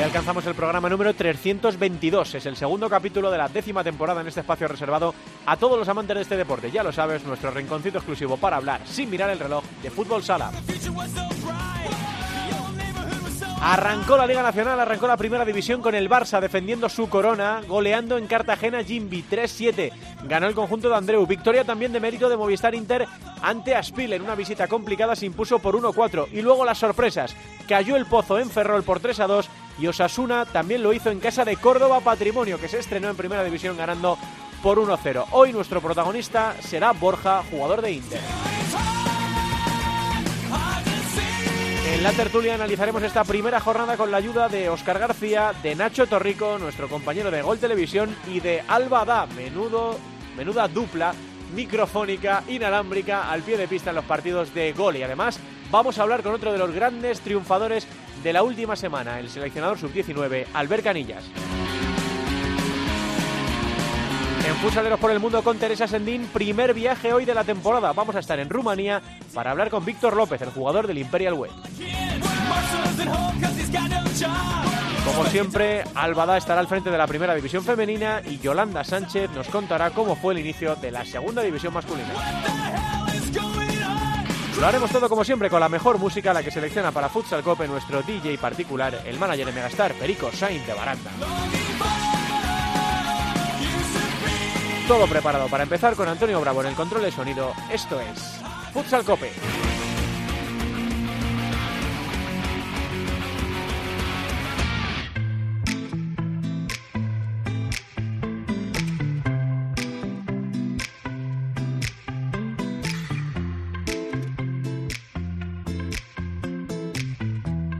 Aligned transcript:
Hoy 0.00 0.04
alcanzamos 0.04 0.46
el 0.46 0.54
programa 0.54 0.88
número 0.88 1.12
322. 1.12 2.36
Es 2.36 2.46
el 2.46 2.56
segundo 2.56 2.88
capítulo 2.88 3.30
de 3.30 3.36
la 3.36 3.48
décima 3.50 3.84
temporada 3.84 4.22
en 4.22 4.28
este 4.28 4.40
espacio 4.40 4.66
reservado 4.66 5.14
a 5.44 5.58
todos 5.58 5.78
los 5.78 5.86
amantes 5.90 6.16
de 6.16 6.22
este 6.22 6.38
deporte. 6.38 6.70
Ya 6.70 6.82
lo 6.82 6.90
sabes, 6.90 7.22
nuestro 7.24 7.50
rinconcito 7.50 7.98
exclusivo 7.98 8.38
para 8.38 8.56
hablar 8.56 8.80
sin 8.86 9.10
mirar 9.10 9.28
el 9.28 9.38
reloj 9.38 9.62
de 9.82 9.90
fútbol 9.90 10.22
sala. 10.22 10.52
Arrancó 13.62 14.16
la 14.16 14.26
Liga 14.26 14.42
Nacional, 14.42 14.80
arrancó 14.80 15.06
la 15.06 15.18
primera 15.18 15.44
división 15.44 15.82
con 15.82 15.94
el 15.94 16.08
Barça 16.08 16.40
defendiendo 16.40 16.88
su 16.88 17.10
corona, 17.10 17.60
goleando 17.68 18.16
en 18.16 18.26
Cartagena 18.26 18.82
Jimby 18.82 19.24
3-7. 19.30 19.92
Ganó 20.24 20.46
el 20.46 20.54
conjunto 20.54 20.88
de 20.88 20.96
Andreu. 20.96 21.26
Victoria 21.26 21.62
también 21.62 21.92
de 21.92 22.00
mérito 22.00 22.30
de 22.30 22.38
Movistar 22.38 22.74
Inter 22.74 23.06
ante 23.42 23.74
Aspil 23.74 24.14
en 24.14 24.22
una 24.22 24.34
visita 24.34 24.66
complicada 24.66 25.14
se 25.14 25.26
impuso 25.26 25.58
por 25.58 25.76
1-4. 25.76 26.28
Y 26.32 26.40
luego 26.40 26.64
las 26.64 26.78
sorpresas. 26.78 27.36
Cayó 27.68 27.96
el 27.96 28.06
Pozo 28.06 28.38
en 28.38 28.48
Ferrol 28.48 28.82
por 28.82 29.02
3-2 29.02 29.44
y 29.78 29.86
Osasuna 29.86 30.46
también 30.46 30.82
lo 30.82 30.94
hizo 30.94 31.10
en 31.10 31.20
casa 31.20 31.44
de 31.44 31.56
Córdoba 31.56 32.00
Patrimonio, 32.00 32.58
que 32.58 32.68
se 32.68 32.78
estrenó 32.78 33.10
en 33.10 33.16
primera 33.16 33.44
división 33.44 33.76
ganando 33.76 34.16
por 34.62 34.78
1-0. 34.78 35.26
Hoy 35.32 35.52
nuestro 35.52 35.82
protagonista 35.82 36.56
será 36.60 36.92
Borja, 36.92 37.42
jugador 37.50 37.82
de 37.82 37.92
Inter. 37.92 38.20
En 41.92 42.04
la 42.04 42.12
tertulia 42.12 42.54
analizaremos 42.54 43.02
esta 43.02 43.24
primera 43.24 43.60
jornada 43.60 43.96
con 43.96 44.10
la 44.10 44.16
ayuda 44.16 44.48
de 44.48 44.68
Oscar 44.68 44.98
García, 44.98 45.52
de 45.62 45.74
Nacho 45.74 46.06
Torrico, 46.06 46.58
nuestro 46.58 46.88
compañero 46.88 47.30
de 47.30 47.42
Gol 47.42 47.58
Televisión, 47.58 48.14
y 48.28 48.40
de 48.40 48.62
Alba 48.68 49.04
Da, 49.04 49.26
menudo, 49.26 49.98
menuda 50.36 50.68
dupla 50.68 51.12
microfónica, 51.54 52.44
inalámbrica, 52.48 53.30
al 53.30 53.42
pie 53.42 53.58
de 53.58 53.68
pista 53.68 53.90
en 53.90 53.96
los 53.96 54.04
partidos 54.04 54.54
de 54.54 54.72
gol. 54.72 54.96
Y 54.96 55.02
además 55.02 55.40
vamos 55.70 55.98
a 55.98 56.02
hablar 56.02 56.22
con 56.22 56.32
otro 56.32 56.52
de 56.52 56.58
los 56.58 56.72
grandes 56.72 57.20
triunfadores 57.20 57.86
de 58.22 58.32
la 58.32 58.44
última 58.44 58.76
semana, 58.76 59.18
el 59.18 59.28
seleccionador 59.28 59.78
sub-19, 59.78 60.46
Albert 60.54 60.84
Canillas. 60.84 61.24
En 64.46 64.56
Futsaleros 64.56 64.98
por 64.98 65.10
el 65.10 65.20
Mundo 65.20 65.42
con 65.42 65.58
Teresa 65.58 65.86
Sendín, 65.86 66.26
primer 66.26 66.74
viaje 66.74 67.12
hoy 67.12 67.24
de 67.24 67.34
la 67.34 67.44
temporada. 67.44 67.92
Vamos 67.92 68.16
a 68.16 68.20
estar 68.20 68.38
en 68.40 68.48
Rumanía 68.48 69.02
para 69.34 69.50
hablar 69.50 69.70
con 69.70 69.84
Víctor 69.84 70.16
López, 70.16 70.40
el 70.42 70.50
jugador 70.50 70.86
del 70.86 70.98
Imperial 70.98 71.34
Web. 71.34 71.50
Como 75.04 75.24
siempre, 75.26 75.84
Albada 75.94 76.36
estará 76.36 76.60
al 76.60 76.68
frente 76.68 76.90
de 76.90 76.98
la 76.98 77.06
primera 77.06 77.34
división 77.34 77.64
femenina 77.64 78.22
y 78.24 78.38
Yolanda 78.38 78.84
Sánchez 78.84 79.30
nos 79.30 79.48
contará 79.48 79.90
cómo 79.90 80.16
fue 80.16 80.34
el 80.34 80.40
inicio 80.40 80.76
de 80.76 80.90
la 80.90 81.04
segunda 81.04 81.42
división 81.42 81.74
masculina. 81.74 82.08
Lo 84.58 84.66
haremos 84.66 84.90
todo 84.90 85.08
como 85.08 85.24
siempre 85.24 85.48
con 85.48 85.60
la 85.60 85.68
mejor 85.68 85.98
música, 85.98 86.34
la 86.34 86.42
que 86.42 86.50
selecciona 86.50 86.92
para 86.92 87.08
Futsal 87.08 87.42
Cope 87.42 87.66
nuestro 87.66 88.02
DJ 88.02 88.36
particular, 88.36 89.02
el 89.06 89.18
manager 89.18 89.46
de 89.46 89.52
Megastar, 89.52 89.94
Perico 89.94 90.30
Sainz 90.32 90.66
de 90.66 90.74
Baranda. 90.74 91.10
Todo 94.90 95.06
preparado 95.06 95.46
para 95.46 95.62
empezar 95.62 95.94
con 95.94 96.08
Antonio 96.08 96.40
Bravo 96.40 96.62
en 96.62 96.66
el 96.66 96.74
control 96.74 97.02
de 97.02 97.12
sonido. 97.12 97.52
Esto 97.72 98.00
es 98.00 98.40
Futsal 98.72 99.04
Cope. 99.04 99.30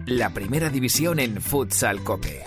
La 0.07 0.31
primera 0.31 0.71
división 0.71 1.19
en 1.19 1.43
Futsal 1.43 2.05
Cope. 2.05 2.45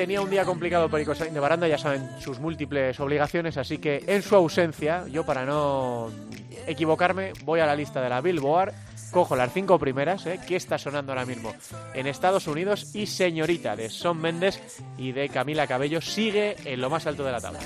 Tenía 0.00 0.22
un 0.22 0.30
día 0.30 0.46
complicado 0.46 0.88
Perico 0.88 1.14
Sainz 1.14 1.34
de 1.34 1.40
Baranda, 1.40 1.68
ya 1.68 1.76
saben 1.76 2.08
sus 2.20 2.40
múltiples 2.40 2.98
obligaciones, 3.00 3.58
así 3.58 3.76
que 3.76 4.02
en 4.06 4.22
su 4.22 4.34
ausencia, 4.34 5.04
yo 5.08 5.26
para 5.26 5.44
no 5.44 6.08
equivocarme, 6.66 7.34
voy 7.44 7.60
a 7.60 7.66
la 7.66 7.76
lista 7.76 8.00
de 8.00 8.08
la 8.08 8.22
Billboard, 8.22 8.72
cojo 9.10 9.36
las 9.36 9.52
cinco 9.52 9.78
primeras, 9.78 10.24
¿eh? 10.24 10.40
que 10.48 10.56
está 10.56 10.78
sonando 10.78 11.12
ahora 11.12 11.26
mismo 11.26 11.52
en 11.92 12.06
Estados 12.06 12.46
Unidos, 12.46 12.94
y 12.94 13.08
Señorita 13.08 13.76
de 13.76 13.90
Son 13.90 14.18
Méndez 14.18 14.80
y 14.96 15.12
de 15.12 15.28
Camila 15.28 15.66
Cabello 15.66 16.00
sigue 16.00 16.56
en 16.64 16.80
lo 16.80 16.88
más 16.88 17.06
alto 17.06 17.22
de 17.22 17.32
la 17.32 17.40
tabla. 17.42 17.60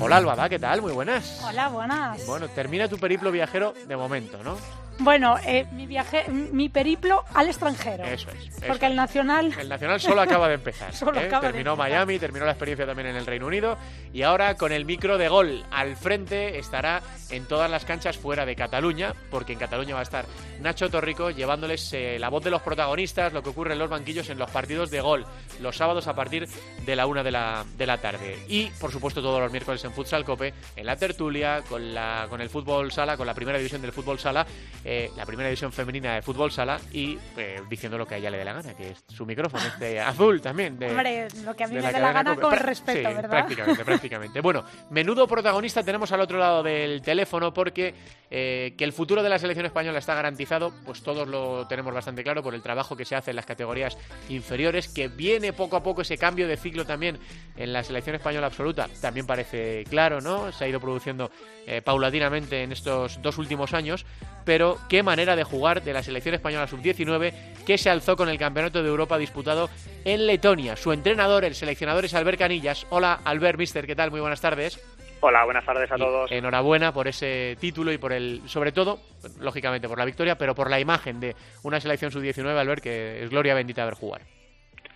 Hola 0.00 0.18
Albada, 0.18 0.48
¿qué 0.48 0.60
tal? 0.60 0.80
Muy 0.80 0.92
buenas. 0.92 1.42
Hola, 1.44 1.68
buenas. 1.70 2.24
Bueno, 2.24 2.46
termina 2.46 2.86
tu 2.86 2.98
periplo 2.98 3.32
viajero 3.32 3.74
de 3.88 3.96
momento, 3.96 4.44
¿no? 4.44 4.56
Bueno, 5.00 5.36
eh, 5.46 5.66
mi 5.72 5.86
viaje, 5.86 6.28
mi 6.28 6.68
periplo 6.68 7.24
al 7.34 7.48
extranjero. 7.48 8.04
Eso 8.04 8.30
es. 8.30 8.56
eso 8.56 8.66
Porque 8.66 8.86
el. 8.86 8.98
Nacional. 8.98 9.54
El 9.58 9.68
Nacional 9.68 10.00
solo 10.00 10.20
acaba 10.20 10.48
de 10.48 10.54
empezar. 10.54 10.92
Solo 10.94 11.20
¿eh? 11.20 11.26
acaba 11.26 11.46
de 11.46 11.52
terminó 11.52 11.72
empezar. 11.72 11.90
Miami, 11.90 12.18
terminó 12.18 12.44
la 12.44 12.52
experiencia 12.52 12.84
también 12.84 13.08
en 13.08 13.16
el 13.16 13.26
Reino 13.26 13.46
Unido 13.46 13.78
y 14.12 14.22
ahora 14.22 14.56
con 14.56 14.72
el 14.72 14.84
micro 14.84 15.18
de 15.18 15.28
gol 15.28 15.64
al 15.70 15.96
frente 15.96 16.58
estará 16.58 17.00
en 17.30 17.46
todas 17.46 17.70
las 17.70 17.84
canchas 17.84 18.16
fuera 18.16 18.44
de 18.44 18.56
Cataluña, 18.56 19.14
porque 19.30 19.52
en 19.52 19.58
Cataluña 19.58 19.94
va 19.94 20.00
a 20.00 20.02
estar 20.02 20.24
Nacho 20.60 20.90
Torrico 20.90 21.30
llevándoles 21.30 21.92
eh, 21.92 22.18
la 22.18 22.28
voz 22.28 22.42
de 22.42 22.50
los 22.50 22.62
protagonistas, 22.62 23.32
lo 23.32 23.42
que 23.42 23.50
ocurre 23.50 23.74
en 23.74 23.78
los 23.78 23.90
banquillos 23.90 24.30
en 24.30 24.38
los 24.38 24.50
partidos 24.50 24.90
de 24.90 25.00
gol, 25.00 25.24
los 25.60 25.76
sábados 25.76 26.08
a 26.08 26.14
partir 26.14 26.48
de 26.84 26.96
la 26.96 27.06
una 27.06 27.22
de 27.22 27.30
la, 27.30 27.64
de 27.76 27.86
la 27.86 27.98
tarde. 27.98 28.38
Y 28.48 28.70
por 28.80 28.90
supuesto 28.90 29.22
todos 29.22 29.40
los 29.40 29.52
miércoles 29.52 29.84
en 29.84 29.92
Futsal 29.92 30.24
Cope, 30.24 30.54
en 30.74 30.86
la 30.86 30.96
tertulia, 30.96 31.62
con, 31.68 31.94
la, 31.94 32.26
con 32.28 32.40
el 32.40 32.50
fútbol 32.50 32.90
sala, 32.90 33.16
con 33.16 33.26
la 33.26 33.34
primera 33.34 33.58
división 33.58 33.82
del 33.82 33.92
fútbol 33.92 34.18
sala, 34.18 34.46
eh, 34.90 35.10
la 35.18 35.26
primera 35.26 35.50
división 35.50 35.70
femenina 35.70 36.14
de 36.14 36.22
fútbol 36.22 36.50
sala 36.50 36.80
y 36.94 37.18
eh, 37.36 37.60
diciendo 37.68 37.98
lo 37.98 38.06
que 38.06 38.14
a 38.14 38.16
ella 38.16 38.30
le 38.30 38.38
dé 38.38 38.44
la 38.46 38.54
gana, 38.54 38.72
que 38.72 38.92
es 38.92 39.04
su 39.06 39.26
micrófono, 39.26 39.62
este 39.66 40.00
azul 40.00 40.40
también. 40.40 40.78
De, 40.78 40.88
Hombre, 40.88 41.28
lo 41.44 41.54
que 41.54 41.64
a 41.64 41.68
mí 41.68 41.76
de 41.76 41.82
me 41.82 41.92
dé 41.92 42.00
la 42.00 42.10
gana 42.10 42.34
con 42.36 42.56
respeto, 42.56 43.06
sí, 43.06 43.14
¿verdad? 43.14 43.28
Prácticamente, 43.28 43.84
prácticamente. 43.84 44.40
Bueno, 44.40 44.64
menudo 44.88 45.28
protagonista 45.28 45.82
tenemos 45.82 46.10
al 46.12 46.22
otro 46.22 46.38
lado 46.38 46.62
del 46.62 47.02
teléfono 47.02 47.52
porque 47.52 47.94
eh, 48.30 48.74
que 48.78 48.84
el 48.84 48.94
futuro 48.94 49.22
de 49.22 49.28
la 49.28 49.38
selección 49.38 49.66
española 49.66 49.98
está 49.98 50.14
garantizado, 50.14 50.72
pues 50.86 51.02
todos 51.02 51.28
lo 51.28 51.66
tenemos 51.66 51.92
bastante 51.92 52.22
claro 52.22 52.42
por 52.42 52.54
el 52.54 52.62
trabajo 52.62 52.96
que 52.96 53.04
se 53.04 53.14
hace 53.14 53.30
en 53.30 53.36
las 53.36 53.44
categorías 53.44 53.98
inferiores, 54.30 54.88
que 54.88 55.08
viene 55.08 55.52
poco 55.52 55.76
a 55.76 55.82
poco 55.82 56.00
ese 56.00 56.16
cambio 56.16 56.48
de 56.48 56.56
ciclo 56.56 56.86
también 56.86 57.18
en 57.56 57.74
la 57.74 57.82
selección 57.82 58.16
española 58.16 58.46
absoluta, 58.46 58.88
también 59.02 59.26
parece 59.26 59.84
claro, 59.90 60.22
¿no? 60.22 60.50
Se 60.52 60.64
ha 60.64 60.68
ido 60.68 60.80
produciendo 60.80 61.30
eh, 61.66 61.82
paulatinamente 61.82 62.62
en 62.62 62.72
estos 62.72 63.20
dos 63.20 63.36
últimos 63.36 63.74
años, 63.74 64.06
pero 64.48 64.78
qué 64.88 65.02
manera 65.02 65.36
de 65.36 65.44
jugar 65.44 65.82
de 65.82 65.92
la 65.92 66.02
selección 66.02 66.34
española 66.34 66.66
sub-19 66.66 67.66
que 67.66 67.76
se 67.76 67.90
alzó 67.90 68.16
con 68.16 68.30
el 68.30 68.38
Campeonato 68.38 68.82
de 68.82 68.88
Europa 68.88 69.18
disputado 69.18 69.68
en 70.06 70.26
Letonia. 70.26 70.74
Su 70.74 70.90
entrenador, 70.90 71.44
el 71.44 71.54
seleccionador 71.54 72.06
es 72.06 72.14
Albert 72.14 72.38
Canillas. 72.38 72.86
Hola, 72.88 73.18
Albert, 73.26 73.58
mister, 73.58 73.86
¿qué 73.86 73.94
tal? 73.94 74.10
Muy 74.10 74.20
buenas 74.20 74.40
tardes. 74.40 74.82
Hola, 75.20 75.44
buenas 75.44 75.66
tardes 75.66 75.92
a 75.92 75.96
Y 75.96 75.98
todos. 75.98 76.32
enhorabuena 76.32 76.94
por 76.94 77.08
ese 77.08 77.58
título 77.60 77.92
y 77.92 77.98
por 77.98 78.10
el, 78.10 78.40
sobre 78.48 78.72
todo, 78.72 79.00
lógicamente 79.38 79.86
por 79.86 79.98
la 79.98 80.06
victoria, 80.06 80.38
pero 80.38 80.54
por 80.54 80.70
la 80.70 80.80
imagen 80.80 81.20
de 81.20 81.36
una 81.62 81.78
selección 81.78 82.10
sub-19, 82.10 82.56
Albert, 82.56 82.82
que 82.82 83.24
es 83.24 83.28
gloria 83.28 83.52
bendita 83.54 83.84
ver 83.84 83.92
jugar. 83.92 84.22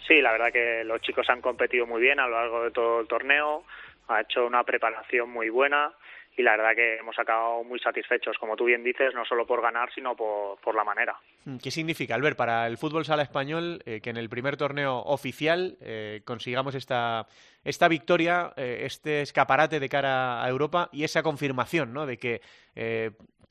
Sí, 0.09 0.23
la 0.23 0.33
verdad 0.33 0.51
que 0.51 0.83
los 0.85 1.03
chicos 1.03 1.29
han 1.29 1.43
competido 1.43 1.87
muy 1.87 2.01
bien 2.01 2.19
a 2.21 2.27
lo 2.27 2.41
largo 2.41 2.65
de 2.65 2.71
todo 2.71 3.01
el 3.01 3.07
torneo, 3.07 3.65
ha 4.09 4.23
hecho 4.23 4.47
una 4.47 4.65
preparación 4.65 5.29
muy 5.29 5.51
buena 5.51 5.93
y 6.37 6.43
la 6.43 6.56
verdad 6.56 6.75
que 6.75 6.96
hemos 6.96 7.19
acabado 7.19 7.62
muy 7.64 7.79
satisfechos, 7.79 8.38
como 8.38 8.56
tú 8.56 8.64
bien 8.64 8.82
dices, 8.82 9.14
no 9.14 9.25
solo 9.25 9.46
por 9.46 9.61
ganar, 9.61 9.93
sino 9.94 10.17
por, 10.17 10.58
por 10.61 10.75
la 10.75 10.84
manera. 10.84 11.17
¿Qué 11.62 11.70
significa, 11.70 12.14
Albert, 12.14 12.37
para 12.37 12.67
el 12.67 12.79
fútbol 12.79 13.05
sala 13.05 13.23
español 13.23 13.82
eh, 13.84 14.00
que 14.00 14.11
en 14.11 14.17
el 14.17 14.29
primer 14.29 14.56
torneo 14.56 14.99
oficial 14.99 15.76
eh, 15.81 16.23
consigamos 16.25 16.75
esta, 16.75 17.26
esta 17.64 17.88
victoria, 17.88 18.52
eh, 18.56 18.82
este 18.84 19.23
escaparate 19.23 19.81
de 19.81 19.88
cara 19.88 20.43
a 20.43 20.49
Europa 20.49 20.88
y 20.93 21.05
esa 21.05 21.23
confirmación 21.23 21.93
¿no? 21.93 22.06
de 22.06 22.17
que 22.17 22.40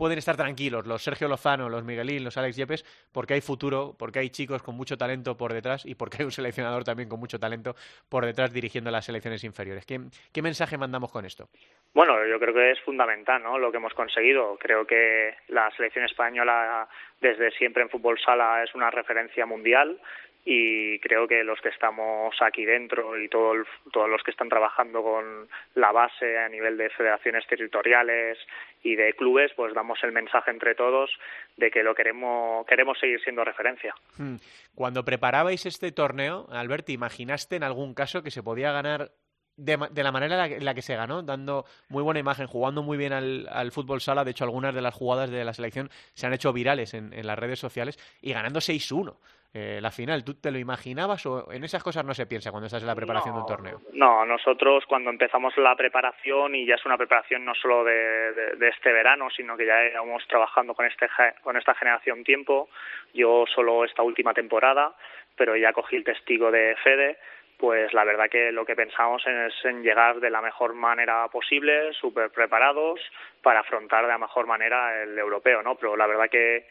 pueden 0.01 0.17
estar 0.17 0.35
tranquilos 0.35 0.87
los 0.87 1.03
Sergio 1.03 1.27
Lozano, 1.27 1.69
los 1.69 1.83
Miguelín, 1.83 2.23
los 2.23 2.35
Alex 2.35 2.55
Yepes, 2.55 2.83
porque 3.13 3.35
hay 3.35 3.41
futuro, 3.41 3.93
porque 3.99 4.17
hay 4.17 4.31
chicos 4.31 4.63
con 4.63 4.73
mucho 4.73 4.97
talento 4.97 5.37
por 5.37 5.53
detrás 5.53 5.85
y 5.85 5.93
porque 5.93 6.17
hay 6.17 6.25
un 6.25 6.31
seleccionador 6.31 6.83
también 6.83 7.07
con 7.07 7.19
mucho 7.19 7.37
talento 7.37 7.75
por 8.09 8.25
detrás 8.25 8.51
dirigiendo 8.51 8.89
las 8.89 9.05
selecciones 9.05 9.43
inferiores. 9.43 9.85
¿Qué, 9.85 9.99
qué 10.33 10.41
mensaje 10.41 10.75
mandamos 10.75 11.11
con 11.11 11.23
esto? 11.23 11.49
Bueno, 11.93 12.25
yo 12.25 12.39
creo 12.39 12.51
que 12.51 12.71
es 12.71 12.79
fundamental 12.79 13.43
¿no? 13.43 13.59
lo 13.59 13.69
que 13.69 13.77
hemos 13.77 13.93
conseguido. 13.93 14.57
Creo 14.57 14.87
que 14.87 15.35
la 15.49 15.69
selección 15.75 16.05
española 16.05 16.89
desde 17.19 17.51
siempre 17.51 17.83
en 17.83 17.89
fútbol 17.89 18.17
sala 18.25 18.63
es 18.63 18.73
una 18.73 18.89
referencia 18.89 19.45
mundial 19.45 20.01
y 20.43 20.99
creo 20.99 21.27
que 21.27 21.43
los 21.43 21.59
que 21.61 21.69
estamos 21.69 22.35
aquí 22.41 22.65
dentro 22.65 23.19
y 23.19 23.29
todos 23.29 23.57
los 23.93 24.23
que 24.23 24.31
están 24.31 24.49
trabajando 24.49 25.03
con 25.03 25.47
la 25.75 25.91
base 25.91 26.39
a 26.39 26.49
nivel 26.49 26.77
de 26.77 26.89
federaciones 26.89 27.45
territoriales 27.47 28.37
y 28.83 28.95
de 28.95 29.13
clubes, 29.13 29.51
pues 29.55 29.73
damos 29.73 29.99
el 30.03 30.11
mensaje 30.11 30.49
entre 30.51 30.73
todos 30.73 31.11
de 31.57 31.69
que 31.69 31.83
lo 31.83 31.93
queremos 31.93 32.65
queremos 32.65 32.97
seguir 32.99 33.21
siendo 33.21 33.43
referencia. 33.43 33.93
Hmm. 34.17 34.37
Cuando 34.73 35.05
preparabais 35.05 35.65
este 35.65 35.91
torneo, 35.91 36.47
Albert, 36.51 36.89
imaginaste 36.89 37.55
en 37.55 37.63
algún 37.63 37.93
caso 37.93 38.23
que 38.23 38.31
se 38.31 38.41
podía 38.41 38.71
ganar 38.71 39.11
de, 39.57 40.03
la 40.03 40.11
manera 40.11 40.45
en 40.47 40.65
la, 40.65 40.73
que 40.73 40.81
se 40.81 40.95
ganó, 40.95 41.21
dando 41.21 41.65
muy 41.89 42.01
buena 42.01 42.19
imagen, 42.19 42.47
jugando 42.47 42.81
muy 42.83 42.97
bien 42.97 43.13
al, 43.13 43.71
fútbol 43.71 44.01
sala. 44.01 44.23
De 44.23 44.31
hecho, 44.31 44.43
algunas 44.43 44.73
de 44.73 44.81
las 44.81 44.93
jugadas 44.93 45.29
de 45.29 45.43
la 45.45 45.53
selección 45.53 45.89
se 46.13 46.25
han 46.25 46.33
hecho 46.33 46.53
virales 46.53 46.93
en, 46.93 47.11
las 47.25 47.37
redes 47.37 47.59
sociales 47.59 47.99
y 48.21 48.33
ganando 48.33 48.59
6-1. 48.59 49.17
Eh, 49.53 49.79
la 49.81 49.91
final, 49.91 50.23
¿tú 50.23 50.35
te 50.35 50.49
lo 50.49 50.57
imaginabas 50.57 51.25
o 51.25 51.51
en 51.51 51.65
esas 51.65 51.83
cosas 51.83 52.05
no 52.05 52.13
se 52.13 52.25
piensa 52.25 52.51
cuando 52.51 52.67
estás 52.67 52.83
en 52.83 52.87
la 52.87 52.95
preparación 52.95 53.35
de 53.35 53.41
un 53.41 53.45
torneo? 53.45 53.81
No, 53.91 54.25
nosotros 54.25 54.85
cuando 54.87 55.09
empezamos 55.09 55.57
la 55.57 55.75
preparación, 55.75 56.55
y 56.55 56.65
ya 56.65 56.75
es 56.75 56.85
una 56.85 56.97
preparación 56.97 57.43
no 57.43 57.53
solo 57.55 57.83
de, 57.83 58.55
este 58.61 58.93
verano, 58.93 59.29
sino 59.29 59.57
que 59.57 59.65
ya 59.65 59.85
íbamos 59.87 60.25
trabajando 60.27 60.73
con, 60.73 60.85
este, 60.85 61.09
con 61.41 61.57
esta 61.57 61.75
generación 61.75 62.23
tiempo, 62.23 62.69
yo 63.13 63.43
solo 63.53 63.83
esta 63.83 64.03
última 64.03 64.33
temporada, 64.33 64.95
pero 65.35 65.57
ya 65.57 65.73
cogí 65.73 65.97
el 65.97 66.05
testigo 66.05 66.49
de 66.49 66.77
Fede, 66.81 67.17
pues 67.57 67.93
la 67.93 68.05
verdad 68.05 68.29
que 68.29 68.53
lo 68.53 68.65
que 68.65 68.77
pensamos 68.77 69.21
es 69.27 69.53
en 69.65 69.83
llegar 69.83 70.21
de 70.21 70.29
la 70.29 70.41
mejor 70.41 70.73
manera 70.73 71.27
posible, 71.27 71.91
súper 71.91 72.31
preparados 72.31 73.01
para 73.43 73.59
afrontar 73.59 74.03
de 74.03 74.11
la 74.11 74.17
mejor 74.17 74.47
manera 74.47 75.03
el 75.03 75.19
europeo, 75.19 75.61
¿no? 75.61 75.75
Pero 75.75 75.97
la 75.97 76.07
verdad 76.07 76.29
que 76.29 76.65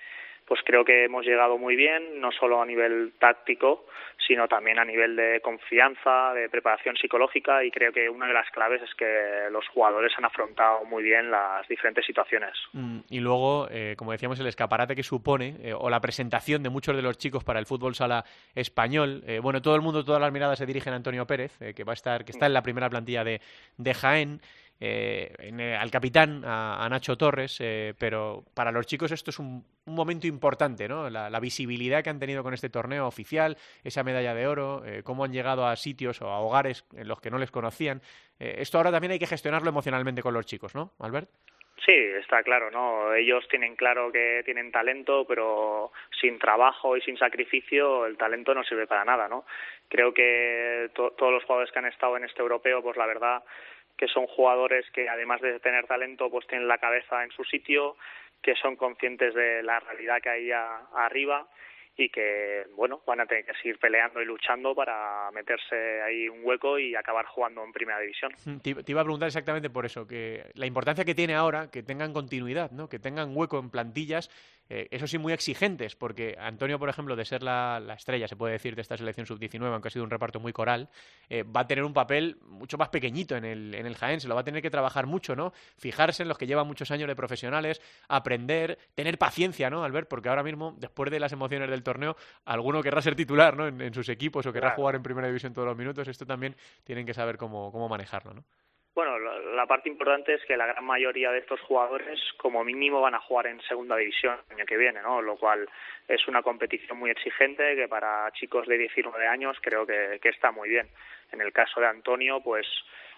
pues 0.50 0.62
creo 0.64 0.84
que 0.84 1.04
hemos 1.04 1.24
llegado 1.24 1.58
muy 1.58 1.76
bien, 1.76 2.20
no 2.20 2.32
solo 2.32 2.60
a 2.60 2.66
nivel 2.66 3.12
táctico, 3.20 3.86
sino 4.26 4.48
también 4.48 4.80
a 4.80 4.84
nivel 4.84 5.14
de 5.14 5.40
confianza, 5.40 6.34
de 6.34 6.48
preparación 6.48 6.96
psicológica 6.96 7.64
y 7.64 7.70
creo 7.70 7.92
que 7.92 8.08
una 8.08 8.26
de 8.26 8.32
las 8.32 8.50
claves 8.50 8.82
es 8.82 8.92
que 8.96 9.48
los 9.52 9.68
jugadores 9.68 10.12
han 10.18 10.24
afrontado 10.24 10.84
muy 10.86 11.04
bien 11.04 11.30
las 11.30 11.68
diferentes 11.68 12.04
situaciones. 12.04 12.50
Mm, 12.72 12.98
y 13.10 13.20
luego, 13.20 13.68
eh, 13.70 13.94
como 13.96 14.10
decíamos, 14.10 14.40
el 14.40 14.48
escaparate 14.48 14.96
que 14.96 15.04
supone 15.04 15.54
eh, 15.62 15.72
o 15.72 15.88
la 15.88 16.00
presentación 16.00 16.64
de 16.64 16.68
muchos 16.68 16.96
de 16.96 17.02
los 17.02 17.16
chicos 17.16 17.44
para 17.44 17.60
el 17.60 17.66
fútbol 17.66 17.94
sala 17.94 18.24
español. 18.52 19.22
Eh, 19.28 19.38
bueno, 19.38 19.62
todo 19.62 19.76
el 19.76 19.82
mundo, 19.82 20.04
todas 20.04 20.20
las 20.20 20.32
miradas 20.32 20.58
se 20.58 20.66
dirigen 20.66 20.94
a 20.94 20.96
Antonio 20.96 21.28
Pérez, 21.28 21.56
que 21.76 21.84
va 21.84 21.92
a 21.92 21.94
estar, 21.94 22.24
que 22.24 22.32
está 22.32 22.46
en 22.46 22.54
la 22.54 22.62
primera 22.64 22.90
plantilla 22.90 23.22
de 23.22 23.94
Jaén. 23.94 24.40
Eh, 24.82 25.30
eh, 25.38 25.76
al 25.78 25.90
capitán, 25.90 26.42
a, 26.42 26.88
Nacho 26.88 27.18
Torres, 27.18 27.58
eh, 27.60 27.92
pero 27.98 28.44
para 28.54 28.72
los 28.72 28.86
chicos 28.86 29.12
esto 29.12 29.28
es 29.30 29.38
un, 29.38 29.62
momento 29.84 30.26
importante, 30.26 30.88
¿no? 30.88 31.10
La, 31.10 31.40
visibilidad 31.40 32.02
que 32.02 32.10
han 32.10 32.18
tenido 32.18 32.42
con 32.42 32.54
este 32.54 32.70
torneo 32.70 33.06
oficial, 33.06 33.56
esa 33.82 34.04
medalla 34.04 34.34
de 34.34 34.46
oro, 34.46 34.82
cómo 35.02 35.24
han 35.24 35.32
llegado 35.32 35.66
a 35.66 35.74
sitios 35.74 36.22
o 36.22 36.28
a 36.28 36.38
hogares 36.40 36.86
en 36.94 37.08
los 37.08 37.20
que 37.20 37.30
no 37.30 37.38
les 37.38 37.50
conocían. 37.50 38.00
esto 38.38 38.78
ahora 38.78 38.92
también 38.92 39.12
hay 39.12 39.18
que 39.18 39.26
gestionarlo 39.26 39.68
emocionalmente 39.68 40.22
con 40.22 40.32
los 40.32 40.46
chicos, 40.46 40.76
¿no, 40.76 40.92
Albert? 41.00 41.28
Sí, 41.84 41.92
está 41.92 42.42
claro, 42.42 42.70
¿no? 42.70 43.14
Ellos 43.14 43.48
tienen 43.48 43.74
claro 43.74 44.12
que 44.12 44.42
tienen 44.44 44.70
talento, 44.70 45.24
pero 45.26 45.92
sin 46.20 46.38
trabajo 46.38 46.96
y 46.96 47.00
sin 47.00 47.16
sacrificio 47.16 48.06
el 48.06 48.18
talento 48.18 48.54
no 48.54 48.62
sirve 48.62 48.86
para 48.86 49.04
nada, 49.04 49.28
¿no? 49.28 49.44
Creo 49.88 50.12
que 50.12 50.90
todos 50.94 51.32
los 51.32 51.42
jugadores 51.44 51.72
que 51.72 51.78
han 51.78 51.86
estado 51.86 52.16
en 52.16 52.24
este 52.24 52.42
europeo, 52.42 52.82
pues 52.82 52.96
la 52.96 53.06
verdad 53.06 53.42
que 54.00 54.08
son 54.08 54.26
jugadores 54.26 54.86
que 54.94 55.10
además 55.10 55.42
de 55.42 55.60
tener 55.60 55.86
talento 55.86 56.30
pues 56.30 56.46
tienen 56.46 56.66
la 56.66 56.78
cabeza 56.78 57.22
en 57.22 57.30
su 57.32 57.44
sitio, 57.44 57.98
que 58.40 58.54
son 58.54 58.74
conscientes 58.74 59.34
de 59.34 59.62
la 59.62 59.78
realidad 59.78 60.22
que 60.22 60.30
hay 60.30 60.50
arriba 60.94 61.46
y 61.98 62.08
que 62.08 62.64
bueno 62.76 63.02
van 63.06 63.20
a 63.20 63.26
tener 63.26 63.44
que 63.44 63.52
seguir 63.60 63.78
peleando 63.78 64.22
y 64.22 64.24
luchando 64.24 64.74
para 64.74 65.30
meterse 65.32 66.00
ahí 66.00 66.30
un 66.30 66.40
hueco 66.42 66.78
y 66.78 66.94
acabar 66.94 67.26
jugando 67.26 67.62
en 67.62 67.72
primera 67.72 68.00
división. 68.00 68.32
Mm, 68.46 68.56
te, 68.60 68.90
iba 68.90 69.02
a 69.02 69.04
preguntar 69.04 69.26
exactamente 69.26 69.68
por 69.68 69.84
eso, 69.84 70.06
que 70.06 70.44
la 70.54 70.64
importancia 70.64 71.04
que 71.04 71.14
tiene 71.14 71.34
ahora 71.34 71.70
que 71.70 71.82
tengan 71.82 72.14
continuidad, 72.14 72.70
¿no? 72.70 72.88
que 72.88 72.98
tengan 72.98 73.36
hueco 73.36 73.58
en 73.58 73.68
plantillas 73.68 74.30
eh, 74.72 74.86
eso 74.92 75.08
sí, 75.08 75.18
muy 75.18 75.32
exigentes, 75.32 75.96
porque 75.96 76.36
Antonio, 76.38 76.78
por 76.78 76.88
ejemplo, 76.88 77.16
de 77.16 77.24
ser 77.24 77.42
la, 77.42 77.82
estrella, 77.98 78.28
se 78.28 78.36
puede 78.36 78.52
decir, 78.52 78.76
de 78.76 78.82
esta 78.82 78.96
selección 78.96 79.26
sub-19, 79.26 79.66
aunque 79.66 79.88
ha 79.88 79.90
sido 79.90 80.04
un 80.04 80.10
reparto 80.10 80.38
muy 80.38 80.52
coral, 80.52 80.88
eh, 81.28 81.42
va 81.42 81.62
a 81.62 81.66
tener 81.66 81.82
un 81.82 81.92
papel 81.92 82.38
mucho 82.42 82.78
más 82.78 82.88
pequeñito 82.88 83.36
en 83.36 83.44
el, 83.44 83.74
en 83.74 83.84
el 83.84 83.96
Jaén, 83.96 84.20
se 84.20 84.28
lo 84.28 84.36
va 84.36 84.42
a 84.42 84.44
tener 84.44 84.62
que 84.62 84.70
trabajar 84.70 85.06
mucho, 85.06 85.34
¿no? 85.34 85.52
Fijarse 85.76 86.22
en 86.22 86.28
los 86.28 86.38
que 86.38 86.46
llevan 86.46 86.68
muchos 86.68 86.92
años 86.92 87.08
de 87.08 87.16
profesionales, 87.16 87.82
aprender, 88.06 88.78
tener 88.94 89.18
paciencia, 89.18 89.70
¿no, 89.70 89.82
Albert? 89.82 90.08
Porque 90.08 90.28
ahora 90.28 90.44
mismo, 90.44 90.76
después 90.78 91.10
de 91.10 91.18
las 91.18 91.32
emociones 91.32 91.68
del 91.68 91.82
torneo, 91.82 92.16
alguno 92.44 92.80
querrá 92.80 93.02
ser 93.02 93.16
titular, 93.16 93.56
¿no? 93.56 93.66
En, 93.66 93.92
sus 93.92 94.08
equipos 94.08 94.46
o 94.46 94.52
querrá 94.52 94.70
jugar 94.76 94.94
en 94.94 95.02
primera 95.02 95.26
división 95.26 95.52
todos 95.52 95.66
los 95.66 95.76
minutos, 95.76 96.06
esto 96.06 96.24
también 96.24 96.54
tienen 96.84 97.04
que 97.04 97.12
saber 97.12 97.36
cómo, 97.36 97.72
cómo 97.72 97.88
manejarlo, 97.88 98.34
¿no? 98.34 98.44
Bueno, 98.92 99.18
la, 99.18 99.66
parte 99.66 99.88
importante 99.88 100.34
es 100.34 100.44
que 100.44 100.56
la 100.56 100.66
gran 100.66 100.84
mayoría 100.84 101.30
de 101.30 101.38
estos 101.38 101.60
jugadores, 101.60 102.20
como 102.38 102.64
mínimo, 102.64 103.00
van 103.00 103.14
a 103.14 103.20
jugar 103.20 103.46
en 103.46 103.60
segunda 103.62 103.96
división 103.96 104.36
el 104.48 104.56
año 104.56 104.66
que 104.66 104.76
viene, 104.76 105.00
¿no? 105.00 105.22
Lo 105.22 105.36
cual 105.36 105.68
es 106.08 106.26
una 106.26 106.42
competición 106.42 106.98
muy 106.98 107.10
exigente 107.10 107.76
que 107.76 107.86
para 107.86 108.30
chicos 108.32 108.66
de 108.66 108.76
19 108.78 109.26
años 109.28 109.56
creo 109.60 109.86
que, 109.86 110.18
está 110.24 110.50
muy 110.50 110.68
bien. 110.68 110.88
En 111.30 111.40
el 111.40 111.52
caso 111.52 111.80
de 111.80 111.86
Antonio, 111.86 112.40
pues 112.40 112.66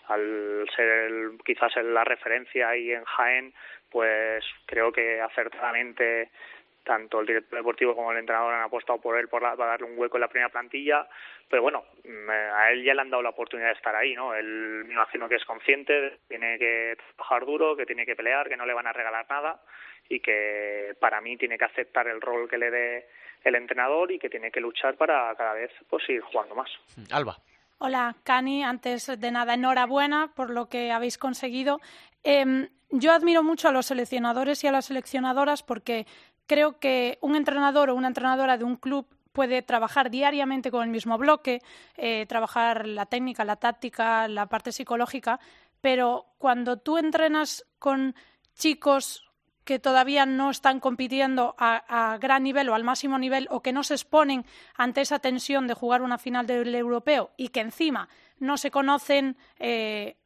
al 0.08 0.68
ser 0.76 0.88
el, 0.88 1.38
quizás 1.42 1.74
la 1.76 2.04
referencia 2.04 2.68
ahí 2.68 2.92
en 2.92 3.04
Jaén, 3.04 3.54
pues 3.90 4.44
creo 4.66 4.92
que 4.92 5.22
acertadamente 5.22 6.30
tanto 6.84 7.20
el 7.20 7.26
director 7.26 7.58
deportivo 7.58 7.94
como 7.94 8.12
el 8.12 8.18
entrenador 8.18 8.54
han 8.54 8.62
apostado 8.62 9.00
por 9.00 9.18
él 9.18 9.28
para 9.28 9.54
darle 9.54 9.86
un 9.86 9.98
hueco 9.98 10.16
en 10.16 10.22
la 10.22 10.28
primera 10.28 10.48
plantilla, 10.48 11.06
pero 11.48 11.62
bueno, 11.62 11.84
mm, 12.04 12.30
a 12.30 12.70
él 12.70 12.84
ya 12.84 12.94
le 12.94 13.02
han 13.02 13.10
dado 13.10 13.22
la 13.22 13.30
oportunidad 13.30 13.68
de 13.68 13.74
estar 13.74 13.94
ahí, 13.94 14.14
¿no? 14.14 14.34
Él 14.34 14.84
me 14.86 14.94
imagino 14.94 15.28
que 15.28 15.36
es 15.36 15.44
consciente, 15.44 16.18
tiene 16.28 16.58
que 16.58 16.96
trabajar 17.16 17.46
duro, 17.46 17.76
que 17.76 17.86
tiene 17.86 18.06
que 18.06 18.16
pelear, 18.16 18.48
que 18.48 18.56
no 18.56 18.66
le 18.66 18.74
van 18.74 18.86
a 18.86 18.92
regalar 18.92 19.26
nada 19.28 19.60
y 20.08 20.20
que 20.20 20.96
para 21.00 21.20
mí 21.20 21.36
tiene 21.36 21.56
que 21.56 21.64
aceptar 21.64 22.08
el 22.08 22.20
rol 22.20 22.48
que 22.48 22.58
le 22.58 22.70
dé 22.70 23.08
el 23.44 23.54
entrenador 23.54 24.10
y 24.12 24.18
que 24.18 24.30
tiene 24.30 24.50
que 24.50 24.60
luchar 24.60 24.96
para 24.96 25.34
cada 25.36 25.54
vez 25.54 25.70
pues 25.88 26.08
ir 26.08 26.20
jugando 26.20 26.54
más. 26.54 26.70
Alba. 27.10 27.36
Hola, 27.78 28.14
Cani. 28.22 28.62
Antes 28.62 29.06
de 29.18 29.30
nada, 29.32 29.54
enhorabuena 29.54 30.30
por 30.36 30.50
lo 30.50 30.68
que 30.68 30.92
habéis 30.92 31.18
conseguido. 31.18 31.80
Em, 32.22 32.68
yo 32.90 33.10
admiro 33.12 33.42
mucho 33.42 33.68
a 33.68 33.72
los 33.72 33.86
seleccionadores 33.86 34.62
y 34.62 34.68
a 34.68 34.72
las 34.72 34.84
seleccionadoras 34.84 35.62
porque 35.62 36.06
creo 36.46 36.78
que 36.78 37.18
un 37.20 37.36
entrenador 37.36 37.90
o 37.90 37.94
una 37.94 38.08
entrenadora 38.08 38.58
de 38.58 38.64
un 38.64 38.76
club 38.76 39.06
puede 39.32 39.62
trabajar 39.62 40.10
diariamente 40.10 40.70
con 40.70 40.84
el 40.84 40.90
mismo 40.90 41.18
bloque, 41.18 41.62
eh, 41.96 42.26
trabajar 42.26 42.86
la 42.86 43.06
técnica, 43.06 43.44
la 43.44 43.56
táctica, 43.56 44.28
la 44.28 44.46
parte 44.46 44.72
psicológica, 44.72 45.40
pero 45.80 46.26
cuando 46.38 46.76
tú 46.78 46.98
entrenas 46.98 47.64
con 47.78 48.14
chicos 48.54 49.24
que 49.64 49.78
todavía 49.78 50.26
no 50.26 50.50
están 50.50 50.80
compitiendo 50.80 51.54
a, 51.58 52.18
gran 52.20 52.42
nivel 52.42 52.68
o 52.68 52.74
al 52.74 52.84
máximo 52.84 53.18
nivel 53.18 53.46
o 53.50 53.62
que 53.62 53.72
no 53.72 53.84
se 53.84 53.94
exponen 53.94 54.44
ante 54.74 55.00
esa 55.00 55.20
tensión 55.20 55.66
de 55.66 55.74
jugar 55.74 56.02
una 56.02 56.18
final 56.18 56.46
del 56.46 56.74
europeo 56.74 57.30
y 57.36 57.48
que 57.48 57.60
encima 57.60 58.08
no 58.38 58.56
se 58.56 58.70
conocen 58.72 59.36
eh, 59.60 60.16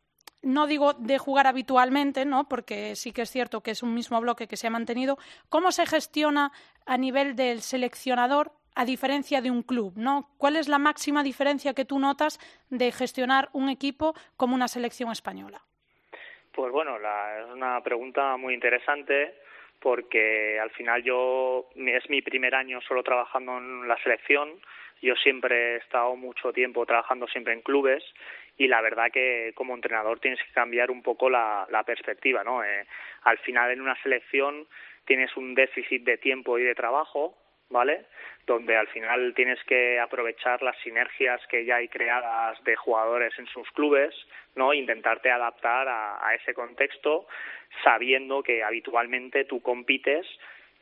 no 0.47 0.67
digo 0.67 0.95
de 0.95 1.19
jugar 1.19 1.47
habitualmente, 1.47 2.25
¿no? 2.25 2.49
porque 2.49 2.95
sí 2.95 3.13
que 3.13 3.23
es 3.23 3.31
cierto 3.31 3.63
que 3.63 3.73
es 3.73 3.83
un 3.83 3.93
mismo 3.95 4.21
bloque 4.21 4.47
que 4.47 4.57
se 4.57 4.69
ha 4.69 4.71
mantenido, 4.71 5.19
¿cómo 5.49 5.73
se 5.73 5.87
gestiona 5.87 6.53
a 6.87 6.97
nivel 6.97 7.35
del 7.35 7.61
seleccionador 7.61 8.53
a 8.77 8.85
diferencia 8.85 9.41
de 9.41 9.51
un 9.51 9.63
club? 9.63 9.95
¿no? 9.97 10.31
¿Cuál 10.39 10.57
es 10.57 10.69
la 10.69 10.79
máxima 10.79 11.25
diferencia 11.25 11.75
que 11.75 11.85
tú 11.85 11.99
notas 11.99 12.39
de 12.71 12.93
gestionar 12.93 13.49
un 13.53 13.69
equipo 13.69 14.15
como 14.37 14.55
una 14.55 14.69
selección 14.69 15.11
española? 15.11 15.61
Pues 16.53 16.73
bueno, 16.73 16.97
es 16.97 17.53
una 17.53 17.81
pregunta 17.83 18.37
muy 18.37 18.55
interesante 18.55 19.35
porque 19.81 20.59
al 20.61 20.71
final 20.71 21.03
yo 21.03 21.69
es 21.75 22.09
mi 22.09 22.23
primer 22.23 22.55
año 22.55 22.81
solo 22.83 23.03
trabajando 23.03 23.59
en 23.59 23.89
la 23.89 24.01
selección. 24.03 24.51
Yo 25.03 25.15
siempre 25.17 25.75
he 25.75 25.77
estado 25.79 26.17
mucho 26.17 26.53
tiempo 26.53 26.87
trabajando 26.87 27.27
siempre 27.27 27.53
en 27.53 27.61
clubes 27.61 28.03
y 28.59 28.69
la 28.69 28.81
verdad 28.81 29.11
que 29.13 29.53
como 29.55 29.75
entrenador 29.75 30.21
tienes 30.21 30.41
que 30.43 30.53
cambiar 30.53 30.91
un 30.91 31.03
poco 31.03 31.29
la, 31.29 31.67
perspectiva, 31.87 32.43
¿no? 32.43 32.65
Eh, 32.65 32.87
al 33.23 33.39
final 33.39 33.71
en 33.71 33.81
una 33.81 34.01
selección 34.03 34.67
tienes 35.05 35.37
un 35.37 35.55
déficit 35.55 36.05
de 36.05 36.19
tiempo 36.19 36.59
y 36.59 36.65
de 36.65 36.75
trabajo 36.75 37.37
¿vale? 37.71 38.07
Donde 38.47 38.77
al 38.77 38.87
final 38.89 39.35
tienes 39.35 39.63
que 39.65 39.99
aprovechar 39.99 40.63
las 40.63 40.77
sinergias 40.79 41.41
que 41.49 41.65
ya 41.65 41.77
hay 41.77 41.89
creadas 41.89 42.63
de 42.65 42.77
jugadores 42.77 43.37
en 43.39 43.47
sus 43.47 43.69
clubes, 43.73 44.15
¿no? 44.55 44.73
Intentarte 44.73 45.31
adaptar 45.31 45.89
a, 45.89 46.35
ese 46.35 46.55
contexto, 46.55 47.27
sabiendo 47.83 48.43
que 48.43 48.63
habitualmente 48.63 49.45
tú 49.45 49.61
compites 49.61 50.27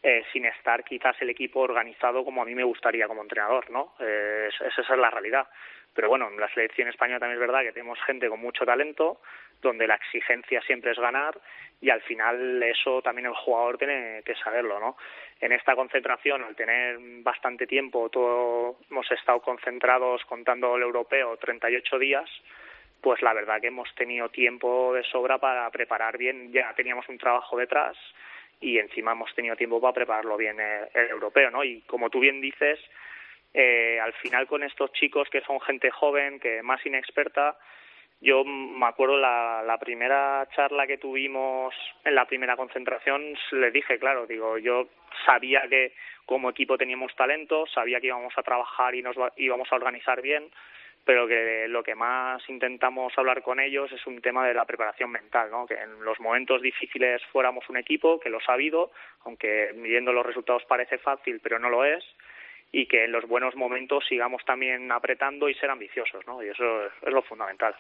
eh, 0.03 0.23
sin 0.33 0.45
estar 0.45 0.85
quizás 0.85 1.17
el 1.23 1.31
equipo 1.31 1.61
organizado 1.61 2.25
como 2.25 2.43
a 2.43 2.45
mí 2.45 2.55
me 2.55 2.65
gustaría 2.65 3.09
como 3.09 3.23
entrenador, 3.23 3.71
¿no? 3.71 3.95
Eh, 4.01 4.49
esa 4.49 4.81
es 4.83 4.99
la 4.99 5.11
realidad. 5.11 5.47
Pero 5.95 6.09
bueno, 6.09 6.29
en 6.29 6.39
la 6.39 6.49
selección 6.49 6.89
española 6.89 7.21
también 7.21 7.41
es 7.41 7.47
verdad 7.47 7.63
que 7.63 7.73
tenemos 7.73 7.99
gente 8.03 8.29
con 8.29 8.41
mucho 8.41 8.67
talento, 8.67 9.21
donde 9.63 9.87
la 9.87 9.95
exigencia 9.95 10.61
siempre 10.63 10.91
es 10.91 10.99
ganar 10.99 11.39
y 11.81 11.91
al 11.91 12.03
final 12.03 12.63
eso 12.63 13.01
también 13.03 13.27
el 13.27 13.35
jugador 13.35 13.79
tiene 13.79 14.23
que 14.25 14.35
saberlo, 14.37 14.81
¿no? 14.81 14.97
En 15.41 15.53
esta 15.53 15.75
concentración, 15.75 16.43
al 16.43 16.57
tener 16.57 16.99
bastante 17.23 17.67
tiempo, 17.67 18.09
todos 18.11 18.77
hemos 18.91 19.11
estado 19.13 19.41
concentrados 19.41 20.25
contando 20.25 20.77
el 20.77 20.83
europeo 20.83 21.37
38 21.37 21.99
días, 21.99 22.31
pues 23.01 23.21
la 23.23 23.35
verdad 23.35 23.61
que 23.61 23.69
hemos 23.69 23.93
tenido 23.95 24.29
tiempo 24.31 24.95
de 24.95 25.05
sobra 25.05 25.39
para 25.39 25.71
preparar 25.71 26.17
bien, 26.19 26.53
ya 26.53 26.73
teníamos 26.75 27.09
un 27.09 27.19
trabajo 27.19 27.57
detrás 27.57 27.97
y 28.61 28.79
encima 28.79 29.13
hemos 29.13 29.35
tenido 29.35 29.57
tiempo 29.57 29.81
para 29.81 29.93
prepararlo 29.93 30.37
bien 30.37 30.59
el, 30.59 30.89
el 30.95 31.11
europeo, 31.11 31.51
¿no? 31.51 31.63
Y 31.65 31.83
como 31.83 32.09
tú 32.09 32.21
bien 32.21 32.41
dices, 32.41 32.79
eh, 33.55 34.01
al 34.01 34.13
final 34.15 34.47
con 34.47 34.63
estos 34.63 34.93
chicos 34.93 35.29
que 35.31 35.41
son 35.43 35.61
gente 35.61 35.91
joven, 35.91 36.41
que 36.41 36.63
más 36.63 36.85
inexperta, 36.85 37.57
yo 38.21 38.45
me 38.45 38.87
acuerdo 38.87 39.17
la, 39.17 39.63
la 39.65 39.79
primera 39.79 40.49
charla 40.55 40.87
que 40.87 40.99
tuvimos 40.99 41.75
en 42.05 42.15
la 42.15 42.27
primera 42.27 42.57
concentración, 42.57 43.37
les 43.53 43.73
dije, 43.73 43.99
claro, 43.99 44.27
digo, 44.27 44.59
yo 44.59 44.89
sabía 45.25 45.63
que 45.69 45.93
como 46.27 46.51
equipo 46.51 46.79
teníamos 46.79 47.15
talento, 47.15 47.67
sabía 47.67 48.01
que 48.01 48.09
íbamos 48.09 48.37
a 48.37 48.43
trabajar 48.43 48.95
y 48.95 49.03
nos 49.03 49.17
íbamos 49.37 49.71
a 49.71 49.77
organizar 49.77 50.23
bien, 50.23 50.51
pero 51.05 51.29
que 51.29 51.67
lo 51.69 51.83
que 51.83 51.95
más 51.95 52.43
intentamos 52.49 53.13
hablar 53.19 53.43
con 53.43 53.61
ellos 53.61 53.93
es 53.93 54.07
un 54.07 54.21
tema 54.23 54.47
de 54.47 54.55
la 54.55 54.65
preparación 54.65 55.11
mental, 55.11 55.51
¿no? 55.51 55.67
que 55.67 55.75
en 55.75 56.03
los 56.03 56.19
momentos 56.19 56.63
difíciles 56.63 57.23
fuéramos 57.31 57.69
un 57.69 57.77
equipo, 57.77 58.19
que 58.19 58.31
lo 58.31 58.39
ha 58.39 58.45
sabido, 58.45 58.91
aunque 59.25 59.73
midiendo 59.75 60.13
los 60.13 60.25
resultados 60.25 60.65
parece 60.65 60.99
fácil, 60.99 61.41
pero 61.43 61.59
no 61.59 61.69
lo 61.69 61.85
es, 61.85 62.05
y 62.75 62.87
que 62.87 63.05
en 63.05 63.13
los 63.13 63.25
buenos 63.29 63.55
momentos 63.55 64.05
sigamos 64.09 64.45
también 64.45 64.91
apretando 64.91 65.49
y 65.49 65.55
ser 65.55 65.71
ambiciosos, 65.71 66.27
¿no? 66.27 66.43
Y 66.43 66.49
eso 66.49 66.87
es, 66.87 67.13
lo 67.13 67.23
fundamental. 67.23 67.73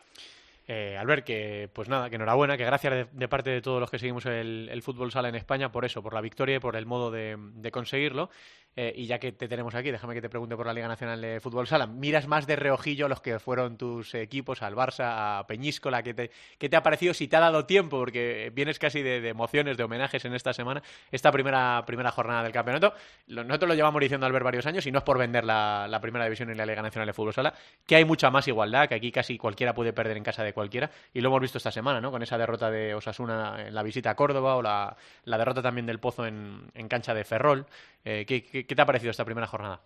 Eh, 0.68 0.96
Albert, 0.96 1.26
que 1.26 1.68
pues 1.74 1.88
nada, 1.88 2.08
que 2.08 2.14
enhorabuena, 2.14 2.56
que 2.56 2.64
gracias 2.64 3.08
de, 3.12 3.28
parte 3.28 3.50
de 3.50 3.60
todos 3.60 3.80
los 3.80 3.90
que 3.90 3.98
seguimos 3.98 4.24
el, 4.26 4.80
fútbol 4.82 5.10
sala 5.10 5.28
en 5.28 5.34
España 5.34 5.72
por 5.72 5.84
eso, 5.84 6.00
por 6.00 6.14
la 6.14 6.20
victoria 6.20 6.56
y 6.56 6.60
por 6.60 6.76
el 6.76 6.86
modo 6.86 7.10
de 7.10 7.70
conseguirlo. 7.72 8.30
Eh, 8.76 8.92
y 8.96 9.06
ya 9.06 9.20
que 9.20 9.30
te 9.30 9.46
tenemos 9.46 9.74
aquí, 9.74 9.92
déjame 9.92 10.14
que 10.14 10.20
te 10.20 10.28
pregunte 10.28 10.56
por 10.56 10.66
la 10.66 10.72
Liga 10.72 10.88
Nacional 10.88 11.20
de 11.20 11.40
Fútbol 11.40 11.66
Sala. 11.68 11.86
¿Miras 11.86 12.26
más 12.26 12.46
de 12.46 12.56
reojillo 12.56 13.08
los 13.08 13.20
que 13.20 13.38
fueron 13.38 13.76
tus 13.76 14.14
equipos, 14.14 14.62
al 14.62 14.74
Barça, 14.74 15.38
a 15.38 15.46
Peñíscola? 15.46 16.02
¿Qué 16.02 16.12
te, 16.12 16.30
qué 16.58 16.68
te 16.68 16.74
ha 16.74 16.82
parecido? 16.82 17.14
Si 17.14 17.28
te 17.28 17.36
ha 17.36 17.40
dado 17.40 17.66
tiempo, 17.66 17.98
porque 17.98 18.50
vienes 18.52 18.80
casi 18.80 19.02
de, 19.02 19.28
emociones, 19.28 19.76
de 19.76 19.84
homenajes 19.84 20.24
en 20.24 20.34
esta 20.34 20.52
semana, 20.52 20.82
esta 21.12 21.30
primera, 21.30 21.84
primera 21.86 22.10
jornada 22.10 22.42
del 22.42 22.52
campeonato. 22.52 22.94
Nosotros 23.28 23.68
lo 23.68 23.74
llevamos 23.74 24.00
diciendo 24.00 24.26
Albert 24.26 24.44
varios 24.44 24.66
años 24.66 24.84
y 24.86 24.90
no 24.90 24.98
es 24.98 25.04
por 25.04 25.18
vender 25.18 25.44
la, 25.44 25.98
primera 26.02 26.24
división 26.24 26.50
en 26.50 26.56
la 26.56 26.66
Liga 26.66 26.82
Nacional 26.82 27.06
de 27.06 27.12
Fútbol 27.12 27.32
Sala, 27.32 27.54
que 27.86 27.94
hay 27.94 28.04
mucha 28.04 28.30
más 28.30 28.48
igualdad, 28.48 28.88
que 28.88 28.96
aquí 28.96 29.12
casi 29.12 29.38
cualquiera 29.38 29.72
puede 29.72 29.92
perder 29.92 30.16
en 30.16 30.24
casa 30.24 30.42
de 30.42 30.52
cualquiera. 30.52 30.90
Y 31.12 31.20
lo 31.20 31.28
hemos 31.28 31.40
visto 31.40 31.58
esta 31.58 31.70
semana, 31.70 32.00
¿no? 32.00 32.10
Con 32.10 32.22
esa 32.24 32.36
derrota 32.36 32.70
de 32.72 32.92
Osasuna 32.94 33.68
en 33.68 33.74
la 33.74 33.84
visita 33.84 34.10
a 34.10 34.16
Córdoba 34.16 34.56
o 34.56 34.62
la, 34.62 34.96
la 35.24 35.38
derrota 35.38 35.62
también 35.62 35.86
del 35.86 36.00
Pozo 36.00 36.26
en, 36.26 36.62
en 36.74 36.88
cancha 36.88 37.14
de 37.14 37.24
Ferrol. 37.24 37.66
Eh, 38.06 38.26
¿qué, 38.26 38.42
qué, 38.42 38.63
te 38.66 38.82
ha 38.82 38.86
parecido 38.86 39.10
esta 39.10 39.24
primera 39.24 39.46
jornada? 39.46 39.80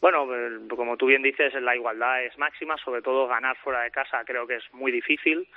Bueno, 0.00 0.26
como 0.68 0.96
tú 0.96 1.06
bien 1.06 1.22
dices, 1.22 1.54
la 1.54 1.74
igualdad 1.74 2.24
es 2.24 2.36
máxima, 2.36 2.76
sobre 2.76 3.00
todo 3.00 3.26
ganar 3.26 3.56
fuera 3.56 3.80
de 3.80 3.90
casa 3.90 4.22
creo 4.26 4.46
que 4.46 4.56
es 4.56 4.74
muy 4.74 4.92
difícil 4.92 5.48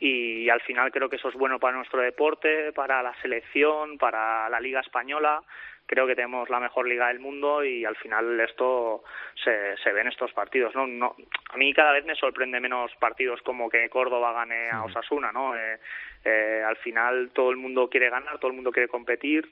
y 0.00 0.48
al 0.48 0.60
final 0.62 0.90
creo 0.90 1.08
que 1.08 1.14
eso 1.14 1.28
es 1.28 1.36
bueno 1.36 1.60
para 1.60 1.76
nuestro 1.76 2.00
deporte, 2.00 2.72
para 2.72 3.00
la 3.04 3.14
selección, 3.22 3.98
para 3.98 4.48
la 4.48 4.58
Liga 4.58 4.80
Española. 4.80 5.40
Creo 5.86 6.08
que 6.08 6.16
tenemos 6.16 6.50
la 6.50 6.58
mejor 6.58 6.88
liga 6.88 7.06
del 7.06 7.20
mundo 7.20 7.64
y 7.64 7.84
al 7.84 7.94
final 7.94 8.40
esto 8.40 9.04
se, 9.44 9.76
se 9.76 9.92
ve 9.92 10.00
en 10.00 10.08
estos 10.08 10.32
partidos. 10.32 10.74
¿no? 10.74 10.88
No, 10.88 11.14
a 11.50 11.56
mí 11.56 11.72
cada 11.72 11.92
vez 11.92 12.04
me 12.04 12.16
sorprende 12.16 12.58
menos 12.58 12.90
partidos 12.98 13.40
como 13.42 13.70
que 13.70 13.88
Córdoba 13.88 14.32
gane 14.32 14.70
a 14.70 14.82
Osasuna. 14.82 15.30
¿no? 15.30 15.54
Eh, 15.56 15.78
eh, 16.24 16.62
al 16.66 16.76
final 16.78 17.30
todo 17.32 17.50
el 17.50 17.56
mundo 17.56 17.88
quiere 17.88 18.10
ganar, 18.10 18.38
todo 18.38 18.50
el 18.50 18.56
mundo 18.56 18.72
quiere 18.72 18.88
competir 18.88 19.48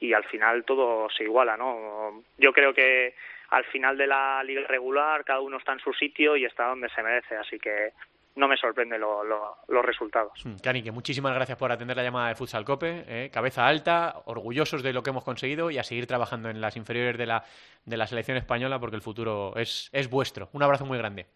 y 0.00 0.14
al 0.14 0.24
final 0.24 0.64
todo 0.64 1.08
se 1.10 1.24
iguala, 1.24 1.56
¿no? 1.56 2.24
Yo 2.38 2.52
creo 2.52 2.72
que 2.72 3.14
al 3.50 3.64
final 3.66 3.96
de 3.96 4.06
la 4.06 4.42
liga 4.42 4.62
regular 4.66 5.24
cada 5.24 5.40
uno 5.40 5.58
está 5.58 5.72
en 5.72 5.80
su 5.80 5.92
sitio 5.92 6.36
y 6.36 6.44
está 6.44 6.68
donde 6.68 6.88
se 6.88 7.02
merece, 7.02 7.36
así 7.36 7.58
que 7.58 7.92
no 8.36 8.48
me 8.48 8.56
sorprende 8.56 8.98
los 8.98 9.84
resultados. 9.84 10.32
Mm, 10.44 10.56
Cani, 10.62 10.82
que 10.82 10.92
muchísimas 10.92 11.34
gracias 11.34 11.58
por 11.58 11.70
atender 11.72 11.96
la 11.96 12.02
llamada 12.02 12.28
de 12.28 12.34
Futsal 12.34 12.64
Cope. 12.64 13.04
Eh, 13.06 13.30
cabeza 13.32 13.66
alta, 13.66 14.22
orgullosos 14.24 14.82
de 14.82 14.92
lo 14.92 15.02
que 15.02 15.10
hemos 15.10 15.24
conseguido 15.24 15.70
y 15.70 15.78
a 15.78 15.82
seguir 15.82 16.06
trabajando 16.06 16.48
en 16.48 16.60
las 16.60 16.76
inferiores 16.76 17.18
de 17.18 17.26
la, 17.26 17.44
de 17.84 17.96
la 17.96 18.06
selección 18.06 18.36
española 18.36 18.78
porque 18.78 18.96
el 18.96 19.02
futuro 19.02 19.54
es, 19.56 19.90
es 19.92 20.08
vuestro. 20.08 20.48
Un 20.52 20.62
abrazo 20.62 20.86
muy 20.86 20.96
grande. 20.96 21.26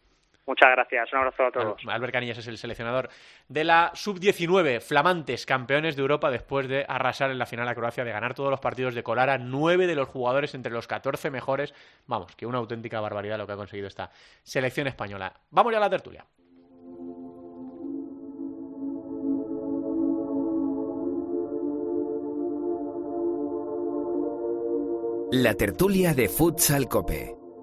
Muchas 0.46 0.70
gracias, 0.72 1.12
un 1.12 1.18
abrazo 1.20 1.46
a 1.46 1.50
todos. 1.50 1.82
Albert 1.88 2.12
Canillas 2.12 2.38
es 2.38 2.46
el 2.48 2.58
seleccionador 2.58 3.08
de 3.48 3.64
la 3.64 3.92
sub-19, 3.94 4.80
flamantes 4.80 5.46
campeones 5.46 5.96
de 5.96 6.02
Europa 6.02 6.30
después 6.30 6.68
de 6.68 6.84
arrasar 6.86 7.30
en 7.30 7.38
la 7.38 7.46
final 7.46 7.66
a 7.66 7.74
Croacia, 7.74 8.04
de 8.04 8.12
ganar 8.12 8.34
todos 8.34 8.50
los 8.50 8.60
partidos, 8.60 8.94
de 8.94 9.02
colar 9.02 9.30
a 9.30 9.38
nueve 9.38 9.86
de 9.86 9.94
los 9.94 10.08
jugadores 10.08 10.54
entre 10.54 10.72
los 10.72 10.86
14 10.86 11.30
mejores. 11.30 11.74
Vamos, 12.06 12.36
que 12.36 12.46
una 12.46 12.58
auténtica 12.58 13.00
barbaridad 13.00 13.38
lo 13.38 13.46
que 13.46 13.52
ha 13.54 13.56
conseguido 13.56 13.88
esta 13.88 14.10
selección 14.42 14.86
española. 14.86 15.32
Vamos 15.50 15.72
ya 15.72 15.78
a 15.78 15.80
la 15.80 15.90
tertulia. 15.90 16.26
La 25.32 25.54
tertulia 25.54 26.14
de 26.14 26.28
Futsal 26.28 26.86
Cope. 26.86 27.43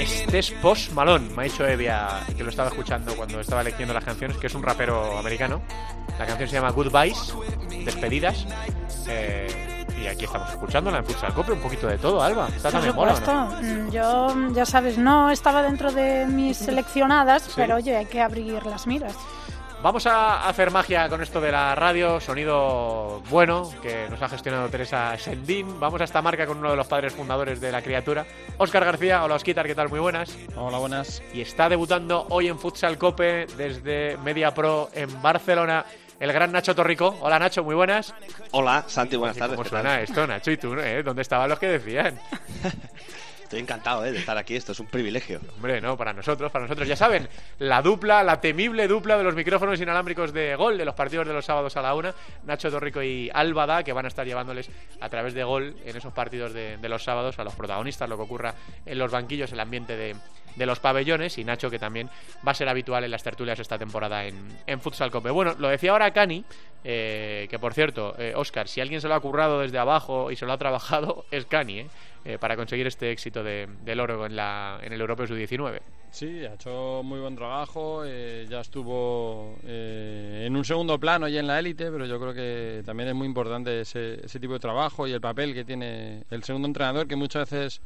Este 0.00 0.38
es 0.40 0.50
Post 0.50 0.92
Malone, 0.92 1.28
me 1.36 1.42
ha 1.42 1.44
dicho 1.44 1.64
Evia, 1.66 2.24
que 2.36 2.42
lo 2.42 2.50
estaba 2.50 2.70
escuchando 2.70 3.14
cuando 3.14 3.40
estaba 3.40 3.62
leyendo 3.62 3.94
las 3.94 4.04
canciones, 4.04 4.36
que 4.36 4.48
es 4.48 4.54
un 4.54 4.64
rapero 4.64 5.16
americano. 5.16 5.62
La 6.18 6.26
canción 6.26 6.48
se 6.48 6.56
llama 6.56 6.70
Goodbyes, 6.70 7.34
Despedidas. 7.84 8.46
Eh, 9.06 9.77
aquí 10.10 10.24
estamos 10.24 10.50
escuchándola 10.50 10.98
en 10.98 11.04
Futsal 11.04 11.34
Cope, 11.34 11.52
un 11.52 11.60
poquito 11.60 11.86
de 11.86 11.98
todo, 11.98 12.22
Alba. 12.22 12.48
¿Está 12.48 12.70
Por 12.70 12.82
supuesto. 12.82 13.32
Mm, 13.62 13.90
yo, 13.90 14.34
ya 14.52 14.66
sabes, 14.66 14.98
no 14.98 15.30
estaba 15.30 15.62
dentro 15.62 15.92
de 15.92 16.26
mis 16.26 16.56
seleccionadas, 16.56 17.50
pero 17.56 17.76
oye, 17.76 17.96
hay 17.96 18.06
que 18.06 18.20
abrir 18.20 18.64
las 18.66 18.86
miras. 18.86 19.14
Vamos 19.80 20.06
a 20.06 20.48
hacer 20.48 20.72
magia 20.72 21.08
con 21.08 21.22
esto 21.22 21.40
de 21.40 21.52
la 21.52 21.72
radio, 21.76 22.18
sonido 22.18 23.22
bueno 23.30 23.70
que 23.80 24.08
nos 24.10 24.20
ha 24.20 24.28
gestionado 24.28 24.68
Teresa 24.68 25.16
Sendín. 25.18 25.78
Vamos 25.78 26.00
a 26.00 26.04
esta 26.04 26.20
marca 26.20 26.48
con 26.48 26.58
uno 26.58 26.70
de 26.70 26.76
los 26.76 26.88
padres 26.88 27.12
fundadores 27.12 27.60
de 27.60 27.70
la 27.70 27.80
criatura, 27.80 28.26
Óscar 28.56 28.84
García. 28.84 29.22
Hola, 29.22 29.36
Osquitar, 29.36 29.68
¿qué 29.68 29.76
tal? 29.76 29.88
Muy 29.88 30.00
buenas. 30.00 30.36
Hola, 30.56 30.78
buenas. 30.78 31.22
Y 31.32 31.42
está 31.42 31.68
debutando 31.68 32.26
hoy 32.30 32.48
en 32.48 32.58
Futsal 32.58 32.98
Cope 32.98 33.46
desde 33.56 34.16
Media 34.24 34.52
Pro 34.52 34.88
en 34.94 35.22
Barcelona 35.22 35.84
el 36.20 36.32
gran 36.32 36.52
Nacho 36.52 36.74
Torrico. 36.74 37.16
Hola 37.20 37.38
Nacho, 37.38 37.62
muy 37.62 37.74
buenas. 37.74 38.14
Hola, 38.52 38.84
Santi, 38.86 39.16
buenas 39.16 39.36
tardes. 39.36 39.56
¿Cómo 39.56 39.68
suena 39.68 40.00
esto, 40.00 40.26
Nacho? 40.26 40.50
¿Y 40.50 40.56
tú, 40.56 40.74
eh? 40.74 41.02
¿Dónde 41.02 41.22
estaban 41.22 41.48
los 41.48 41.58
que 41.58 41.68
decían? 41.68 42.18
Estoy 43.48 43.60
encantado 43.60 44.04
¿eh? 44.04 44.12
de 44.12 44.18
estar 44.18 44.36
aquí, 44.36 44.56
esto 44.56 44.72
es 44.72 44.80
un 44.80 44.88
privilegio. 44.88 45.40
Hombre, 45.56 45.80
no, 45.80 45.96
para 45.96 46.12
nosotros, 46.12 46.52
para 46.52 46.66
nosotros. 46.66 46.86
Ya 46.86 46.96
saben, 46.96 47.26
la 47.58 47.80
dupla, 47.80 48.22
la 48.22 48.42
temible 48.42 48.86
dupla 48.86 49.16
de 49.16 49.24
los 49.24 49.34
micrófonos 49.34 49.80
inalámbricos 49.80 50.34
de 50.34 50.54
gol 50.54 50.76
de 50.76 50.84
los 50.84 50.94
partidos 50.94 51.26
de 51.26 51.32
los 51.32 51.46
sábados 51.46 51.74
a 51.78 51.80
la 51.80 51.94
una, 51.94 52.14
Nacho 52.44 52.70
Torrico 52.70 53.02
y 53.02 53.30
Álvada, 53.32 53.82
que 53.84 53.94
van 53.94 54.04
a 54.04 54.08
estar 54.08 54.26
llevándoles 54.26 54.68
a 55.00 55.08
través 55.08 55.32
de 55.32 55.44
gol 55.44 55.74
en 55.82 55.96
esos 55.96 56.12
partidos 56.12 56.52
de, 56.52 56.76
los 56.90 57.02
sábados 57.02 57.38
a 57.38 57.44
los 57.44 57.54
protagonistas, 57.54 58.06
lo 58.06 58.18
que 58.18 58.24
ocurra 58.24 58.54
en 58.84 58.98
los 58.98 59.10
banquillos, 59.10 59.50
el 59.50 59.60
ambiente 59.60 59.96
de, 59.96 60.14
los 60.66 60.80
pabellones 60.80 61.38
y 61.38 61.44
Nacho 61.44 61.70
que 61.70 61.78
también 61.78 62.10
va 62.46 62.50
a 62.50 62.54
ser 62.54 62.68
habitual 62.68 63.04
en 63.04 63.12
las 63.12 63.22
tertulias 63.22 63.58
esta 63.60 63.78
temporada 63.78 64.26
en, 64.26 64.58
en 64.66 64.80
Futsal 64.80 65.10
Cope. 65.10 65.30
Bueno, 65.30 65.54
lo 65.56 65.68
decía 65.68 65.92
ahora 65.92 66.10
Cani, 66.10 66.44
eh, 66.84 67.46
que 67.48 67.58
por 67.58 67.74
cierto, 67.74 68.14
Oscar, 68.34 68.66
eh, 68.66 68.68
si 68.68 68.80
alguien 68.80 69.00
se 69.00 69.08
lo 69.08 69.14
ha 69.14 69.20
currado 69.20 69.60
desde 69.60 69.78
abajo 69.78 70.30
y 70.30 70.36
se 70.36 70.46
lo 70.46 70.52
ha 70.52 70.58
trabajado, 70.58 71.24
es 71.30 71.46
Cani, 71.46 71.80
¿eh? 71.80 71.86
Para 72.40 72.56
conseguir 72.56 72.86
este 72.86 73.10
éxito 73.10 73.42
de, 73.42 73.68
del 73.84 74.00
oro 74.00 74.26
en, 74.26 74.36
la, 74.36 74.78
en 74.82 74.92
el 74.92 75.00
Europeo 75.00 75.26
Sub-19. 75.26 75.80
Sí, 76.10 76.44
ha 76.44 76.54
hecho 76.54 77.02
muy 77.04 77.20
buen 77.20 77.36
trabajo, 77.36 78.04
ya 78.04 78.60
estuvo 78.60 79.56
en 79.62 80.56
un 80.56 80.64
segundo 80.64 80.98
plano 80.98 81.28
y 81.28 81.38
en 81.38 81.46
la 81.46 81.58
élite, 81.58 81.90
pero 81.90 82.06
yo 82.06 82.18
creo 82.18 82.34
que 82.34 82.82
también 82.84 83.10
es 83.10 83.14
muy 83.14 83.26
importante 83.26 83.80
ese, 83.80 84.24
ese 84.24 84.40
tipo 84.40 84.54
de 84.54 84.58
trabajo 84.58 85.06
y 85.06 85.12
el 85.12 85.20
papel 85.20 85.54
que 85.54 85.64
tiene 85.64 86.24
el 86.30 86.42
segundo 86.44 86.66
entrenador, 86.66 87.06
que 87.06 87.16
muchas 87.16 87.50
veces 87.50 87.80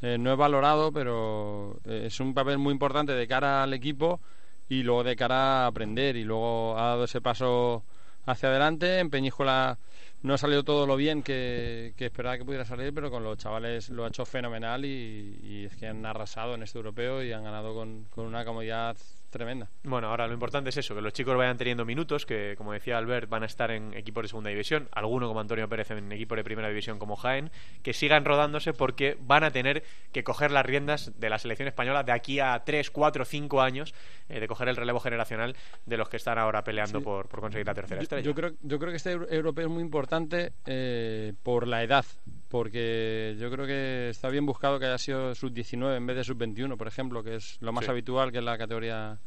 eh, 0.00 0.16
no 0.18 0.32
es 0.32 0.38
valorado, 0.38 0.92
pero 0.92 1.80
eh, 1.84 2.04
es 2.06 2.20
un 2.20 2.32
papel 2.32 2.58
muy 2.58 2.72
importante 2.72 3.12
de 3.12 3.26
cara 3.26 3.64
al 3.64 3.74
equipo 3.74 4.20
y 4.68 4.82
luego 4.82 5.02
de 5.02 5.16
cara 5.16 5.64
a 5.64 5.66
aprender. 5.66 6.16
Y 6.16 6.24
luego 6.24 6.78
ha 6.78 6.88
dado 6.88 7.04
ese 7.04 7.20
paso 7.20 7.82
hacia 8.26 8.48
adelante. 8.48 9.00
En 9.00 9.10
Peñíscola 9.10 9.78
no 10.22 10.34
ha 10.34 10.38
salido 10.38 10.64
todo 10.64 10.86
lo 10.86 10.96
bien 10.96 11.22
que, 11.22 11.94
esperaba 11.98 12.38
que 12.38 12.44
pudiera 12.44 12.64
salir, 12.64 12.92
pero 12.92 13.10
con 13.10 13.22
los 13.22 13.38
chavales 13.38 13.88
lo 13.90 14.04
ha 14.04 14.08
hecho 14.08 14.24
fenomenal 14.24 14.84
y, 14.84 15.66
es 15.66 15.76
que 15.76 15.86
han 15.86 16.04
arrasado 16.04 16.54
en 16.54 16.62
este 16.62 16.78
europeo 16.78 17.22
y 17.22 17.32
han 17.32 17.44
ganado 17.44 17.74
con, 17.74 18.04
con 18.10 18.26
una 18.26 18.44
comodidad 18.44 18.96
tremenda. 19.30 19.68
Bueno, 19.84 20.08
ahora 20.08 20.26
lo 20.26 20.34
importante 20.34 20.70
es 20.70 20.76
eso, 20.76 20.94
que 20.94 21.00
los 21.00 21.12
chicos 21.12 21.36
vayan 21.36 21.56
teniendo 21.56 21.84
minutos, 21.84 22.26
que 22.26 22.54
como 22.56 22.72
decía 22.72 22.98
Albert, 22.98 23.28
van 23.28 23.42
a 23.42 23.46
estar 23.46 23.70
en 23.70 23.94
equipos 23.94 24.22
de 24.22 24.28
segunda 24.28 24.50
división, 24.50 24.88
alguno 24.92 25.28
como 25.28 25.40
Antonio 25.40 25.68
Pérez 25.68 25.90
en 25.90 26.10
equipos 26.12 26.36
de 26.36 26.44
primera 26.44 26.68
división 26.68 26.98
como 26.98 27.16
Jaén, 27.16 27.50
que 27.82 27.92
sigan 27.92 28.24
rodándose 28.24 28.72
porque 28.72 29.16
van 29.20 29.44
a 29.44 29.50
tener 29.50 29.84
que 30.12 30.24
coger 30.24 30.50
las 30.50 30.64
riendas 30.64 31.18
de 31.18 31.30
la 31.30 31.38
selección 31.38 31.68
española 31.68 32.02
de 32.02 32.12
aquí 32.12 32.40
a 32.40 32.62
3, 32.64 32.90
4, 32.90 33.24
5 33.24 33.60
años, 33.60 33.94
eh, 34.28 34.40
de 34.40 34.48
coger 34.48 34.68
el 34.68 34.76
relevo 34.76 35.00
generacional 35.00 35.56
de 35.86 35.96
los 35.96 36.08
que 36.08 36.16
están 36.16 36.38
ahora 36.38 36.64
peleando 36.64 37.02
por, 37.02 37.28
conseguir 37.28 37.66
la 37.66 37.74
tercera 37.74 38.02
estrella. 38.02 38.24
Yo, 38.24 38.34
creo, 38.34 38.52
yo 38.62 38.78
creo 38.78 38.90
que 38.90 38.96
este 38.96 39.12
europeo 39.12 39.66
es 39.66 39.72
muy 39.72 39.82
importante 39.82 40.52
eh, 40.66 41.34
por 41.42 41.66
la 41.66 41.82
edad, 41.82 42.04
porque 42.48 43.36
yo 43.38 43.50
creo 43.50 43.66
que 43.66 44.08
está 44.10 44.28
bien 44.28 44.46
buscado 44.46 44.78
que 44.78 44.86
haya 44.86 44.98
sido 44.98 45.34
sub-19 45.34 45.96
en 45.96 46.06
vez 46.06 46.16
de 46.16 46.24
sub-21, 46.24 46.76
por 46.76 46.88
ejemplo, 46.88 47.22
que 47.22 47.36
es 47.36 47.58
lo 47.60 47.72
más 47.72 47.88
habitual, 47.88 48.32
que 48.32 48.38
es 48.38 48.44
la 48.44 48.56
categoría 48.56 49.18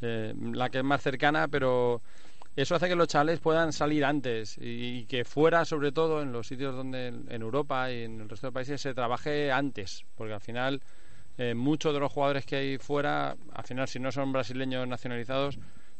eh, 0.00 0.34
la 0.52 0.70
que 0.70 0.78
es 0.78 0.84
más 0.84 1.02
cercana, 1.02 1.48
pero 1.48 2.02
eso 2.54 2.74
hace 2.74 2.88
que 2.88 2.96
los 2.96 3.08
chavales 3.08 3.40
puedan 3.40 3.72
salir 3.72 4.04
antes 4.04 4.58
y, 4.60 5.04
que 5.06 5.24
fuera, 5.24 5.64
sobre 5.64 5.90
todo 5.90 6.22
en 6.22 6.32
los 6.32 6.46
sitios 6.46 6.74
donde 6.74 7.08
en 7.08 7.42
Europa 7.42 7.90
y 7.90 8.02
en 8.02 8.20
el 8.20 8.28
resto 8.28 8.48
de 8.48 8.52
países 8.52 8.80
se 8.80 8.94
trabaje 8.94 9.50
antes, 9.50 10.04
porque 10.16 10.34
al 10.34 10.40
final 10.40 10.82
eh, 11.38 11.54
muchos 11.54 11.94
de 11.94 12.00
los 12.00 12.12
jugadores 12.12 12.44
que 12.44 12.56
hay 12.56 12.78
fuera, 12.78 13.36
al 13.52 13.64
final 13.64 13.88
si 13.88 13.98
no 13.98 14.12
son 14.12 14.32
brasileños 14.32 14.86
nacionalizados, 14.86 15.58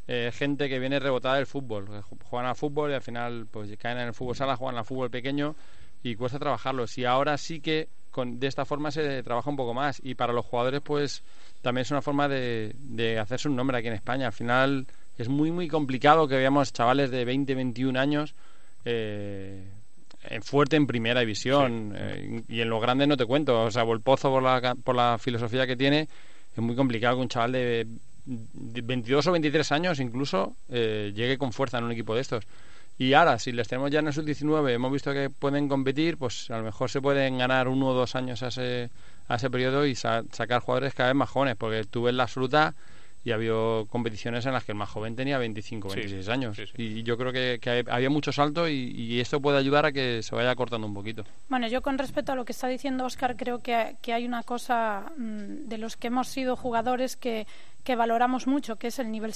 eh, 0.08 0.30
gente 0.34 0.68
que 0.68 0.78
viene 0.78 0.98
rebotada 0.98 1.36
del 1.36 1.46
fútbol, 1.46 1.88
juegan 2.24 2.48
al 2.48 2.56
fútbol 2.56 2.90
y 2.90 2.94
al 2.94 3.02
final 3.02 3.46
pues 3.50 3.74
caen 3.78 3.98
en 3.98 4.08
el 4.08 4.14
fútbol 4.14 4.36
sala, 4.36 4.56
juegan 4.56 4.76
al 4.76 4.84
fútbol 4.84 5.10
pequeño 5.10 5.54
y 6.02 6.16
cuesta 6.16 6.38
trabajarlos. 6.38 6.96
Y 6.98 7.04
ahora 7.04 7.38
sí 7.38 7.60
que 7.60 7.88
con, 8.10 8.38
de 8.40 8.46
esta 8.46 8.64
forma 8.64 8.90
se 8.90 9.22
trabaja 9.22 9.50
un 9.50 9.56
poco 9.56 9.74
más. 9.74 10.00
Y 10.04 10.14
para 10.14 10.32
los 10.32 10.46
jugadores, 10.46 10.80
pues 10.80 11.22
también 11.62 11.82
es 11.82 11.90
una 11.90 12.02
forma 12.02 12.28
de, 12.28 12.74
de 12.78 13.18
hacerse 13.18 13.48
un 13.48 13.56
nombre 13.56 13.78
aquí 13.78 13.88
en 13.88 13.94
España. 13.94 14.26
Al 14.26 14.32
final 14.32 14.86
es 15.18 15.28
muy, 15.28 15.50
muy 15.50 15.68
complicado 15.68 16.28
que 16.28 16.36
veamos 16.36 16.72
chavales 16.72 17.10
de 17.10 17.24
20, 17.24 17.54
21 17.54 17.98
años. 17.98 18.34
Eh, 18.84 20.40
fuerte 20.42 20.76
en 20.76 20.86
primera 20.86 21.20
división 21.20 21.94
eh, 21.96 22.42
y 22.48 22.60
en 22.60 22.70
lo 22.70 22.78
grande 22.78 23.06
no 23.06 23.16
te 23.16 23.26
cuento 23.26 23.62
o 23.62 23.70
sea 23.70 23.82
Volpozo 23.82 24.30
por 24.30 24.42
la, 24.42 24.74
por 24.76 24.94
la 24.94 25.18
filosofía 25.18 25.66
que 25.66 25.76
tiene 25.76 26.08
es 26.56 26.58
muy 26.62 26.76
complicado 26.76 27.16
que 27.16 27.22
un 27.22 27.28
chaval 27.28 27.52
de 27.52 27.86
22 28.24 29.26
o 29.26 29.32
23 29.32 29.72
años 29.72 30.00
incluso 30.00 30.54
eh, 30.68 31.12
llegue 31.14 31.38
con 31.38 31.52
fuerza 31.52 31.78
en 31.78 31.84
un 31.84 31.92
equipo 31.92 32.14
de 32.14 32.20
estos 32.20 32.44
y 32.98 33.14
ahora, 33.14 33.38
si 33.38 33.52
les 33.52 33.68
tenemos 33.68 33.90
ya 33.90 34.00
en 34.00 34.08
el 34.08 34.12
sub-19, 34.12 34.70
hemos 34.70 34.92
visto 34.92 35.12
que 35.12 35.30
pueden 35.30 35.68
competir, 35.68 36.18
pues 36.18 36.50
a 36.50 36.58
lo 36.58 36.64
mejor 36.64 36.90
se 36.90 37.00
pueden 37.00 37.38
ganar 37.38 37.68
uno 37.68 37.88
o 37.88 37.94
dos 37.94 38.14
años 38.14 38.42
a 38.42 38.48
ese, 38.48 38.90
a 39.28 39.36
ese 39.36 39.50
periodo 39.50 39.86
y 39.86 39.94
sacar 39.94 40.60
jugadores 40.60 40.94
cada 40.94 41.08
vez 41.08 41.16
más 41.16 41.30
jóvenes, 41.30 41.56
porque 41.56 41.84
tú 41.84 42.02
ves 42.02 42.14
la 42.14 42.24
absoluta 42.24 42.74
y 43.24 43.30
ha 43.30 43.34
habido 43.34 43.86
competiciones 43.88 44.46
en 44.46 44.52
las 44.52 44.64
que 44.64 44.72
el 44.72 44.78
más 44.78 44.90
joven 44.90 45.14
tenía 45.14 45.38
25, 45.38 45.88
26 45.88 46.28
años. 46.28 46.58
Y 46.76 47.02
yo 47.04 47.16
creo 47.16 47.32
que, 47.32 47.84
había 47.88 48.10
mucho 48.10 48.32
salto 48.32 48.68
y, 48.68 49.20
esto 49.20 49.40
puede 49.40 49.58
ayudar 49.58 49.86
a 49.86 49.92
que 49.92 50.22
se 50.22 50.34
vaya 50.34 50.54
cortando 50.56 50.86
un 50.86 50.94
poquito. 50.94 51.24
Bueno, 51.48 51.68
yo 51.68 51.82
con 51.82 51.98
respecto 51.98 52.32
a 52.32 52.34
lo 52.34 52.44
que 52.44 52.52
está 52.52 52.66
diciendo 52.66 53.04
Oscar, 53.04 53.36
creo 53.36 53.60
que, 53.62 53.96
hay 54.12 54.26
una 54.26 54.42
cosa 54.42 55.12
mm, 55.16 55.68
de 55.68 55.78
los 55.78 55.96
que 55.96 56.08
hemos 56.08 56.28
sido 56.28 56.56
jugadores 56.56 57.16
que, 57.16 57.46
que 57.84 57.94
valoramos 57.94 58.46
mucho, 58.46 58.76
que 58.76 58.88
es 58.88 58.98
el 58.98 59.10
nivel 59.12 59.32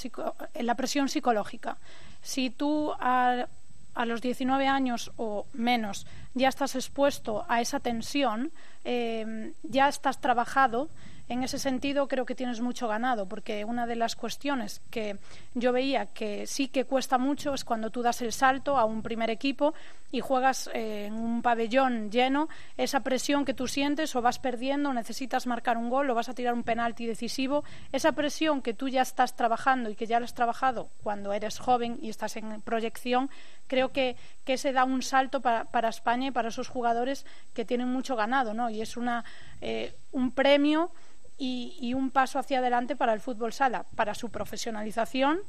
la 0.61 0.75
presión 0.75 1.09
psicológica. 1.09 1.77
Si 2.23 2.51
tú 2.51 2.93
a, 2.99 3.47
a, 3.95 4.07
los 4.07 4.21
19 4.21 4.67
años 4.67 5.13
o 5.17 5.47
menos 5.53 6.07
ya 6.35 6.49
estás 6.49 6.75
expuesto 6.75 7.45
a 7.49 7.61
esa 7.61 7.81
tensión, 7.81 8.51
eh, 8.85 9.53
ya 9.63 9.89
estás 9.89 10.21
trabajado, 10.21 10.89
en 11.29 11.43
ese 11.43 11.59
sentido 11.59 12.09
creo 12.09 12.25
que 12.25 12.35
tienes 12.35 12.61
mucho 12.61 12.89
ganado, 12.89 13.27
porque 13.27 13.65
una 13.65 13.87
de 13.87 13.97
las 13.97 14.17
cuestiones 14.17 14.81
que 14.91 15.19
yo 15.55 15.73
veía 15.73 16.07
que 16.07 16.47
sí 16.47 16.69
que 16.69 16.85
cuesta 16.85 17.19
mucho 17.19 17.55
es 17.55 17.65
cuando 17.65 17.91
tú 17.91 18.03
das 18.03 18.23
el 18.23 18.33
salto 18.33 18.79
a 18.79 18.85
un 18.85 19.03
primer 19.03 19.31
equipo 19.31 19.75
y 20.13 20.21
juegas 20.21 20.71
eh, 20.73 21.07
en 21.07 21.15
un 21.15 21.43
pabellón 21.43 22.11
lleno, 22.11 22.49
esa 22.77 23.01
presión 23.01 23.45
que 23.45 23.55
tú 23.55 23.67
sientes 23.67 24.15
o 24.15 24.23
vas 24.23 24.39
perdiendo, 24.39 24.93
necesitas 24.93 25.47
marcar 25.47 25.77
un 25.77 25.91
gol 25.91 26.09
o 26.11 26.15
vas 26.15 26.29
a 26.29 26.35
tirar 26.35 26.55
un 26.55 26.63
penalti 26.63 27.07
decisivo, 27.07 27.65
esa 27.93 28.13
presión 28.13 28.63
que 28.63 28.75
tú 28.75 28.89
ya 28.89 29.03
estás 29.03 29.35
trabajando 29.35 29.91
y 29.91 29.97
que 29.97 30.07
ya 30.07 30.21
lo 30.21 30.25
has 30.25 30.35
trabajado 30.35 30.89
cuando 31.03 31.33
eres 31.33 31.59
joven 31.59 31.99
y 32.01 32.09
estás 32.09 32.37
en 32.37 32.61
proyección, 32.63 33.31
creo 33.67 33.91
que, 33.91 34.17
que 34.45 34.59
se 34.59 34.73
da 34.73 34.85
un 34.85 35.03
salto 35.03 35.41
para, 35.41 35.65
para 35.65 35.89
España 35.89 36.29
y 36.29 36.31
para 36.31 36.49
esos 36.49 36.69
jugadores 36.69 37.27
que 37.53 37.65
tienen 37.65 37.89
mucho 37.89 38.15
ganado, 38.15 38.55
¿no? 38.55 38.71
Y 38.71 38.81
es 38.81 38.97
una, 38.97 39.25
eh, 39.61 39.95
un 40.13 40.31
premio 40.31 40.91
y, 41.39 41.95
un 41.95 42.11
paso 42.11 42.39
hacia 42.39 42.59
adelante 42.59 42.97
para 42.97 43.13
el 43.13 43.21
fútbol 43.21 43.53
sala, 43.53 43.85
para 43.95 44.15
su 44.15 44.31
profesionalización 44.31 45.41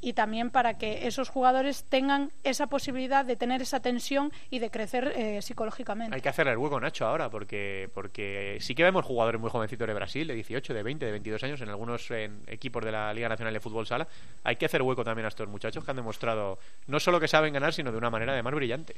y 0.00 0.12
también 0.12 0.50
para 0.50 0.76
que 0.76 1.06
esos 1.06 1.30
jugadores 1.30 1.84
tengan 1.84 2.30
esa 2.42 2.66
posibilidad 2.66 3.24
de 3.24 3.36
tener 3.36 3.62
esa 3.62 3.80
tensión 3.80 4.32
y 4.50 4.58
de 4.58 4.70
crecer 4.70 5.12
eh, 5.16 5.40
psicológicamente. 5.40 6.14
Hay 6.14 6.20
que 6.20 6.28
hacerle 6.28 6.52
el 6.52 6.58
hueco, 6.58 6.78
Nacho, 6.78 7.06
ahora, 7.06 7.30
porque, 7.30 7.88
porque 7.94 8.58
sí 8.60 8.74
que 8.74 8.82
vemos 8.82 9.04
jugadores 9.04 9.40
muy 9.40 9.48
jovencitos 9.48 9.86
de 9.86 9.94
Brasil, 9.94 10.26
de 10.26 10.34
18, 10.34 10.74
de 10.74 10.82
20, 10.82 11.06
de 11.06 11.12
22 11.12 11.42
años, 11.44 11.60
en 11.62 11.70
algunos 11.70 12.10
equipos 12.46 12.84
de 12.84 12.92
la 12.92 13.14
Liga 13.14 13.30
Nacional 13.30 13.54
de 13.54 13.60
Fútbol 13.60 13.86
Sala. 13.86 14.06
Hay 14.42 14.56
que 14.56 14.66
hacer 14.66 14.82
hueco 14.82 15.04
también 15.04 15.24
a 15.24 15.28
estos 15.28 15.48
muchachos 15.48 15.84
que 15.84 15.90
han 15.90 15.96
demostrado 15.96 16.58
no 16.86 17.00
solo 17.00 17.18
que 17.18 17.28
saben 17.28 17.54
ganar, 17.54 17.72
sino 17.72 17.90
de 17.90 17.96
una 17.96 18.10
manera 18.10 18.32
además 18.32 18.54
brillante. 18.54 18.96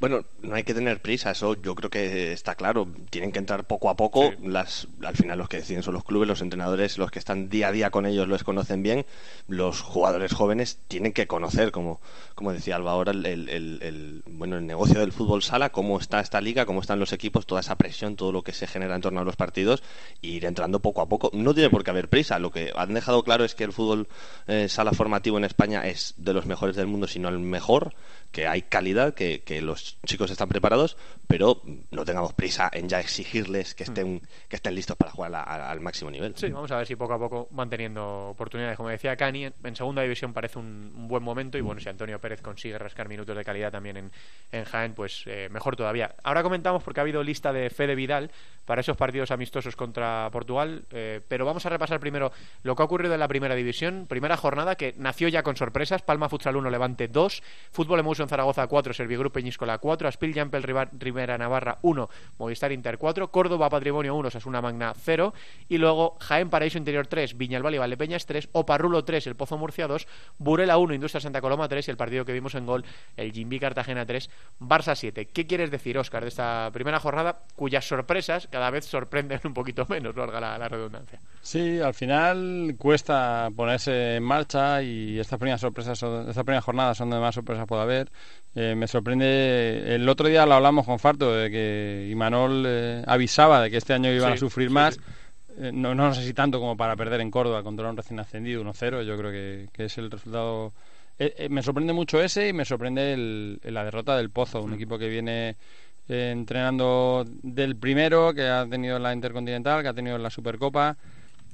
Bueno, 0.00 0.24
no 0.42 0.54
hay 0.54 0.62
que 0.62 0.74
tener 0.74 1.02
prisa, 1.02 1.32
eso 1.32 1.60
yo 1.60 1.74
creo 1.74 1.90
que 1.90 2.32
está 2.32 2.54
claro. 2.54 2.86
Tienen 3.10 3.32
que 3.32 3.40
entrar 3.40 3.66
poco 3.66 3.90
a 3.90 3.96
poco. 3.96 4.32
Las, 4.44 4.86
al 5.02 5.16
final 5.16 5.38
los 5.38 5.48
que 5.48 5.56
deciden 5.56 5.82
son 5.82 5.94
los 5.94 6.04
clubes, 6.04 6.28
los 6.28 6.40
entrenadores, 6.40 6.98
los 6.98 7.10
que 7.10 7.18
están 7.18 7.48
día 7.48 7.68
a 7.68 7.72
día 7.72 7.90
con 7.90 8.06
ellos 8.06 8.28
los 8.28 8.44
conocen 8.44 8.84
bien. 8.84 9.06
Los 9.48 9.80
jugadores 9.80 10.32
jóvenes 10.32 10.78
tienen 10.86 11.12
que 11.12 11.26
conocer, 11.26 11.72
como, 11.72 12.00
como 12.36 12.52
decía 12.52 12.76
Alba 12.76 12.92
ahora, 12.92 13.10
el, 13.10 13.26
el, 13.26 14.22
bueno, 14.26 14.56
el 14.58 14.66
negocio 14.66 15.00
del 15.00 15.10
fútbol 15.10 15.42
sala, 15.42 15.70
cómo 15.70 15.98
está 15.98 16.20
esta 16.20 16.40
liga, 16.40 16.64
cómo 16.64 16.80
están 16.80 17.00
los 17.00 17.12
equipos, 17.12 17.44
toda 17.44 17.60
esa 17.60 17.76
presión, 17.76 18.14
todo 18.14 18.30
lo 18.30 18.42
que 18.42 18.52
se 18.52 18.68
genera 18.68 18.94
en 18.94 19.00
torno 19.00 19.20
a 19.20 19.24
los 19.24 19.34
partidos, 19.34 19.82
e 20.22 20.28
ir 20.28 20.44
entrando 20.44 20.78
poco 20.78 21.00
a 21.00 21.08
poco. 21.08 21.30
No 21.32 21.54
tiene 21.54 21.70
por 21.70 21.82
qué 21.82 21.90
haber 21.90 22.08
prisa. 22.08 22.38
Lo 22.38 22.52
que 22.52 22.70
han 22.76 22.94
dejado 22.94 23.24
claro 23.24 23.44
es 23.44 23.56
que 23.56 23.64
el 23.64 23.72
fútbol 23.72 24.06
eh, 24.46 24.68
sala 24.68 24.92
formativo 24.92 25.38
en 25.38 25.44
España 25.44 25.88
es 25.88 26.14
de 26.18 26.34
los 26.34 26.46
mejores 26.46 26.76
del 26.76 26.86
mundo, 26.86 27.08
si 27.08 27.18
no 27.18 27.28
el 27.28 27.40
mejor 27.40 27.94
que 28.32 28.46
hay 28.46 28.62
calidad, 28.62 29.14
que, 29.14 29.42
que, 29.42 29.60
los 29.62 29.98
chicos 30.04 30.30
están 30.30 30.48
preparados, 30.48 30.96
pero 31.26 31.62
no 31.90 32.04
tengamos 32.04 32.34
prisa 32.34 32.70
en 32.72 32.88
ya 32.88 33.00
exigirles 33.00 33.74
que 33.74 33.84
estén, 33.84 34.20
que 34.48 34.56
estén 34.56 34.74
listos 34.74 34.96
para 34.96 35.10
jugar 35.10 35.34
al 35.34 35.80
máximo 35.80 36.10
nivel. 36.10 36.34
Sí, 36.36 36.50
vamos 36.50 36.70
a 36.70 36.76
ver 36.76 36.86
si 36.86 36.96
poco 36.96 37.14
a 37.14 37.18
poco 37.18 37.48
van 37.50 37.70
teniendo 37.70 38.28
oportunidades. 38.28 38.76
Como 38.76 38.90
decía 38.90 39.16
Cani, 39.16 39.46
en, 39.46 39.76
segunda 39.76 40.02
división 40.02 40.32
parece 40.32 40.58
un, 40.58 41.08
buen 41.08 41.22
momento 41.22 41.56
y 41.56 41.62
bueno, 41.62 41.80
si 41.80 41.88
Antonio 41.88 42.20
Pérez 42.20 42.42
consigue 42.42 42.78
rascar 42.78 43.08
minutos 43.08 43.36
de 43.36 43.44
calidad 43.44 43.72
también 43.72 43.96
en, 43.96 44.12
en 44.52 44.64
Jaén, 44.64 44.94
pues 44.94 45.24
eh, 45.26 45.48
mejor 45.50 45.76
todavía. 45.76 46.14
Ahora 46.22 46.42
comentamos 46.42 46.82
porque 46.82 47.00
ha 47.00 47.02
habido 47.02 47.22
lista 47.22 47.52
de 47.52 47.70
Fede 47.70 47.94
Vidal 47.94 48.30
para 48.68 48.82
esos 48.82 48.98
partidos 48.98 49.30
amistosos 49.30 49.76
contra 49.76 50.28
Portugal. 50.30 50.84
Eh, 50.90 51.22
pero 51.26 51.46
vamos 51.46 51.64
a 51.64 51.70
repasar 51.70 52.00
primero 52.00 52.32
lo 52.62 52.76
que 52.76 52.82
ha 52.82 52.84
ocurrido 52.84 53.14
en 53.14 53.20
la 53.20 53.26
primera 53.26 53.54
división. 53.54 54.04
Primera 54.06 54.36
jornada 54.36 54.74
que 54.74 54.94
nació 54.98 55.28
ya 55.28 55.42
con 55.42 55.56
sorpresas. 55.56 56.02
Palma 56.02 56.28
Futsal 56.28 56.54
1, 56.54 56.68
Levante 56.68 57.08
2, 57.08 57.42
Fútbol 57.72 58.00
Emotion 58.00 58.28
Zaragoza 58.28 58.66
4, 58.66 58.92
Servigroup 58.92 59.32
Peñíscola 59.32 59.78
4, 59.78 60.06
Aspil 60.06 60.34
Jampel 60.34 60.62
Rivera 60.62 61.38
Navarra 61.38 61.78
1, 61.80 62.10
Movistar 62.36 62.70
Inter 62.70 62.98
4, 62.98 63.30
Córdoba 63.30 63.70
Patrimonio 63.70 64.14
1, 64.14 64.30
Sasuna 64.32 64.60
Magna 64.60 64.92
0 64.94 65.32
y 65.70 65.78
luego 65.78 66.18
Jaén 66.20 66.50
Paraíso 66.50 66.76
Interior 66.76 67.06
3, 67.06 67.38
Viñalbal 67.38 67.74
y 67.74 67.78
Valdepeñas 67.78 68.26
3, 68.26 68.50
Oparrulo 68.52 69.02
3, 69.02 69.28
el 69.28 69.34
Pozo 69.34 69.56
Murcia 69.56 69.86
2, 69.86 70.06
Burela 70.36 70.76
1, 70.76 70.92
Industria 70.92 71.22
Santa 71.22 71.40
Coloma 71.40 71.68
3 71.68 71.88
y 71.88 71.90
el 71.90 71.96
partido 71.96 72.26
que 72.26 72.34
vimos 72.34 72.54
en 72.54 72.66
gol, 72.66 72.84
el 73.16 73.32
Jimbi 73.32 73.58
Cartagena 73.58 74.04
3, 74.04 74.28
Barça 74.60 74.94
7. 74.94 75.28
¿Qué 75.28 75.46
quieres 75.46 75.70
decir, 75.70 75.96
Óscar, 75.96 76.24
de 76.24 76.28
esta 76.28 76.68
primera 76.74 77.00
jornada 77.00 77.38
cuyas 77.56 77.88
sorpresas 77.88 78.46
cada 78.58 78.70
vez 78.70 78.86
sorprenden 78.86 79.40
un 79.44 79.54
poquito 79.54 79.86
menos, 79.88 80.16
valga 80.16 80.40
la, 80.40 80.58
la 80.58 80.68
redundancia? 80.68 81.20
Sí, 81.40 81.78
al 81.78 81.94
final 81.94 82.74
cuesta 82.76 83.48
ponerse 83.54 84.16
en 84.16 84.24
marcha 84.24 84.82
y 84.82 85.16
estas 85.18 85.38
primeras 85.38 85.60
sorpresas, 85.60 86.02
estas 86.02 86.42
primeras 86.42 86.64
jornadas 86.64 86.98
son 86.98 87.08
donde 87.08 87.24
más 87.24 87.36
sorpresas 87.36 87.66
puede 87.68 87.82
haber. 87.82 88.10
Eh, 88.56 88.74
me 88.74 88.88
sorprende, 88.88 89.94
el 89.94 90.08
otro 90.08 90.26
día 90.26 90.44
lo 90.44 90.54
hablamos 90.54 90.84
con 90.86 90.98
Farto, 90.98 91.32
de 91.32 91.52
que 91.52 92.08
Imanol 92.10 92.64
eh, 92.66 93.04
avisaba 93.06 93.62
de 93.62 93.70
que 93.70 93.76
este 93.76 93.94
año 93.94 94.10
iban 94.10 94.32
a 94.32 94.36
sufrir 94.36 94.70
más. 94.70 94.98
Eh, 95.56 95.70
no, 95.72 95.94
no 95.94 96.12
sé 96.12 96.24
si 96.24 96.34
tanto 96.34 96.58
como 96.58 96.76
para 96.76 96.96
perder 96.96 97.20
en 97.20 97.30
Córdoba 97.30 97.62
contra 97.62 97.88
un 97.88 97.96
recién 97.96 98.18
ascendido 98.18 98.64
1-0. 98.64 99.04
Yo 99.04 99.16
creo 99.16 99.30
que, 99.30 99.84
es 99.84 99.98
el 99.98 100.10
resultado. 100.10 100.72
me 101.48 101.62
sorprende 101.62 101.92
mucho 101.92 102.20
ese 102.20 102.48
y 102.48 102.52
me 102.52 102.64
sorprende 102.64 103.60
la 103.62 103.84
derrota 103.84 104.16
del 104.16 104.30
Pozo, 104.30 104.62
un 104.62 104.74
equipo 104.74 104.98
que 104.98 105.08
viene 105.08 105.54
entrenando 106.08 107.24
del 107.42 107.76
primero, 107.76 108.32
que 108.34 108.48
ha 108.48 108.66
tenido 108.66 108.98
la 108.98 109.12
Intercontinental, 109.12 109.82
que 109.82 109.88
ha 109.88 109.94
tenido 109.94 110.18
la 110.18 110.30
Supercopa 110.30 110.96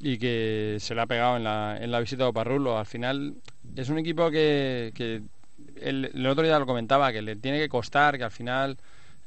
y 0.01 0.19
que 0.19 0.77
se 0.81 0.95
le 0.95 1.03
ha 1.03 1.07
pegado 1.07 1.37
en 1.37 1.45
la, 1.45 1.77
en 1.81 1.91
la 1.91 2.01
visita 2.01 2.25
a 2.25 2.29
Oparrulo. 2.29 2.79
Al 2.79 2.87
final 2.87 3.35
es 3.77 3.89
un 3.89 3.99
equipo 3.99 4.31
que, 4.31 4.93
que 4.95 5.23
el, 5.81 6.27
otro 6.27 6.45
día 6.45 6.59
lo 6.59 6.67
comentaba, 6.67 7.13
que 7.13 7.23
le 7.23 7.37
tiene 7.37 7.59
que 7.59 7.69
costar, 7.69 8.17
que 8.19 8.25
al 8.25 8.31
final 8.31 8.77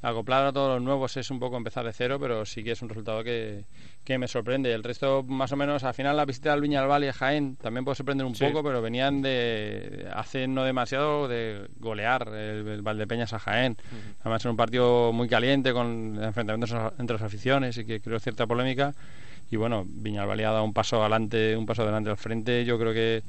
acoplar 0.02 0.46
a 0.46 0.54
todos 0.54 0.76
los 0.76 0.84
nuevos 0.84 1.18
es 1.18 1.32
un 1.32 1.40
poco 1.40 1.58
empezar 1.58 1.86
de 1.86 1.94
cero, 1.94 2.18
pero 2.20 2.46
sí 2.46 2.64
que 2.64 2.72
es 2.72 2.82
un 2.82 2.90
resultado 2.90 3.24
que, 3.24 3.66
que 4.04 4.18
me 4.18 4.28
sorprende. 4.28 4.74
El 4.74 4.84
resto, 4.84 5.24
más 5.24 5.52
o 5.52 5.56
menos, 5.56 5.84
al 5.84 5.94
final 5.94 6.16
la 6.16 6.26
visita 6.26 6.54
al 6.54 6.62
Viñalbal 6.62 7.04
y 7.04 7.08
a 7.08 7.14
Jaén 7.14 7.56
también 7.56 7.84
puede 7.84 7.96
sorprender 7.96 8.26
un 8.26 8.34
poco, 8.34 8.64
pero 8.64 8.82
venían 8.82 9.22
de 9.22 10.08
hace 10.14 10.48
no 10.48 10.64
demasiado 10.64 11.28
de 11.28 11.68
golear 11.80 12.28
el, 12.34 12.82
Valdepeñas 12.82 13.34
a 13.34 13.40
Jaén. 13.40 13.78
Además, 14.22 14.46
en 14.46 14.52
un 14.52 14.58
partido 14.58 15.12
muy 15.14 15.28
caliente 15.28 15.74
con 15.74 16.24
enfrentamientos 16.24 16.94
entre 17.00 17.16
las 17.16 17.24
aficiones 17.24 17.78
y 17.78 17.86
que 17.86 18.00
creo 18.00 18.20
cierta 18.20 18.46
polémica. 18.46 18.94
Y 19.50 19.56
bueno, 19.56 19.86
Viñalbal 19.88 20.40
ha 20.42 20.52
dado 20.52 20.64
un 20.64 20.74
paso 20.74 21.02
adelante, 21.02 21.56
un 21.56 21.66
paso 21.66 21.84
adelante 21.84 22.10
al 22.10 22.18
frente. 22.18 22.66
Yo 22.66 22.78
creo 22.78 22.94
que 22.94 23.24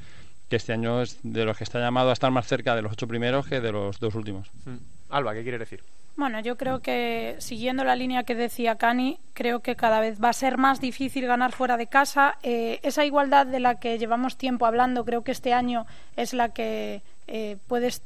que 0.48 0.56
este 0.56 0.72
año 0.72 1.02
es 1.02 1.18
de 1.22 1.44
los 1.44 1.56
que 1.58 1.64
está 1.64 1.78
llamado 1.78 2.10
a 2.10 2.12
estar 2.12 2.30
más 2.30 2.46
cerca 2.46 2.74
de 2.74 2.82
los 2.82 2.92
ocho 2.92 3.06
primeros 3.06 3.46
que 3.46 3.60
de 3.60 3.72
los 3.72 4.00
dos 4.00 4.14
últimos. 4.14 4.50
Mm. 4.64 4.97
Alba, 5.10 5.34
¿qué 5.34 5.42
quiere 5.42 5.58
decir? 5.58 5.82
Bueno, 6.16 6.40
yo 6.40 6.56
creo 6.56 6.80
que 6.80 7.36
siguiendo 7.38 7.84
la 7.84 7.94
línea 7.94 8.24
que 8.24 8.34
decía 8.34 8.74
Cani, 8.74 9.18
creo 9.34 9.60
que 9.60 9.76
cada 9.76 10.00
vez 10.00 10.20
va 10.22 10.30
a 10.30 10.32
ser 10.32 10.58
más 10.58 10.80
difícil 10.80 11.26
ganar 11.26 11.52
fuera 11.52 11.76
de 11.76 11.86
casa. 11.86 12.36
Eh, 12.42 12.80
esa 12.82 13.04
igualdad 13.04 13.46
de 13.46 13.60
la 13.60 13.78
que 13.78 13.98
llevamos 13.98 14.36
tiempo 14.36 14.66
hablando, 14.66 15.04
creo 15.04 15.22
que 15.22 15.30
este 15.30 15.52
año 15.52 15.86
es 16.16 16.34
la 16.34 16.48
que 16.48 17.02
eh, 17.28 17.56
puedes. 17.68 18.02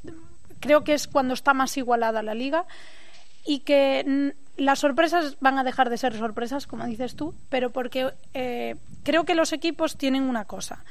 Creo 0.61 0.85
que 0.85 0.93
es 0.93 1.09
cuando 1.09 1.33
está 1.33 1.55
más 1.55 1.77
igualada 1.79 2.23
la 2.23 2.35
liga 2.35 2.67
y 3.47 3.61
que 3.61 4.35
las 4.57 4.79
sorpresas 4.79 5.39
van 5.41 5.59
a 5.59 5.65
dejar 5.65 5.89
de 5.89 5.97
ser 5.97 6.15
sorpresas, 6.15 6.67
como 6.67 6.85
dices 6.85 7.17
tú, 7.17 7.35
pero 7.49 7.71
porque 7.71 8.13
eh, 8.35 8.77
creo 9.05 9.25
que 9.25 9.35
los 9.35 9.53
equipos 9.53 9.97
tienen 9.97 10.25
una 10.25 10.45
cosa. 10.45 10.85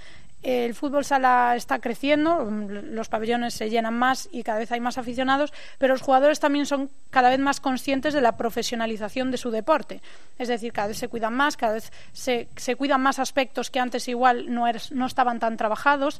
El 0.43 0.73
fútbol 0.73 1.05
sala 1.05 1.55
está 1.55 1.79
creciendo, 1.79 2.43
los 2.49 3.09
pabellones 3.09 3.53
se 3.53 3.69
llenan 3.69 3.93
más 3.93 4.27
y 4.31 4.41
cada 4.41 4.57
vez 4.57 4.71
hay 4.71 4.79
más 4.79 4.97
aficionados, 4.97 5.53
pero 5.77 5.93
los 5.93 6.01
jugadores 6.01 6.39
también 6.39 6.65
son 6.65 6.89
cada 7.11 7.29
vez 7.29 7.37
más 7.37 7.59
conscientes 7.59 8.15
de 8.15 8.21
la 8.21 8.37
profesionalización 8.37 9.29
de 9.29 9.37
su 9.37 9.51
deporte. 9.51 10.01
Es 10.39 10.47
decir, 10.47 10.73
cada 10.73 10.87
vez 10.87 10.97
se 10.97 11.09
cuidan 11.09 11.35
más, 11.35 11.57
cada 11.57 11.73
vez 11.73 11.91
se, 12.11 12.47
se 12.55 12.75
cuidan 12.75 13.01
más 13.01 13.19
aspectos 13.19 13.69
que 13.69 13.79
antes 13.79 14.07
igual 14.07 14.51
no, 14.51 14.65
no 14.91 15.05
estaban 15.05 15.39
tan 15.39 15.57
trabajados. 15.57 16.19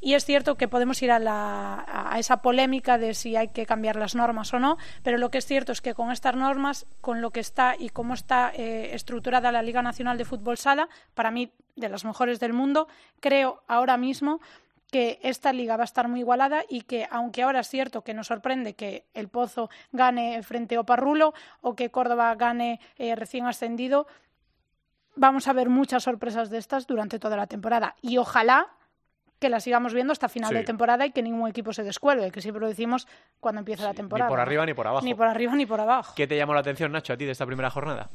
Y 0.00 0.14
es 0.14 0.24
cierto 0.24 0.56
que 0.56 0.68
podemos 0.68 1.00
ir 1.02 1.10
a, 1.10 1.18
la, 1.18 1.84
a, 1.88 2.18
esa 2.18 2.42
polémica 2.42 2.98
de 2.98 3.14
si 3.14 3.34
hay 3.34 3.48
que 3.48 3.66
cambiar 3.66 3.96
las 3.96 4.14
normas 4.14 4.52
o 4.52 4.58
no, 4.58 4.76
pero 5.02 5.18
lo 5.18 5.30
que 5.30 5.38
es 5.38 5.46
cierto 5.46 5.72
es 5.72 5.80
que 5.80 5.94
con 5.94 6.10
estas 6.12 6.36
normas, 6.36 6.86
con 7.00 7.22
lo 7.22 7.30
que 7.30 7.40
está 7.40 7.74
y 7.78 7.88
cómo 7.88 8.14
está 8.14 8.52
eh, 8.54 8.94
estructurada 8.94 9.52
la 9.52 9.62
Liga 9.62 9.82
Nacional 9.82 10.18
de 10.18 10.24
Fútbol 10.24 10.58
Sala, 10.58 10.88
para 11.14 11.30
mí 11.30 11.50
de 11.76 11.88
las 11.88 12.04
mejores 12.04 12.40
del 12.40 12.52
mundo, 12.52 12.88
creo 13.20 13.62
ahora 13.66 13.96
mismo 13.96 14.40
que 14.90 15.18
esta 15.22 15.52
liga 15.52 15.76
va 15.76 15.82
a 15.82 15.84
estar 15.84 16.08
muy 16.08 16.20
igualada 16.20 16.62
y 16.68 16.82
que, 16.82 17.08
aunque 17.10 17.42
ahora 17.42 17.60
es 17.60 17.68
cierto 17.68 18.02
que 18.02 18.14
nos 18.14 18.28
sorprende 18.28 18.74
que 18.74 19.04
el 19.14 19.28
Pozo 19.28 19.68
gane 19.92 20.42
frente 20.42 20.76
a 20.76 20.80
Oparrulo 20.80 21.34
o 21.60 21.74
que 21.74 21.90
Córdoba 21.90 22.34
gane 22.36 22.80
eh, 22.98 23.16
recién 23.16 23.46
ascendido, 23.46 24.06
vamos 25.16 25.48
a 25.48 25.52
ver 25.52 25.68
muchas 25.68 26.04
sorpresas 26.04 26.50
de 26.50 26.58
estas 26.58 26.86
durante 26.86 27.18
toda 27.18 27.36
la 27.36 27.46
temporada. 27.46 27.96
Y 28.00 28.18
ojalá 28.18 28.68
que 29.38 29.48
la 29.48 29.60
sigamos 29.60 29.92
viendo 29.92 30.12
hasta 30.12 30.28
final 30.28 30.52
de 30.54 30.64
temporada 30.64 31.06
y 31.06 31.12
que 31.12 31.22
ningún 31.22 31.48
equipo 31.48 31.72
se 31.72 31.82
descuelgue, 31.82 32.30
que 32.30 32.40
siempre 32.40 32.60
lo 32.60 32.68
decimos 32.68 33.06
cuando 33.40 33.58
empieza 33.60 33.84
la 33.84 33.94
temporada. 33.94 34.28
Ni 34.28 34.32
por 34.32 34.40
arriba 34.40 34.66
ni 34.66 34.74
por 34.74 34.86
abajo. 34.86 35.04
Ni 35.04 35.14
por 35.14 35.26
arriba 35.26 35.54
ni 35.54 35.66
por 35.66 35.80
abajo. 35.80 36.14
¿Qué 36.16 36.26
te 36.26 36.36
llamó 36.36 36.54
la 36.54 36.60
atención, 36.60 36.92
Nacho, 36.92 37.12
a 37.12 37.16
ti 37.16 37.24
de 37.24 37.32
esta 37.32 37.46
primera 37.46 37.70
jornada? 37.70 38.08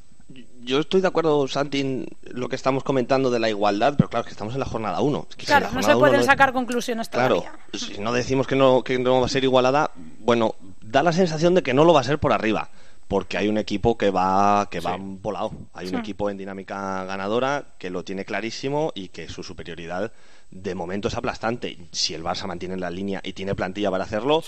Yo 0.64 0.80
estoy 0.80 1.02
de 1.02 1.08
acuerdo, 1.08 1.48
Santi, 1.48 1.82
en 1.82 2.08
lo 2.24 2.48
que 2.48 2.56
estamos 2.56 2.84
comentando 2.84 3.30
de 3.30 3.40
la 3.40 3.50
igualdad, 3.50 3.96
pero 3.98 4.10
claro, 4.10 4.24
que 4.24 4.32
estamos 4.32 4.54
en 4.54 4.62
la 4.62 4.66
jornada 4.66 5.02
1. 5.02 5.28
claro, 5.46 5.70
no 5.74 5.84
se 5.84 5.96
pueden 5.96 6.24
sacar 6.24 6.54
conclusiones 6.54 7.10
todavía. 7.10 7.42
Claro, 7.42 7.58
si 7.74 8.00
no 8.00 8.14
decimos 8.14 8.48
que 8.48 8.56
no, 8.56 8.84
que 8.84 8.98
no 8.98 9.20
va 9.20 9.26
a 9.26 9.30
ser 9.30 9.44
igualada, 9.44 9.92
bueno, 10.20 10.56
da 10.82 11.04
la 11.04 11.12
sensación 11.12 11.54
de 11.54 11.64
que 11.64 11.74
no 11.74 11.84
lo 11.84 11.94
va 11.94 12.00
a 12.00 12.06
ser 12.06 12.20
por 12.20 12.32
arriba 12.32 12.70
porque 13.12 13.38
hay 13.38 13.50
un 13.50 13.58
equipo 13.58 13.98
que 13.98 14.10
va 14.10 14.70
que 14.72 14.80
va 14.80 14.96
volado. 14.98 15.52
Hay 15.74 15.90
un 15.90 15.96
equipo 15.96 16.30
en 16.30 16.38
dinámica 16.38 17.04
ganadora 17.04 17.66
que 17.78 17.90
lo 17.90 18.06
tiene 18.06 18.24
clarísimo 18.24 18.94
y 18.96 19.10
que 19.10 19.28
su 19.28 19.44
superioridad 19.44 20.14
de 20.52 20.76
momento 20.76 21.08
es 21.08 21.16
aplastante. 21.16 21.78
Si 21.92 22.14
el 22.14 22.24
Barça 22.24 22.46
mantiene 22.46 22.78
la 22.78 22.90
línea 22.90 23.22
y 23.24 23.34
tiene 23.34 23.56
plantilla 23.56 23.90
para 23.90 24.04
hacerlo, 24.04 24.44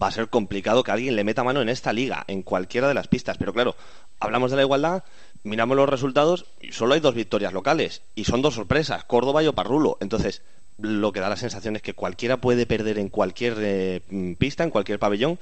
va 0.00 0.08
a 0.08 0.12
ser 0.12 0.28
complicado 0.28 0.82
que 0.82 0.90
alguien 0.90 1.14
le 1.14 1.24
meta 1.24 1.44
mano 1.44 1.60
en 1.60 1.68
esta 1.68 1.92
liga, 1.92 2.24
en 2.26 2.42
cualquiera 2.42 2.88
de 2.88 2.94
las 2.94 3.08
pistas. 3.08 3.38
Pero 3.38 3.52
claro, 3.52 3.76
hablamos 4.18 4.50
de 4.50 4.56
la 4.56 4.62
igualdad, 4.62 5.04
miramos 5.44 5.76
los 5.76 5.88
resultados 5.88 6.46
y 6.60 6.72
solo 6.72 6.94
hay 6.94 7.00
dos 7.00 7.14
victorias 7.14 7.52
locales. 7.52 8.02
Y 8.14 8.24
son 8.24 8.42
dos 8.42 8.54
sorpresas, 8.54 9.04
Córdoba 9.04 9.42
y 9.42 9.46
Oparrulo. 9.46 9.98
Entonces, 10.00 10.42
lo 10.78 11.12
que 11.12 11.20
da 11.20 11.28
la 11.28 11.36
sensación 11.36 11.76
es 11.76 11.82
que 11.82 11.94
cualquiera 11.94 12.38
puede 12.38 12.66
perder 12.66 12.98
en 12.98 13.10
cualquier 13.10 13.56
eh, 13.58 14.36
pista, 14.38 14.64
en 14.64 14.70
cualquier 14.70 14.98
pabellón. 14.98 15.38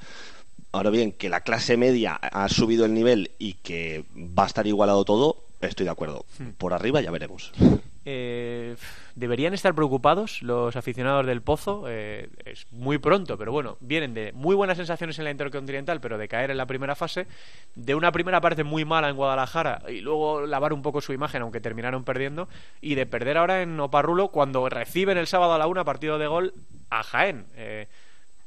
Ahora 0.73 0.89
bien, 0.89 1.11
que 1.11 1.29
la 1.29 1.41
clase 1.41 1.77
media 1.77 2.15
ha 2.15 2.47
subido 2.47 2.85
el 2.85 2.93
nivel 2.93 3.31
y 3.39 3.53
que 3.55 4.05
va 4.15 4.43
a 4.43 4.47
estar 4.47 4.67
igualado 4.67 5.03
todo, 5.03 5.43
estoy 5.61 5.85
de 5.85 5.91
acuerdo. 5.91 6.25
Hmm. 6.39 6.51
Por 6.57 6.73
arriba 6.73 7.01
ya 7.01 7.11
veremos. 7.11 7.51
Eh, 8.03 8.75
deberían 9.15 9.53
estar 9.53 9.75
preocupados 9.75 10.41
los 10.41 10.75
aficionados 10.75 11.25
del 11.25 11.41
Pozo. 11.41 11.85
Eh, 11.87 12.29
es 12.45 12.65
muy 12.71 12.97
pronto, 12.97 13.37
pero 13.37 13.51
bueno, 13.51 13.77
vienen 13.79 14.13
de 14.13 14.31
muy 14.33 14.55
buenas 14.55 14.77
sensaciones 14.77 15.19
en 15.19 15.25
la 15.25 15.31
Intercontinental, 15.31 16.01
pero 16.01 16.17
de 16.17 16.27
caer 16.27 16.51
en 16.51 16.57
la 16.57 16.65
primera 16.65 16.95
fase, 16.95 17.27
de 17.75 17.95
una 17.95 18.11
primera 18.11 18.41
parte 18.41 18.63
muy 18.63 18.85
mala 18.85 19.09
en 19.09 19.15
Guadalajara 19.15 19.83
y 19.87 20.01
luego 20.01 20.45
lavar 20.47 20.73
un 20.73 20.81
poco 20.81 21.01
su 21.01 21.13
imagen, 21.13 21.43
aunque 21.43 21.61
terminaron 21.61 22.03
perdiendo, 22.03 22.47
y 22.81 22.95
de 22.95 23.05
perder 23.05 23.37
ahora 23.37 23.61
en 23.61 23.79
Oparrulo 23.79 24.29
cuando 24.29 24.67
reciben 24.69 25.17
el 25.17 25.27
sábado 25.27 25.53
a 25.53 25.57
la 25.57 25.67
una 25.67 25.83
partido 25.83 26.17
de 26.17 26.27
gol 26.27 26.53
a 26.89 27.03
Jaén. 27.03 27.45
Eh, 27.55 27.87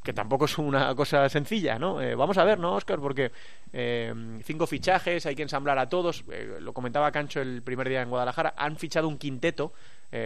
que 0.04 0.12
tampoco 0.12 0.44
es 0.44 0.58
una 0.58 0.94
cosa 0.94 1.28
sencilla, 1.30 1.78
¿no? 1.78 2.00
Eh, 2.00 2.14
vamos 2.14 2.36
a 2.36 2.44
ver, 2.44 2.58
¿no, 2.58 2.74
Oscar? 2.74 3.00
Porque 3.00 3.32
eh, 3.72 4.12
cinco 4.44 4.66
fichajes, 4.66 5.24
hay 5.24 5.34
que 5.34 5.42
ensamblar 5.42 5.78
a 5.78 5.88
todos. 5.88 6.24
Eh, 6.30 6.58
lo 6.60 6.74
comentaba 6.74 7.10
Cancho 7.10 7.40
el 7.40 7.62
primer 7.62 7.88
día 7.88 8.02
en 8.02 8.10
Guadalajara. 8.10 8.52
Han 8.56 8.76
fichado 8.76 9.08
un 9.08 9.18
quinteto, 9.18 9.72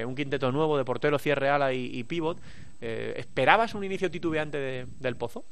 un 0.05 0.14
quinteto 0.14 0.53
nuevo 0.53 0.77
de 0.77 0.85
portero, 0.85 1.19
cierre, 1.19 1.49
ala 1.49 1.73
y, 1.73 2.05
pivot. 2.05 2.38
¿Esperabas 2.79 3.75
un 3.75 3.85
inicio 3.85 4.11
titubeante 4.11 4.85
del 4.85 5.17
Pozo? 5.17 5.45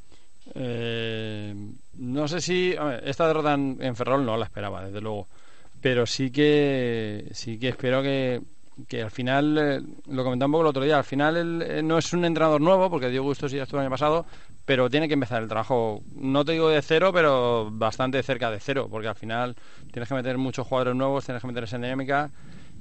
no 0.55 2.29
sé 2.29 2.43
si. 2.43 2.77
esta 3.03 3.27
derrota 3.29 3.55
en 3.55 3.97
Ferrol 3.97 4.27
no 4.27 4.37
la 4.37 4.45
esperaba, 4.45 4.85
desde 4.85 5.01
luego. 5.01 5.27
Pero 5.81 6.05
sí 6.05 6.31
que, 6.31 7.29
sí 7.33 7.59
que 7.59 7.69
espero 7.69 8.03
que 8.03 8.43
que 8.89 9.03
al 9.03 9.11
final, 9.11 9.59
eh, 9.59 9.81
lo 10.09 10.25
poco 10.25 10.61
el 10.61 10.67
otro 10.67 10.85
día, 10.85 10.99
al 10.99 11.05
final 11.05 11.37
él, 11.37 11.62
eh, 11.62 11.83
no 11.83 11.99
es 11.99 12.12
un 12.12 12.25
entrenador 12.25 12.61
nuevo, 12.61 12.91
porque 12.91 13.09
Diego 13.09 13.25
Gusto 13.25 13.49
sí 13.49 13.57
ya 13.57 13.65
estuvo 13.65 13.81
el 13.81 13.87
año 13.87 13.91
pasado, 13.91 14.27
pero 14.65 14.91
tiene 14.91 15.09
que 15.09 15.15
empezar 15.15 15.43
el 15.43 15.49
trabajo, 15.49 16.03
no 16.15 16.45
te 16.45 16.53
digo 16.53 16.69
de 16.69 16.83
cero, 16.83 17.11
pero 17.12 17.69
bastante 17.71 18.23
cerca 18.23 18.51
de 18.51 18.61
cero, 18.61 18.89
porque 18.91 19.09
al 19.09 19.15
final 19.15 19.57
tienes 19.93 20.09
que 20.09 20.15
meter 20.15 20.39
muchos 20.39 20.67
jugadores 20.67 20.95
nuevos, 20.95 21.25
tienes 21.25 21.41
que 21.41 21.49
meter 21.49 21.65
esa 21.65 21.79
dinámica 21.79 22.31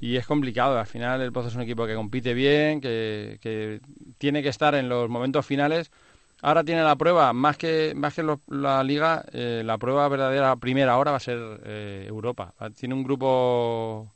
y 0.01 0.17
es 0.17 0.25
complicado. 0.25 0.77
Al 0.77 0.87
final 0.87 1.21
el 1.21 1.31
Pozo 1.31 1.47
es 1.47 1.55
un 1.55 1.61
equipo 1.61 1.85
que 1.85 1.95
compite 1.95 2.33
bien, 2.33 2.81
que, 2.81 3.37
que 3.41 3.79
tiene 4.17 4.43
que 4.43 4.49
estar 4.49 4.75
en 4.75 4.89
los 4.89 5.09
momentos 5.09 5.45
finales 5.45 5.91
Ahora 6.41 6.63
tiene 6.63 6.83
la 6.83 6.95
prueba, 6.95 7.33
más 7.33 7.57
que, 7.57 7.93
más 7.95 8.13
que 8.13 8.23
la 8.49 8.83
liga, 8.83 9.25
eh, 9.31 9.63
la 9.65 9.77
prueba 9.77 10.07
verdadera 10.09 10.55
primera 10.57 10.97
hora 10.97 11.09
va 11.11 11.17
a 11.17 11.19
ser 11.19 11.39
eh, 11.63 12.05
Europa. 12.07 12.53
Tiene 12.77 12.93
un 12.93 13.03
grupo 13.03 14.07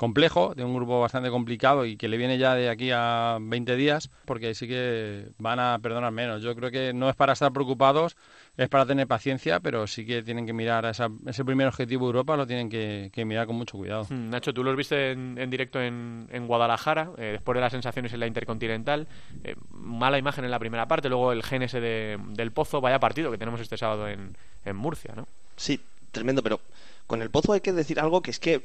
complejo, 0.00 0.54
de 0.54 0.64
un 0.64 0.74
grupo 0.74 0.98
bastante 0.98 1.28
complicado 1.28 1.84
y 1.84 1.98
que 1.98 2.08
le 2.08 2.16
viene 2.16 2.38
ya 2.38 2.54
de 2.54 2.70
aquí 2.70 2.90
a 2.90 3.36
20 3.38 3.76
días, 3.76 4.08
porque 4.24 4.54
sí 4.54 4.66
que 4.66 5.26
van 5.36 5.60
a 5.60 5.78
perdonar 5.78 6.10
menos. 6.10 6.40
Yo 6.42 6.56
creo 6.56 6.70
que 6.70 6.94
no 6.94 7.10
es 7.10 7.14
para 7.14 7.34
estar 7.34 7.52
preocupados, 7.52 8.16
es 8.56 8.70
para 8.70 8.86
tener 8.86 9.06
paciencia, 9.06 9.60
pero 9.60 9.86
sí 9.86 10.06
que 10.06 10.22
tienen 10.22 10.46
que 10.46 10.54
mirar 10.54 10.86
a 10.86 10.92
ese 10.92 11.44
primer 11.44 11.66
objetivo 11.66 12.06
Europa, 12.06 12.34
lo 12.34 12.46
tienen 12.46 12.70
que, 12.70 13.24
mirar 13.26 13.46
con 13.46 13.56
mucho 13.56 13.76
cuidado. 13.76 14.06
Hmm, 14.08 14.30
Nacho, 14.30 14.54
tú 14.54 14.64
los 14.64 14.74
viste 14.74 15.10
en, 15.10 15.50
directo 15.50 15.78
en, 15.82 16.46
Guadalajara, 16.46 17.10
eh, 17.18 17.32
después 17.32 17.56
de 17.56 17.60
las 17.60 17.72
sensaciones 17.72 18.10
en 18.14 18.20
la 18.20 18.26
Intercontinental, 18.26 19.06
eh, 19.44 19.54
mala 19.70 20.16
imagen 20.16 20.46
en 20.46 20.50
la 20.50 20.58
primera 20.58 20.88
parte, 20.88 21.10
luego 21.10 21.30
el 21.30 21.42
GNS 21.42 21.72
de, 21.72 22.18
del 22.30 22.52
Pozo, 22.52 22.80
vaya 22.80 22.98
partido 22.98 23.30
que 23.30 23.36
tenemos 23.36 23.60
este 23.60 23.76
sábado 23.76 24.08
en, 24.08 24.34
en 24.64 24.76
Murcia, 24.76 25.12
¿no? 25.14 25.28
Sí, 25.58 25.78
tremendo, 26.10 26.42
pero 26.42 26.58
con 27.06 27.20
el 27.20 27.28
Pozo 27.28 27.52
hay 27.52 27.60
que 27.60 27.74
decir 27.74 28.00
algo 28.00 28.22
que 28.22 28.30
es 28.30 28.40
que 28.40 28.62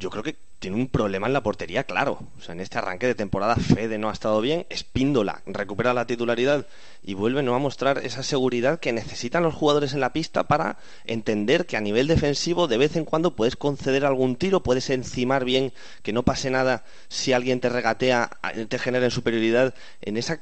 yo 0.00 0.08
creo 0.08 0.22
que 0.22 0.36
tiene 0.58 0.76
un 0.76 0.88
problema 0.88 1.26
en 1.26 1.32
la 1.32 1.42
portería, 1.42 1.84
claro. 1.84 2.18
O 2.38 2.42
sea, 2.42 2.54
en 2.54 2.60
este 2.60 2.78
arranque 2.78 3.06
de 3.06 3.14
temporada, 3.14 3.56
Fede 3.56 3.98
no 3.98 4.08
ha 4.08 4.12
estado 4.12 4.40
bien, 4.40 4.66
Espíndola 4.70 5.42
recupera 5.46 5.94
la 5.94 6.06
titularidad 6.06 6.66
y 7.02 7.14
vuelve 7.14 7.42
no 7.42 7.54
a 7.54 7.58
mostrar 7.58 7.98
esa 7.98 8.22
seguridad 8.22 8.80
que 8.80 8.92
necesitan 8.92 9.42
los 9.42 9.54
jugadores 9.54 9.92
en 9.92 10.00
la 10.00 10.12
pista 10.12 10.44
para 10.44 10.78
entender 11.04 11.66
que 11.66 11.76
a 11.76 11.80
nivel 11.80 12.06
defensivo 12.06 12.66
de 12.66 12.78
vez 12.78 12.96
en 12.96 13.04
cuando 13.04 13.36
puedes 13.36 13.56
conceder 13.56 14.04
algún 14.04 14.36
tiro, 14.36 14.62
puedes 14.62 14.88
encimar 14.90 15.44
bien, 15.44 15.72
que 16.02 16.12
no 16.12 16.22
pase 16.22 16.50
nada 16.50 16.84
si 17.08 17.32
alguien 17.32 17.60
te 17.60 17.68
regatea, 17.68 18.30
te 18.68 18.78
genera 18.78 19.04
en 19.04 19.10
superioridad. 19.10 19.74
En 20.00 20.16
esas 20.16 20.40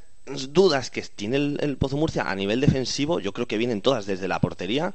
dudas 0.51 0.91
que 0.91 1.03
tiene 1.03 1.37
el, 1.37 1.59
el 1.61 1.77
Pozo 1.77 1.97
Murcia 1.97 2.31
a 2.31 2.35
nivel 2.35 2.61
defensivo, 2.61 3.19
yo 3.19 3.33
creo 3.33 3.49
que 3.49 3.59
vienen 3.59 3.83
todas 3.83 4.07
desde 4.07 4.29
la 4.29 4.41
portería 4.41 4.95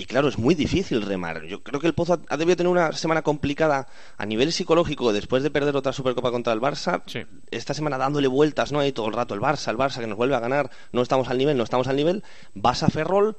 y 0.00 0.06
claro, 0.06 0.28
es 0.28 0.38
muy 0.38 0.54
difícil 0.54 1.02
remar. 1.02 1.44
Yo 1.44 1.62
creo 1.62 1.78
que 1.78 1.86
el 1.86 1.92
Pozo 1.92 2.22
ha 2.26 2.36
debido 2.38 2.56
tener 2.56 2.72
una 2.72 2.90
semana 2.92 3.20
complicada 3.20 3.86
a 4.16 4.24
nivel 4.24 4.50
psicológico 4.50 5.12
después 5.12 5.42
de 5.42 5.50
perder 5.50 5.76
otra 5.76 5.92
Supercopa 5.92 6.30
contra 6.30 6.54
el 6.54 6.60
Barça. 6.62 7.02
Esta 7.50 7.74
semana 7.74 7.98
dándole 7.98 8.26
vueltas, 8.26 8.72
¿no? 8.72 8.80
Ahí 8.80 8.92
todo 8.92 9.08
el 9.08 9.12
rato 9.12 9.34
el 9.34 9.42
Barça, 9.42 9.68
el 9.68 9.76
Barça 9.76 10.00
que 10.00 10.06
nos 10.06 10.16
vuelve 10.16 10.34
a 10.36 10.40
ganar, 10.40 10.70
no 10.92 11.02
estamos 11.02 11.28
al 11.28 11.36
nivel, 11.36 11.58
no 11.58 11.64
estamos 11.64 11.86
al 11.86 11.96
nivel. 11.96 12.24
Vas 12.54 12.82
a 12.82 12.88
Ferrol 12.88 13.36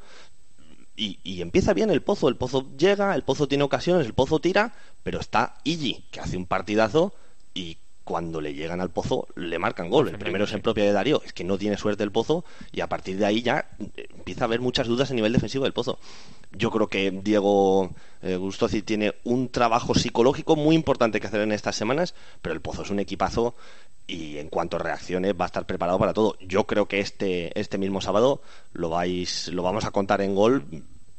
y, 0.95 1.17
y 1.23 1.41
empieza 1.41 1.73
bien 1.73 1.89
el 1.89 2.03
Pozo. 2.03 2.29
El 2.29 2.35
Pozo 2.35 2.67
llega, 2.77 3.15
el 3.15 3.23
Pozo 3.23 3.47
tiene 3.47 3.63
ocasiones, 3.63 4.05
el 4.05 4.13
Pozo 4.13 4.37
tira, 4.37 4.75
pero 5.01 5.19
está 5.19 5.55
Igi, 5.63 6.05
que 6.11 6.19
hace 6.19 6.37
un 6.37 6.45
partidazo 6.45 7.11
y 7.55 7.79
cuando 8.11 8.41
le 8.41 8.53
llegan 8.53 8.81
al 8.81 8.89
pozo 8.89 9.29
le 9.35 9.57
marcan 9.57 9.89
gol. 9.89 10.09
El 10.09 10.17
primero 10.17 10.43
es 10.43 10.51
en 10.51 10.59
propia 10.59 10.83
de 10.83 10.91
Darío, 10.91 11.21
es 11.23 11.31
que 11.31 11.45
no 11.45 11.57
tiene 11.57 11.77
suerte 11.77 12.03
el 12.03 12.11
pozo 12.11 12.43
y 12.73 12.81
a 12.81 12.87
partir 12.87 13.17
de 13.17 13.25
ahí 13.25 13.41
ya 13.41 13.69
eh, 13.95 14.09
empieza 14.13 14.43
a 14.43 14.47
haber 14.47 14.59
muchas 14.59 14.85
dudas 14.85 15.09
a 15.11 15.13
nivel 15.13 15.31
defensivo 15.31 15.63
del 15.63 15.71
pozo. 15.71 15.97
Yo 16.51 16.71
creo 16.71 16.87
que 16.87 17.09
Diego 17.09 17.91
eh, 18.21 18.35
Gustozi 18.35 18.81
tiene 18.81 19.13
un 19.23 19.47
trabajo 19.47 19.95
psicológico 19.95 20.57
muy 20.57 20.75
importante 20.75 21.21
que 21.21 21.27
hacer 21.27 21.39
en 21.39 21.53
estas 21.53 21.77
semanas, 21.77 22.13
pero 22.41 22.53
el 22.53 22.59
pozo 22.59 22.81
es 22.81 22.89
un 22.89 22.99
equipazo 22.99 23.55
y 24.07 24.39
en 24.39 24.49
cuanto 24.49 24.77
reaccione 24.77 25.31
va 25.31 25.45
a 25.45 25.47
estar 25.47 25.65
preparado 25.65 25.97
para 25.97 26.13
todo. 26.13 26.35
Yo 26.41 26.65
creo 26.65 26.89
que 26.89 26.99
este, 26.99 27.57
este 27.57 27.77
mismo 27.77 28.01
sábado 28.01 28.41
lo 28.73 28.89
vais, 28.89 29.47
lo 29.47 29.63
vamos 29.63 29.85
a 29.85 29.91
contar 29.91 30.19
en 30.19 30.35
gol 30.35 30.65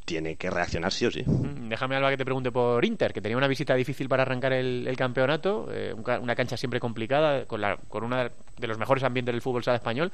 tiene 0.04 0.36
que 0.36 0.50
reaccionar 0.50 0.92
sí 0.92 1.06
o 1.06 1.10
sí. 1.10 1.22
Mm, 1.24 1.68
déjame, 1.68 1.96
Alba, 1.96 2.10
que 2.10 2.16
te 2.16 2.24
pregunte 2.24 2.50
por 2.50 2.84
Inter, 2.84 3.12
que 3.12 3.20
tenía 3.20 3.36
una 3.36 3.48
visita 3.48 3.74
difícil 3.74 4.08
para 4.08 4.22
arrancar 4.22 4.52
el, 4.52 4.94
campeonato, 4.96 5.68
eh, 5.72 5.94
una 5.94 6.34
cancha 6.34 6.56
siempre 6.56 6.80
complicada, 6.80 7.44
con, 7.46 7.60
la, 7.60 7.76
con 7.88 8.04
uno 8.04 8.16
de 8.16 8.66
los 8.66 8.78
mejores 8.78 9.04
ambientes 9.04 9.32
del 9.32 9.42
fútbol 9.42 9.64
sala 9.64 9.76
español. 9.76 10.12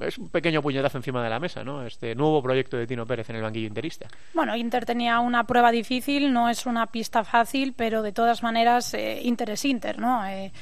Es 0.00 0.18
un 0.18 0.28
pequeño 0.28 0.62
puñetazo 0.62 0.98
encima 0.98 1.22
de 1.22 1.30
la 1.30 1.40
mesa, 1.40 1.64
¿no? 1.64 1.86
Este 1.86 2.14
nuevo 2.14 2.42
proyecto 2.42 2.76
de 2.76 2.86
Tino 2.86 3.06
Pérez 3.06 3.30
en 3.30 3.36
el 3.36 3.42
banquillo 3.42 3.66
interista. 3.66 4.08
Bueno, 4.34 4.56
Inter 4.56 4.84
tenía 4.84 5.20
una 5.20 5.44
prueba 5.44 5.70
difícil, 5.70 6.32
no 6.32 6.48
es 6.48 6.66
una 6.66 6.86
pista 6.86 7.24
fácil, 7.24 7.74
pero 7.76 8.02
de 8.02 8.12
todas 8.12 8.42
maneras, 8.42 8.92
eh, 8.94 9.20
Inter 9.22 9.50
es 9.50 9.64
Inter, 9.64 9.98
¿no? 9.98 10.26
Eh, 10.26 10.52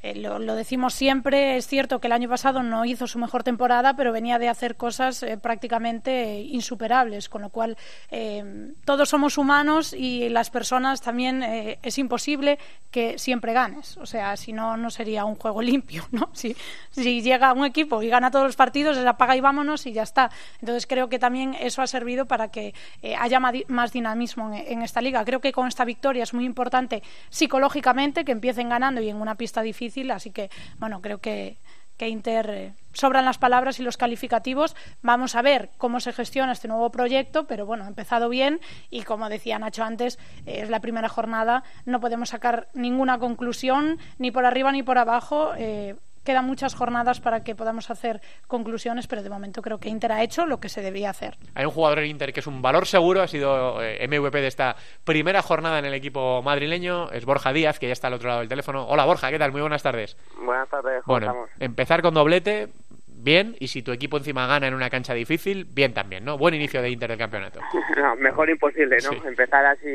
eh, 0.00 0.14
lo, 0.14 0.38
decimos 0.54 0.94
siempre, 0.94 1.56
es 1.56 1.66
cierto 1.66 2.00
que 2.00 2.06
el 2.06 2.12
año 2.12 2.28
pasado 2.28 2.62
no 2.62 2.84
hizo 2.84 3.08
su 3.08 3.18
mejor 3.18 3.42
temporada, 3.42 3.94
pero 3.94 4.12
venía 4.12 4.38
de 4.38 4.48
hacer 4.48 4.76
cosas 4.76 5.22
eh, 5.24 5.38
prácticamente 5.38 6.40
insuperables, 6.40 7.28
con 7.28 7.42
lo 7.42 7.50
cual 7.50 7.76
eh, 8.10 8.72
todos 8.84 9.08
somos 9.08 9.38
humanos 9.38 9.92
y 9.92 10.28
las 10.28 10.50
personas 10.50 11.00
también 11.00 11.42
es 11.42 11.98
imposible 11.98 12.58
que 12.92 13.18
siempre 13.18 13.52
ganes. 13.52 13.96
O 13.96 14.06
sea, 14.06 14.36
si 14.36 14.52
no, 14.52 14.76
no 14.76 14.90
sería 14.90 15.24
un 15.24 15.34
juego 15.34 15.62
limpio, 15.68 16.06
¿no? 16.12 16.30
Si, 16.32 16.56
si 16.90 17.20
llega 17.20 17.52
un 17.52 17.64
equipo 17.64 18.02
y 18.02 18.08
gana 18.08 18.30
todos 18.30 18.46
los 18.46 18.56
partidos, 18.56 18.96
se 18.96 19.06
apaga 19.06 19.34
y 19.36 19.40
vámonos 19.40 19.84
y 19.86 19.92
ya 19.92 20.04
está. 20.04 20.30
Entonces 20.60 20.86
creo 20.86 21.08
que 21.08 21.18
también 21.18 21.54
eso 21.58 21.82
ha 21.82 21.86
servido 21.86 22.26
para 22.26 22.48
que 22.48 22.72
haya 23.18 23.40
más 23.40 23.92
dinamismo 23.92 24.52
en 24.54 24.82
esta 24.82 25.00
liga. 25.00 25.24
Creo 25.24 25.40
que 25.40 25.52
con 25.52 25.66
esta 25.66 25.84
victoria 25.84 26.22
es 26.22 26.34
muy 26.34 26.44
importante 26.44 27.02
psicológicamente 27.30 28.24
que 28.24 28.32
empiecen 28.32 28.68
ganando 28.68 29.00
y 29.00 29.08
en 29.08 29.20
una 29.20 29.34
pista 29.34 29.60
difícil 29.60 29.87
así 30.14 30.30
que, 30.30 30.50
bueno, 30.78 31.00
creo 31.00 31.18
que, 31.18 31.56
que 31.98 32.08
Inter 32.08 32.50
eh, 32.50 32.72
sobran 32.92 33.24
las 33.24 33.38
palabras 33.38 33.78
y 33.80 33.82
los 33.82 33.96
calificativos. 33.96 34.76
Vamos 35.02 35.34
a 35.34 35.42
ver 35.42 35.70
cómo 35.76 36.00
se 36.00 36.12
gestiona 36.12 36.52
este 36.52 36.68
nuevo 36.68 36.90
proyecto, 36.90 37.46
pero 37.46 37.66
bueno, 37.66 37.84
ha 37.84 37.88
empezado 37.88 38.28
bien 38.28 38.60
y 38.88 39.02
como 39.02 39.28
decía 39.28 39.58
Nacho 39.58 39.84
antes, 39.84 40.18
eh, 40.46 40.60
es 40.62 40.70
la 40.70 40.80
primera 40.80 41.08
jornada, 41.08 41.64
no 41.84 42.00
podemos 42.00 42.30
sacar 42.30 42.68
ninguna 42.72 43.18
conclusión 43.18 43.98
ni 44.18 44.30
por 44.30 44.46
arriba 44.46 44.72
ni 44.72 44.82
por 44.82 44.96
abajo. 44.96 45.52
Eh, 45.56 45.96
quedan 46.28 46.44
muchas 46.44 46.74
jornadas 46.74 47.22
para 47.22 47.42
que 47.42 47.54
podamos 47.54 47.90
hacer 47.90 48.20
conclusiones, 48.46 49.06
pero 49.06 49.22
de 49.22 49.30
momento 49.30 49.62
creo 49.62 49.78
que 49.78 49.88
Inter 49.88 50.12
ha 50.12 50.22
hecho 50.22 50.44
lo 50.44 50.60
que 50.60 50.68
se 50.68 50.82
debía 50.82 51.08
hacer. 51.08 51.38
Hay 51.54 51.64
un 51.64 51.70
jugador 51.70 52.00
en 52.00 52.04
Inter 52.04 52.34
que 52.34 52.40
es 52.40 52.46
un 52.46 52.60
valor 52.60 52.86
seguro, 52.86 53.22
ha 53.22 53.26
sido 53.26 53.82
eh, 53.82 54.06
MVP 54.06 54.38
de 54.42 54.46
esta 54.46 54.76
primera 55.04 55.40
jornada 55.40 55.78
en 55.78 55.86
el 55.86 55.94
equipo 55.94 56.42
madrileño, 56.42 57.10
es 57.12 57.24
Borja 57.24 57.54
Díaz, 57.54 57.78
que 57.78 57.86
ya 57.86 57.94
está 57.94 58.08
al 58.08 58.12
otro 58.12 58.28
lado 58.28 58.40
del 58.40 58.48
teléfono. 58.50 58.86
Hola 58.86 59.06
Borja, 59.06 59.30
¿qué 59.30 59.38
tal? 59.38 59.52
Muy 59.52 59.62
buenas 59.62 59.82
tardes. 59.82 60.18
Buenas 60.38 60.68
tardes, 60.68 61.02
bueno, 61.06 61.46
empezar 61.60 62.02
con 62.02 62.12
doblete, 62.12 62.68
bien, 63.06 63.56
y 63.58 63.68
si 63.68 63.82
tu 63.82 63.92
equipo 63.92 64.18
encima 64.18 64.46
gana 64.46 64.66
en 64.66 64.74
una 64.74 64.90
cancha 64.90 65.14
difícil, 65.14 65.64
bien 65.64 65.94
también, 65.94 66.26
¿no? 66.26 66.36
Buen 66.36 66.52
inicio 66.52 66.82
de 66.82 66.90
Inter 66.90 67.08
del 67.08 67.18
campeonato. 67.18 67.60
mejor 68.18 68.50
imposible, 68.50 68.98
¿no? 69.02 69.26
Empezar 69.26 69.64
así 69.64 69.88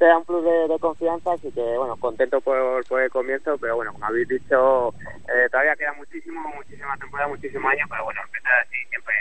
te 0.00 0.06
da 0.06 0.16
un 0.16 0.24
plus 0.24 0.42
de, 0.42 0.78
confianza, 0.80 1.34
así 1.34 1.52
que 1.52 1.60
bueno, 1.60 1.94
contento 1.98 2.40
por, 2.40 2.86
por, 2.86 3.02
el 3.02 3.10
comienzo, 3.10 3.58
pero 3.58 3.76
bueno, 3.76 3.92
como 3.92 4.06
habéis 4.06 4.28
dicho, 4.28 4.94
eh, 5.28 5.46
todavía 5.50 5.76
queda 5.76 5.92
muchísimo, 5.92 6.40
muchísima 6.56 6.96
temporada, 6.96 7.28
muchísimo 7.28 7.68
año, 7.68 7.84
pero 7.86 8.04
bueno, 8.04 8.22
empezar 8.24 8.52
así 8.62 8.76
siempre 8.88 9.14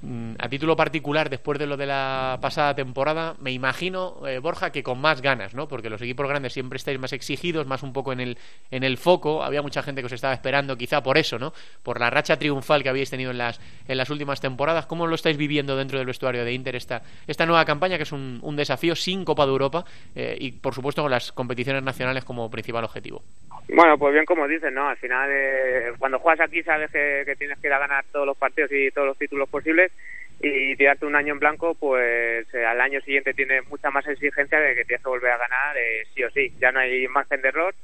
Mm, 0.00 0.34
a 0.38 0.48
título 0.48 0.76
particular, 0.76 1.28
después 1.28 1.58
de 1.58 1.66
lo 1.66 1.76
de 1.76 1.86
la 1.86 2.38
pasada 2.40 2.74
temporada, 2.74 3.34
me 3.40 3.50
imagino, 3.50 4.22
eh, 4.26 4.38
Borja, 4.38 4.70
que 4.70 4.84
con 4.84 5.00
más 5.00 5.20
ganas, 5.20 5.54
¿no? 5.54 5.66
Porque 5.66 5.90
los 5.90 6.00
equipos 6.00 6.28
grandes 6.28 6.52
siempre 6.52 6.76
estáis 6.76 6.98
más 7.00 7.12
exigidos, 7.12 7.66
más 7.66 7.82
un 7.82 7.92
poco 7.92 8.12
en 8.12 8.20
el, 8.20 8.38
en 8.70 8.84
el 8.84 8.96
foco. 8.96 9.42
Había 9.42 9.60
mucha 9.60 9.82
gente 9.82 10.00
que 10.00 10.06
os 10.06 10.12
estaba 10.12 10.32
esperando, 10.32 10.76
quizá 10.76 11.02
por 11.02 11.18
eso, 11.18 11.38
¿no? 11.38 11.52
Por 11.82 11.98
la 11.98 12.10
racha 12.10 12.38
triunfal 12.38 12.82
que 12.82 12.88
habéis 12.88 13.10
tenido 13.10 13.32
en 13.32 13.38
las, 13.38 13.60
en 13.88 13.98
las 13.98 14.08
últimas 14.08 14.40
temporadas. 14.40 14.86
¿Cómo 14.86 15.06
lo 15.06 15.16
estáis 15.16 15.36
viviendo 15.36 15.76
dentro 15.76 15.98
del 15.98 16.06
vestuario 16.06 16.44
de 16.44 16.52
Inter 16.52 16.76
esta, 16.76 17.02
esta 17.26 17.44
nueva 17.44 17.64
campaña, 17.64 17.96
que 17.96 18.04
es 18.04 18.12
un, 18.12 18.38
un 18.42 18.56
desafío 18.56 18.94
sin 18.94 19.24
Copa 19.24 19.46
de 19.46 19.52
Europa 19.52 19.84
eh, 20.14 20.36
y, 20.40 20.52
por 20.52 20.74
supuesto, 20.74 21.02
con 21.02 21.10
las 21.10 21.32
competiciones 21.32 21.82
nacionales 21.82 22.24
como 22.24 22.48
principal 22.48 22.84
objetivo? 22.84 23.22
Bueno, 23.68 23.98
pues 23.98 24.14
bien 24.14 24.24
como 24.24 24.48
dices, 24.48 24.72
¿no? 24.72 24.88
Al 24.88 24.96
final, 24.96 25.28
eh, 25.30 25.92
cuando 25.98 26.18
juegas 26.18 26.48
aquí 26.48 26.62
sabes 26.62 26.90
que, 26.90 27.34
tienes 27.38 27.58
que 27.58 27.66
ir 27.66 27.72
a 27.72 27.78
ganar 27.78 28.04
todos 28.10 28.26
los 28.26 28.36
partidos 28.36 28.72
y 28.72 28.90
todos 28.90 29.08
los 29.08 29.18
títulos 29.18 29.48
posibles 29.48 29.92
y 30.40 30.74
tirarte 30.76 31.04
un 31.04 31.16
año 31.16 31.34
en 31.34 31.38
blanco, 31.38 31.74
pues 31.74 32.46
eh, 32.54 32.64
al 32.64 32.80
año 32.80 33.00
siguiente 33.02 33.34
tiene 33.34 33.60
mucha 33.62 33.90
más 33.90 34.06
exigencia 34.06 34.58
de 34.58 34.74
que 34.74 34.84
tienes 34.84 35.02
que 35.02 35.10
volver 35.10 35.32
a 35.32 35.38
ganar 35.38 35.76
eh, 35.76 36.06
sí 36.14 36.24
o 36.24 36.30
sí. 36.30 36.50
Ya 36.58 36.72
no 36.72 36.80
hay 36.80 37.06
margen 37.08 37.42
de 37.42 37.48
error. 37.48 37.74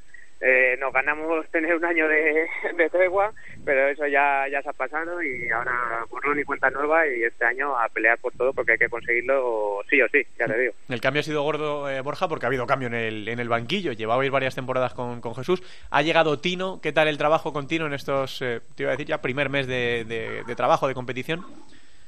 Eh, 0.47 0.77
nos 0.79 0.93
ganamos 0.93 1.47
tener 1.51 1.75
un 1.75 1.85
año 1.87 2.07
de, 2.07 2.47
tregua, 2.91 3.33
pero 3.65 3.89
eso 3.89 4.07
ya, 4.07 4.47
ya 4.51 4.61
se 4.61 4.69
ha 4.69 4.75
pasado 4.75 5.23
y 5.23 5.49
ahora 5.49 6.05
borrón 6.11 6.39
y 6.39 6.45
cuenta 6.45 6.69
nueva 6.69 7.07
y 7.07 7.23
este 7.23 7.47
año 7.47 7.75
a 7.79 7.89
pelear 7.89 8.19
por 8.19 8.35
todo 8.35 8.53
porque 8.53 8.73
hay 8.73 8.79
que 8.79 8.91
conseguirlo 8.91 9.81
sí 9.89 10.03
o 10.03 10.09
sí, 10.09 10.23
ya 10.39 10.47
te 10.47 10.59
digo. 10.59 10.75
El 10.91 11.01
cambio 11.01 11.21
ha 11.21 11.23
sido 11.23 11.43
gordo, 11.43 11.87
Borja, 12.03 12.29
porque 12.29 12.45
ha 12.45 12.49
habido 12.49 12.67
cambio 12.67 12.89
en 12.89 12.95
el, 12.95 13.29
en 13.29 13.41
el 13.41 13.49
banquillo. 13.49 13.93
Llevabais 13.93 14.31
varias 14.31 14.55
temporadas 14.55 14.93
con, 14.93 15.23
con 15.23 15.35
Jesús. 15.35 15.63
Ha 15.91 16.03
llegado 16.03 16.39
Tino. 16.39 16.79
¿Qué 16.83 16.93
tal 16.93 17.09
el 17.09 17.17
trabajo 17.17 17.55
con 17.55 17.67
Tino 17.67 17.87
en 17.87 17.95
estos, 17.95 18.39
te 18.41 18.83
iba 18.83 18.91
a 18.91 18.97
decir 18.97 19.07
ya, 19.07 19.23
primer 19.23 19.49
mes 19.49 19.67
de, 19.67 20.05
de 20.47 20.55
trabajo, 20.57 20.87
de 20.89 20.95
competición? 20.95 21.45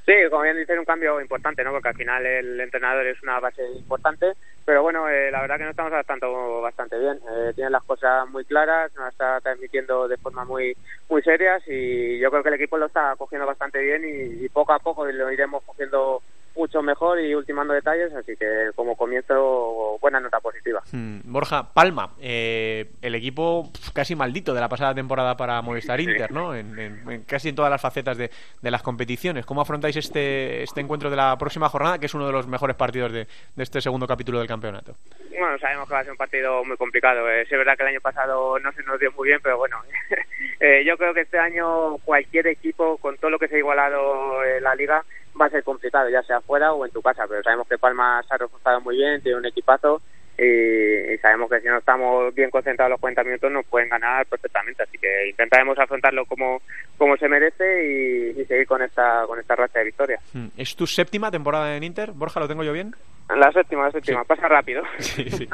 Sí, 0.07 0.13
como 0.31 0.45
bien 0.45 0.57
dice, 0.57 0.79
un 0.79 0.85
cambio 0.85 1.21
importante, 1.21 1.65
¿no? 1.65 1.73
Porque 1.73 1.89
al 1.89 1.97
final 1.97 2.25
el 2.25 2.61
entrenador 2.61 3.05
es 3.09 3.21
una 3.25 3.41
base 3.41 3.69
importante, 3.73 4.35
pero 4.65 4.81
bueno, 4.81 5.09
eh, 5.09 5.33
la 5.33 5.41
verdad 5.41 5.57
que 5.57 5.65
nos 5.65 5.71
estamos 5.73 5.93
adaptando 5.93 6.61
bastante 6.61 6.97
bien. 6.97 7.19
Eh, 7.29 7.53
tiene 7.57 7.71
las 7.71 7.83
cosas 7.83 8.29
muy 8.29 8.45
claras, 8.45 8.95
nos 8.95 9.09
está 9.09 9.41
transmitiendo 9.41 10.07
de 10.07 10.17
forma 10.17 10.45
muy 10.45 10.77
muy 11.09 11.23
serias 11.23 11.61
y 11.67 12.21
yo 12.21 12.31
creo 12.31 12.45
que 12.45 12.51
el 12.51 12.55
equipo 12.55 12.79
lo 12.79 12.87
está 12.87 13.17
cogiendo 13.17 13.49
bastante 13.49 13.81
bien 13.81 14.03
y, 14.05 14.49
poco 14.51 14.73
a 14.75 14.79
poco 14.79 15.05
lo 15.07 15.33
iremos 15.33 15.65
cogiendo 15.65 16.23
mucho 16.57 16.83
mejor 16.83 17.21
y 17.21 17.35
ultimando 17.35 17.75
detalles, 17.75 18.13
así 18.15 18.37
que 18.37 18.71
como 18.75 18.97
comienzo, 18.97 19.99
buena 20.01 20.21
nota 20.21 20.41
positiva. 20.41 20.83
Hmm, 20.91 21.21
Borja, 21.25 21.73
Palma, 21.73 22.11
eh, 22.21 22.91
el 23.03 23.15
equipo 23.15 23.71
casi 23.93 24.15
maldito 24.17 24.55
de 24.55 24.61
la 24.61 24.69
pasada 24.69 24.95
temporada 24.95 25.37
para 25.37 25.61
Movistar 25.63 26.01
Inter, 26.01 26.33
¿no? 26.33 26.55
En, 26.55 27.25
casi 27.27 27.51
en 27.51 27.55
todas 27.55 27.71
las 27.71 27.81
facetas 27.81 28.17
de, 28.17 28.31
las 28.63 28.83
competiciones. 28.83 29.47
¿Cómo 29.47 29.61
afrontáis 29.61 29.97
este, 29.97 30.63
este 30.63 30.81
encuentro 30.81 31.11
de 31.11 31.17
la 31.17 31.37
próxima 31.39 31.69
jornada, 31.69 31.99
que 31.99 32.07
es 32.07 32.15
uno 32.15 32.27
de 32.27 32.33
los 32.33 32.47
mejores 32.47 32.77
partidos 32.77 33.13
de, 33.13 33.27
este 33.57 33.81
segundo 33.81 34.07
capítulo 34.07 34.39
del 34.39 34.49
campeonato? 34.49 34.97
Bueno, 35.31 35.59
sabemos 35.59 35.87
que 35.87 35.95
va 35.95 36.01
a 36.01 36.05
ser 36.05 36.13
un 36.13 36.19
partido 36.19 36.65
muy 36.65 36.77
complicado. 36.77 37.31
Eh, 37.31 37.43
es 37.43 37.51
verdad 37.51 37.77
que 37.77 37.83
el 37.83 37.91
año 37.91 38.01
pasado 38.01 38.59
no 38.59 38.73
se 38.73 38.83
nos 38.83 38.99
dio 38.99 39.13
muy 39.13 39.29
bien, 39.29 39.41
pero 39.43 39.59
bueno, 39.59 39.81
eh, 40.61 40.83
yo 40.85 40.97
creo 40.97 41.15
que 41.15 41.23
este 41.23 41.39
año 41.39 41.99
cualquier 41.99 42.47
equipo, 42.49 42.97
con 42.99 43.17
todo 43.19 43.31
lo 43.31 43.39
que 43.39 43.49
se 43.49 43.57
ha 43.57 43.59
igualado 43.59 44.43
en 44.45 44.63
la 44.63 44.75
liga, 44.75 45.05
va 45.41 45.47
a 45.47 45.51
ser 45.51 45.65
complicado, 45.65 46.09
ya 46.09 46.23
sea 46.23 46.41
fuera 46.41 46.73
o 46.73 46.85
en 46.85 46.93
tu 46.93 47.03
casa, 47.03 47.27
pero 47.29 47.43
sabemos 47.43 47.69
que 47.69 47.79
Palma 47.79 48.23
se 48.27 48.35
ha 48.35 48.39
reforzado 48.39 48.81
muy 48.81 48.97
bien, 48.97 49.23
tiene 49.23 49.39
un 49.39 49.47
equipazo 49.47 50.01
y, 50.39 51.17
sabemos 51.19 51.49
que 51.51 51.61
si 51.61 51.67
no 51.69 51.79
estamos 51.79 52.35
bien 52.35 52.51
concentrados 52.51 52.91
los 52.91 53.01
40 53.01 53.25
minutos 53.25 53.51
nos 53.51 53.65
pueden 53.67 53.89
ganar 53.89 54.27
perfectamente, 54.27 54.83
así 54.83 54.99
que 54.99 55.31
intentaremos 55.31 55.79
afrontarlo 55.79 56.27
como, 56.27 56.61
como 56.99 57.17
se 57.17 57.29
merece 57.29 58.35
y, 58.37 58.45
seguir 58.45 58.67
con 58.67 58.83
esta, 58.83 59.25
con 59.27 59.39
esta 59.41 59.57
racha 59.57 59.79
de 59.79 59.87
victorias. 59.87 60.21
Hmm. 60.33 60.49
¿Es 60.57 60.77
tu 60.77 60.87
séptima 60.87 61.31
temporada 61.31 61.75
en 61.77 61.85
Inter? 61.85 62.13
Borja, 62.13 62.41
¿lo 62.41 62.49
tengo 62.49 62.65
yo 62.65 62.73
bien? 62.73 62.95
La 63.35 63.51
séptima, 63.51 63.85
la 63.85 63.91
séptima, 63.91 64.25
pasa 64.25 64.49
rápido. 64.49 64.83
Sí, 64.99 65.29
sí. 65.31 65.49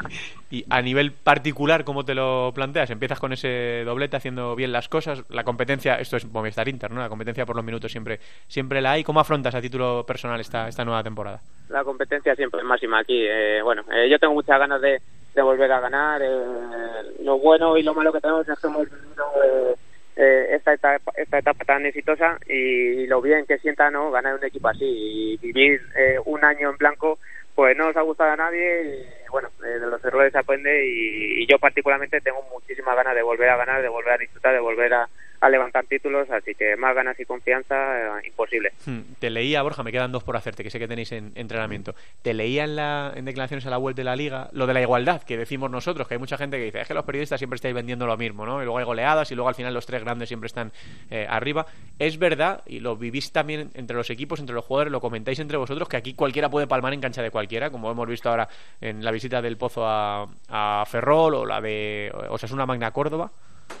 Y 0.51 0.65
a 0.69 0.81
nivel 0.81 1.11
particular, 1.11 1.83
¿cómo 1.83 2.05
te 2.05 2.13
lo 2.13 2.51
planteas? 2.53 2.91
Empiezas 2.91 3.19
con 3.19 3.33
ese 3.33 3.83
doblete 3.85 4.17
haciendo 4.17 4.55
bien 4.55 4.71
las 4.71 4.87
cosas. 4.87 5.23
La 5.29 5.43
competencia, 5.43 5.95
esto 5.95 6.17
es 6.17 6.25
Movistar 6.25 6.67
Inter, 6.67 6.91
¿no? 6.91 7.01
La 7.01 7.09
competencia 7.09 7.45
por 7.45 7.55
los 7.55 7.65
minutos 7.65 7.91
siempre, 7.91 8.19
siempre 8.47 8.81
la 8.81 8.91
hay. 8.91 9.03
¿Cómo 9.03 9.19
afrontas 9.19 9.55
a 9.55 9.61
título 9.61 10.05
personal 10.05 10.39
esta, 10.39 10.67
esta 10.67 10.85
nueva 10.85 11.01
temporada? 11.01 11.39
La 11.69 11.83
competencia 11.83 12.35
siempre 12.35 12.59
es 12.59 12.65
máxima 12.65 12.99
aquí. 12.99 13.25
Eh, 13.25 13.61
bueno, 13.63 13.83
eh, 13.91 14.07
yo 14.09 14.19
tengo 14.19 14.35
muchas 14.35 14.59
ganas 14.59 14.79
de, 14.79 15.01
de 15.33 15.41
volver 15.41 15.71
a 15.71 15.79
ganar. 15.79 16.21
Eh, 16.21 17.23
lo 17.23 17.39
bueno 17.39 17.75
y 17.77 17.83
lo 17.83 17.95
malo 17.95 18.13
que 18.13 18.21
tenemos 18.21 18.47
es 18.47 18.59
que 18.59 18.67
hemos 18.67 18.87
vivido 18.89 19.75
esta, 20.15 20.73
etapa, 20.73 21.11
esta 21.17 21.39
etapa 21.39 21.65
tan 21.65 21.87
exitosa 21.87 22.37
y 22.47 23.07
lo 23.07 23.19
bien 23.19 23.47
que 23.47 23.57
sienta 23.57 23.89
no 23.89 24.11
ganar 24.11 24.35
un 24.35 24.45
equipo 24.45 24.67
así 24.67 24.85
y 24.85 25.37
vivir 25.37 25.81
un 26.25 26.45
año 26.45 26.69
en 26.69 26.77
blanco 26.77 27.17
pues 27.55 27.77
no 27.77 27.85
nos 27.85 27.97
ha 27.97 28.01
gustado 28.01 28.31
a 28.31 28.35
nadie 28.35 28.85
y 28.85 29.29
bueno, 29.29 29.49
eh, 29.63 29.79
de 29.79 29.87
los 29.87 30.03
errores 30.03 30.31
se 30.31 30.39
aprende 30.39 30.85
y, 30.85 31.45
yo 31.47 31.59
particularmente 31.59 32.21
tengo 32.21 32.41
muchísimas 32.51 32.95
ganas 32.95 33.15
de 33.15 33.21
volver 33.21 33.49
a 33.49 33.57
ganar, 33.57 33.81
de 33.81 33.89
volver 33.89 34.13
a 34.13 34.17
disfrutar, 34.17 34.53
de 34.53 34.59
volver 34.59 34.93
a, 34.93 35.09
levantar 35.49 35.85
títulos, 35.85 36.29
así 36.29 36.55
que 36.55 36.75
más 36.75 36.95
ganas 36.95 37.19
y 37.19 37.25
confianza 37.25 38.19
eh, 38.19 38.27
imposible. 38.27 38.71
Hmm, 38.85 39.01
te 39.19 39.29
leía, 39.29 39.61
Borja, 39.61 39.83
me 39.83 39.91
quedan 39.91 40.11
dos 40.11 40.23
por 40.23 40.37
hacerte, 40.37 40.63
que 40.63 40.69
sé 40.69 40.79
que 40.79 40.87
tenéis 40.87 41.11
en 41.11 41.31
entrenamiento. 41.35 41.95
Te 42.21 42.33
leía 42.33 42.63
en, 42.63 42.75
la, 42.75 43.11
en 43.15 43.25
declaraciones 43.25 43.65
a 43.65 43.69
la 43.69 43.77
vuelta 43.77 44.01
de 44.01 44.05
la 44.05 44.15
liga 44.15 44.49
lo 44.51 44.67
de 44.67 44.73
la 44.73 44.81
igualdad, 44.81 45.23
que 45.23 45.37
decimos 45.37 45.69
nosotros, 45.69 46.07
que 46.07 46.15
hay 46.15 46.19
mucha 46.19 46.37
gente 46.37 46.57
que 46.57 46.65
dice, 46.65 46.81
es 46.81 46.87
que 46.87 46.93
los 46.93 47.05
periodistas 47.05 47.39
siempre 47.39 47.55
estáis 47.55 47.73
vendiendo 47.73 48.05
lo 48.05 48.17
mismo, 48.17 48.45
¿no? 48.45 48.61
Y 48.61 48.65
luego 48.65 48.77
hay 48.77 48.85
goleadas 48.85 49.31
y 49.31 49.35
luego 49.35 49.49
al 49.49 49.55
final 49.55 49.73
los 49.73 49.85
tres 49.85 50.03
grandes 50.03 50.29
siempre 50.29 50.47
están 50.47 50.71
eh, 51.09 51.25
arriba. 51.29 51.65
Es 51.99 52.17
verdad, 52.17 52.61
y 52.65 52.79
lo 52.79 52.95
vivís 52.95 53.31
también 53.31 53.69
entre 53.73 53.95
los 53.95 54.09
equipos, 54.09 54.39
entre 54.39 54.55
los 54.55 54.65
jugadores, 54.65 54.91
lo 54.91 55.01
comentáis 55.01 55.39
entre 55.39 55.57
vosotros, 55.57 55.87
que 55.87 55.97
aquí 55.97 56.13
cualquiera 56.13 56.49
puede 56.49 56.67
palmar 56.67 56.93
en 56.93 57.01
cancha 57.01 57.21
de 57.21 57.31
cualquiera, 57.31 57.69
como 57.69 57.91
hemos 57.91 58.07
visto 58.07 58.29
ahora 58.29 58.47
en 58.81 59.03
la 59.03 59.11
visita 59.11 59.41
del 59.41 59.57
Pozo 59.57 59.85
a, 59.85 60.27
a 60.49 60.85
Ferrol 60.85 61.35
o 61.35 61.45
la 61.45 61.61
de 61.61 62.11
Osasuna 62.29 62.65
Magna 62.65 62.91
Córdoba. 62.91 63.31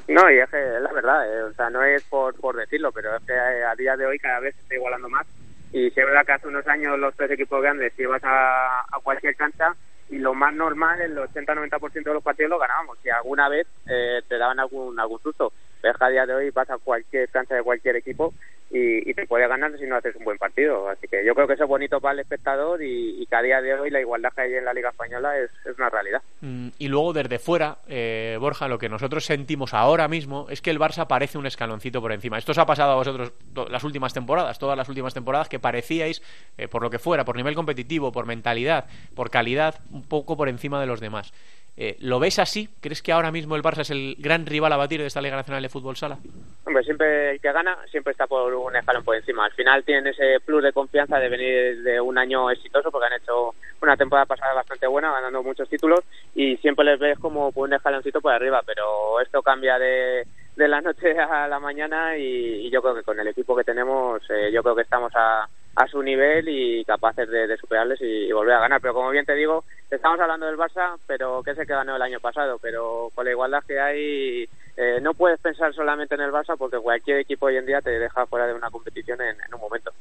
No, 0.07 0.29
y 0.29 0.39
es 0.39 0.49
que 0.49 0.57
la 0.57 0.91
verdad, 0.91 1.33
eh, 1.33 1.43
o 1.43 1.53
sea, 1.53 1.69
no 1.69 1.81
es 1.83 2.03
por, 2.03 2.35
por 2.35 2.55
decirlo, 2.55 2.91
pero 2.91 3.15
es 3.15 3.23
que 3.23 3.33
eh, 3.33 3.63
a 3.63 3.75
día 3.75 3.95
de 3.95 4.05
hoy 4.05 4.19
cada 4.19 4.39
vez 4.39 4.55
se 4.55 4.61
está 4.61 4.75
igualando 4.75 5.09
más. 5.09 5.25
Y 5.71 5.89
si 5.89 5.99
es 5.99 6.05
verdad 6.05 6.25
que 6.25 6.33
hace 6.33 6.47
unos 6.47 6.67
años 6.67 6.99
los 6.99 7.15
tres 7.15 7.31
equipos 7.31 7.61
grandes, 7.61 7.97
ibas 7.97 8.23
a, 8.23 8.81
a 8.81 8.99
cualquier 9.01 9.35
cancha, 9.35 9.73
y 10.09 10.19
lo 10.19 10.33
más 10.33 10.53
normal, 10.53 11.01
el 11.01 11.17
80-90% 11.17 12.03
de 12.03 12.13
los 12.13 12.23
partidos 12.23 12.51
lo 12.51 12.59
ganábamos. 12.59 12.99
Si 13.01 13.09
alguna 13.09 13.49
vez 13.49 13.65
eh, 13.87 14.21
te 14.27 14.37
daban 14.37 14.59
algún, 14.59 14.99
algún 14.99 15.19
susto. 15.21 15.53
Pero 15.83 15.97
a 15.99 16.09
día 16.09 16.25
de 16.25 16.33
hoy 16.33 16.49
vas 16.51 16.69
a 16.69 16.77
cualquier 16.77 17.27
cancha 17.27 17.55
de 17.55 17.61
cualquier 17.61 17.97
equipo 17.97 18.33
y, 18.71 19.13
te 19.13 19.27
puede 19.27 19.47
ganar 19.49 19.77
si 19.77 19.85
no 19.85 19.97
haces 19.97 20.15
un 20.15 20.23
buen 20.23 20.37
partido. 20.37 20.87
Así 20.87 21.09
que 21.09 21.25
yo 21.25 21.35
creo 21.35 21.45
que 21.45 21.55
eso 21.55 21.63
es 21.63 21.69
bonito 21.69 21.99
para 21.99 22.13
el 22.13 22.19
espectador 22.21 22.81
y, 22.81 23.27
que 23.29 23.35
a 23.35 23.41
día 23.41 23.61
de 23.61 23.73
hoy 23.73 23.89
la 23.89 23.99
igualdad 23.99 24.31
que 24.33 24.41
hay 24.41 24.53
en 24.53 24.63
la 24.63 24.73
Liga 24.73 24.89
Española 24.91 25.37
es, 25.37 25.51
una 25.77 25.89
realidad. 25.89 26.21
Mm, 26.39 26.69
y 26.79 26.87
luego 26.87 27.11
desde 27.11 27.37
fuera, 27.37 27.79
eh, 27.89 28.37
Borja, 28.39 28.69
lo 28.69 28.79
que 28.79 28.87
nosotros 28.87 29.25
sentimos 29.25 29.73
ahora 29.73 30.07
mismo 30.07 30.47
es 30.49 30.61
que 30.61 30.71
el 30.71 30.79
Barça 30.79 31.05
parece 31.05 31.37
un 31.37 31.45
escaloncito 31.45 31.99
por 31.99 32.13
encima. 32.13 32.37
Esto 32.37 32.53
os 32.53 32.57
ha 32.57 32.65
pasado 32.65 32.93
a 32.93 32.95
vosotros 32.95 33.33
las 33.69 33.83
últimas 33.83 34.13
temporadas, 34.13 34.57
todas 34.57 34.77
las 34.77 34.87
últimas 34.87 35.13
temporadas, 35.13 35.49
que 35.49 35.59
parecíais, 35.59 36.21
eh, 36.57 36.69
por 36.69 36.81
lo 36.81 36.89
que 36.89 36.97
fuera, 36.97 37.25
por 37.25 37.35
nivel 37.35 37.55
competitivo, 37.55 38.13
por 38.13 38.25
mentalidad, 38.25 38.85
por 39.15 39.29
calidad, 39.29 39.75
un 39.91 40.03
poco 40.07 40.37
por 40.37 40.47
encima 40.47 40.79
de 40.79 40.87
los 40.87 41.01
demás. 41.01 41.33
Eh, 41.75 41.97
¿Lo 41.99 42.19
ves 42.19 42.37
así? 42.37 42.69
¿Crees 42.81 43.01
que 43.01 43.11
ahora 43.11 43.31
mismo 43.31 43.55
el 43.55 43.63
Barça 43.63 43.81
es 43.81 43.89
el 43.89 44.15
gran 44.19 44.45
rival 44.45 44.73
a 44.73 44.77
batir 44.77 45.01
de 45.01 45.07
esta 45.07 45.21
Liga 45.21 45.35
Nacional 45.35 45.63
de 45.63 45.69
Fútbol 45.69 45.95
Sala? 45.95 46.19
Hombre, 46.65 46.83
siempre 46.83 47.31
el 47.31 47.41
que 47.41 47.51
gana 47.51 47.77
siempre 47.89 48.11
está 48.11 48.27
por 48.27 48.53
un 48.53 48.75
escalón 48.75 49.03
por 49.03 49.15
encima. 49.15 49.45
Al 49.45 49.53
final 49.53 49.83
tienen 49.83 50.07
ese 50.07 50.39
plus 50.45 50.63
de 50.63 50.71
confianza 50.71 51.17
de 51.17 51.29
venir 51.29 51.81
de 51.81 51.99
un 51.99 52.17
año 52.17 52.51
exitoso 52.51 52.91
porque 52.91 53.07
han 53.07 53.21
hecho 53.21 53.55
una 53.81 53.97
temporada 53.97 54.27
pasada 54.27 54.53
bastante 54.53 54.85
buena, 54.85 55.11
ganando 55.11 55.41
muchos 55.41 55.67
títulos 55.67 56.01
y 56.35 56.57
siempre 56.57 56.85
les 56.85 56.99
ves 56.99 57.17
como 57.17 57.51
por 57.51 57.67
un 57.67 57.73
escaloncito 57.73 58.21
por 58.21 58.33
arriba, 58.33 58.61
pero 58.65 59.19
esto 59.19 59.41
cambia 59.41 59.79
de, 59.79 60.25
de 60.55 60.67
la 60.67 60.81
noche 60.81 61.17
a 61.19 61.47
la 61.47 61.59
mañana 61.59 62.17
y, 62.17 62.69
yo 62.69 62.81
creo 62.81 62.95
que 62.95 63.03
con 63.03 63.19
el 63.19 63.27
equipo 63.27 63.55
que 63.55 63.63
tenemos 63.63 64.21
eh, 64.29 64.51
yo 64.51 64.63
creo 64.63 64.75
que 64.75 64.81
estamos 64.81 65.11
a, 65.15 65.47
a 65.75 65.87
su 65.87 66.01
nivel 66.03 66.47
y 66.49 66.85
capaces 66.85 67.27
de, 67.29 67.57
superarles 67.57 67.99
y, 68.01 68.31
volver 68.31 68.55
a 68.55 68.61
ganar. 68.61 68.81
Pero 68.81 68.93
como 68.93 69.09
bien 69.09 69.25
te 69.25 69.35
digo, 69.35 69.63
estamos 69.89 70.19
hablando 70.19 70.45
del 70.45 70.57
Barça, 70.57 70.97
pero 71.07 71.41
que 71.43 71.51
es 71.51 71.57
el 71.57 71.67
que 71.67 71.73
ganó 71.73 71.95
el 71.95 72.01
año 72.01 72.19
pasado, 72.19 72.59
pero 72.61 73.09
con 73.15 73.25
la 73.25 73.31
igualdad 73.31 73.63
que 73.65 73.79
hay 73.79 74.49
eh, 74.75 74.99
no 75.01 75.13
puedes 75.13 75.39
pensar 75.39 75.73
solamente 75.73 76.15
en 76.15 76.21
el 76.21 76.31
Barça 76.31 76.57
porque 76.57 76.79
cualquier 76.79 77.19
equipo 77.19 77.45
hoy 77.47 77.57
en 77.57 77.65
día 77.65 77.81
te 77.81 77.91
deja 77.91 78.25
fuera 78.25 78.47
de 78.47 78.53
una 78.53 78.71
competición 78.71 79.21
en 79.21 79.53
un 79.53 79.61
momento. 79.61 79.91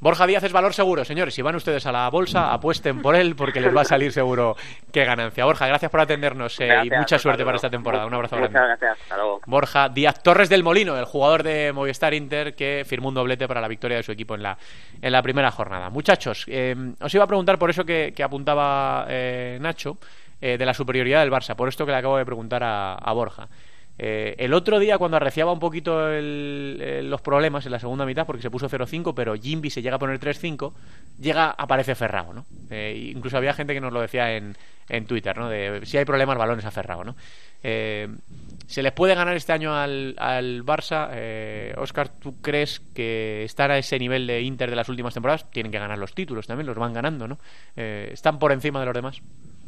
Borja 0.00 0.28
Díaz 0.28 0.44
es 0.44 0.52
valor 0.52 0.74
seguro, 0.74 1.04
señores. 1.04 1.34
Si 1.34 1.42
van 1.42 1.56
ustedes 1.56 1.84
a 1.86 1.90
la 1.90 2.08
bolsa, 2.08 2.52
apuesten 2.52 3.02
por 3.02 3.16
él 3.16 3.34
porque 3.34 3.60
les 3.60 3.76
va 3.76 3.80
a 3.80 3.84
salir 3.84 4.12
seguro 4.12 4.56
qué 4.92 5.04
ganancia. 5.04 5.44
Borja, 5.44 5.66
gracias 5.66 5.90
por 5.90 6.00
atendernos 6.00 6.60
eh, 6.60 6.68
y 6.84 6.90
mucha 6.90 7.18
suerte 7.18 7.44
para 7.44 7.56
esta 7.56 7.68
temporada. 7.68 8.06
Un 8.06 8.14
abrazo 8.14 8.36
grande. 8.36 8.56
Muchas 8.56 8.78
gracias. 8.78 9.02
Hasta 9.02 9.16
luego. 9.16 9.40
Borja 9.46 9.88
Díaz 9.88 10.22
Torres 10.22 10.48
del 10.48 10.62
Molino, 10.62 10.96
el 10.96 11.04
jugador 11.04 11.42
de 11.42 11.72
Movistar 11.72 12.14
Inter 12.14 12.54
que 12.54 12.84
firmó 12.86 13.08
un 13.08 13.14
doblete 13.14 13.48
para 13.48 13.60
la 13.60 13.66
victoria 13.66 13.96
de 13.96 14.04
su 14.04 14.12
equipo 14.12 14.36
en 14.36 14.44
la, 14.44 14.56
en 15.02 15.10
la 15.10 15.20
primera 15.20 15.50
jornada. 15.50 15.90
Muchachos, 15.90 16.44
eh, 16.46 16.76
os 17.00 17.12
iba 17.12 17.24
a 17.24 17.26
preguntar 17.26 17.58
por 17.58 17.68
eso 17.68 17.84
que, 17.84 18.14
apuntaba 18.22 19.06
eh, 19.08 19.58
Nacho, 19.60 19.98
de 20.40 20.64
la 20.64 20.72
superioridad 20.72 21.22
del 21.22 21.32
Barça, 21.32 21.56
por 21.56 21.68
esto 21.68 21.84
que 21.84 21.90
le 21.90 21.98
acabo 21.98 22.16
de 22.16 22.24
preguntar 22.24 22.62
a 22.62 23.12
Borja. 23.12 23.48
Eh, 23.98 24.36
el 24.38 24.54
otro 24.54 24.78
día, 24.78 24.96
cuando 24.96 25.16
arreciaba 25.16 25.52
un 25.52 25.58
poquito 25.58 26.08
los 26.08 27.20
problemas 27.20 27.66
en 27.66 27.72
la 27.72 27.80
segunda 27.80 28.06
mitad, 28.06 28.26
porque 28.26 28.42
se 28.42 28.50
puso 28.50 28.68
0-5, 28.68 29.12
pero 29.14 29.34
Jimby 29.34 29.70
se 29.70 29.82
llega 29.82 29.96
a 29.96 29.98
poner 29.98 30.20
3-5, 30.20 30.72
llega, 31.20 31.50
aparece 31.50 31.96
Ferrao, 31.96 32.32
¿no? 32.32 32.46
Eh, 32.70 33.10
incluso 33.14 33.36
había 33.36 33.52
gente 33.54 33.74
que 33.74 33.80
nos 33.80 33.92
lo 33.92 34.00
decía 34.00 34.36
en, 34.36 34.56
en 34.88 35.06
Twitter, 35.06 35.36
¿no? 35.36 35.48
De 35.48 35.80
si 35.84 35.98
hay 35.98 36.04
problemas, 36.04 36.38
balones 36.38 36.64
a 36.64 36.70
Ferrao, 36.70 37.02
¿no? 37.02 37.16
Eh, 37.64 38.08
¿Se 38.68 38.82
les 38.82 38.92
puede 38.92 39.16
ganar 39.16 39.34
este 39.34 39.52
año 39.52 39.74
al, 39.74 40.14
al 40.18 40.64
Barça? 40.64 41.08
Oscar, 41.78 42.08
¿tú 42.08 42.40
crees 42.40 42.80
que 42.94 43.42
estar 43.44 43.70
a 43.70 43.78
ese 43.78 43.98
nivel 43.98 44.26
de 44.26 44.42
Inter 44.42 44.70
de 44.70 44.76
las 44.76 44.88
últimas 44.88 45.14
temporadas? 45.14 45.50
Tienen 45.50 45.72
que 45.72 45.78
ganar 45.78 45.98
los 45.98 46.14
títulos 46.14 46.46
también, 46.46 46.66
los 46.66 46.76
van 46.76 46.92
ganando, 46.92 47.26
¿no? 47.26 47.38
¿Están 47.74 48.38
por 48.38 48.52
encima 48.52 48.78
de 48.80 48.86
los 48.86 48.94
demás? 48.94 49.22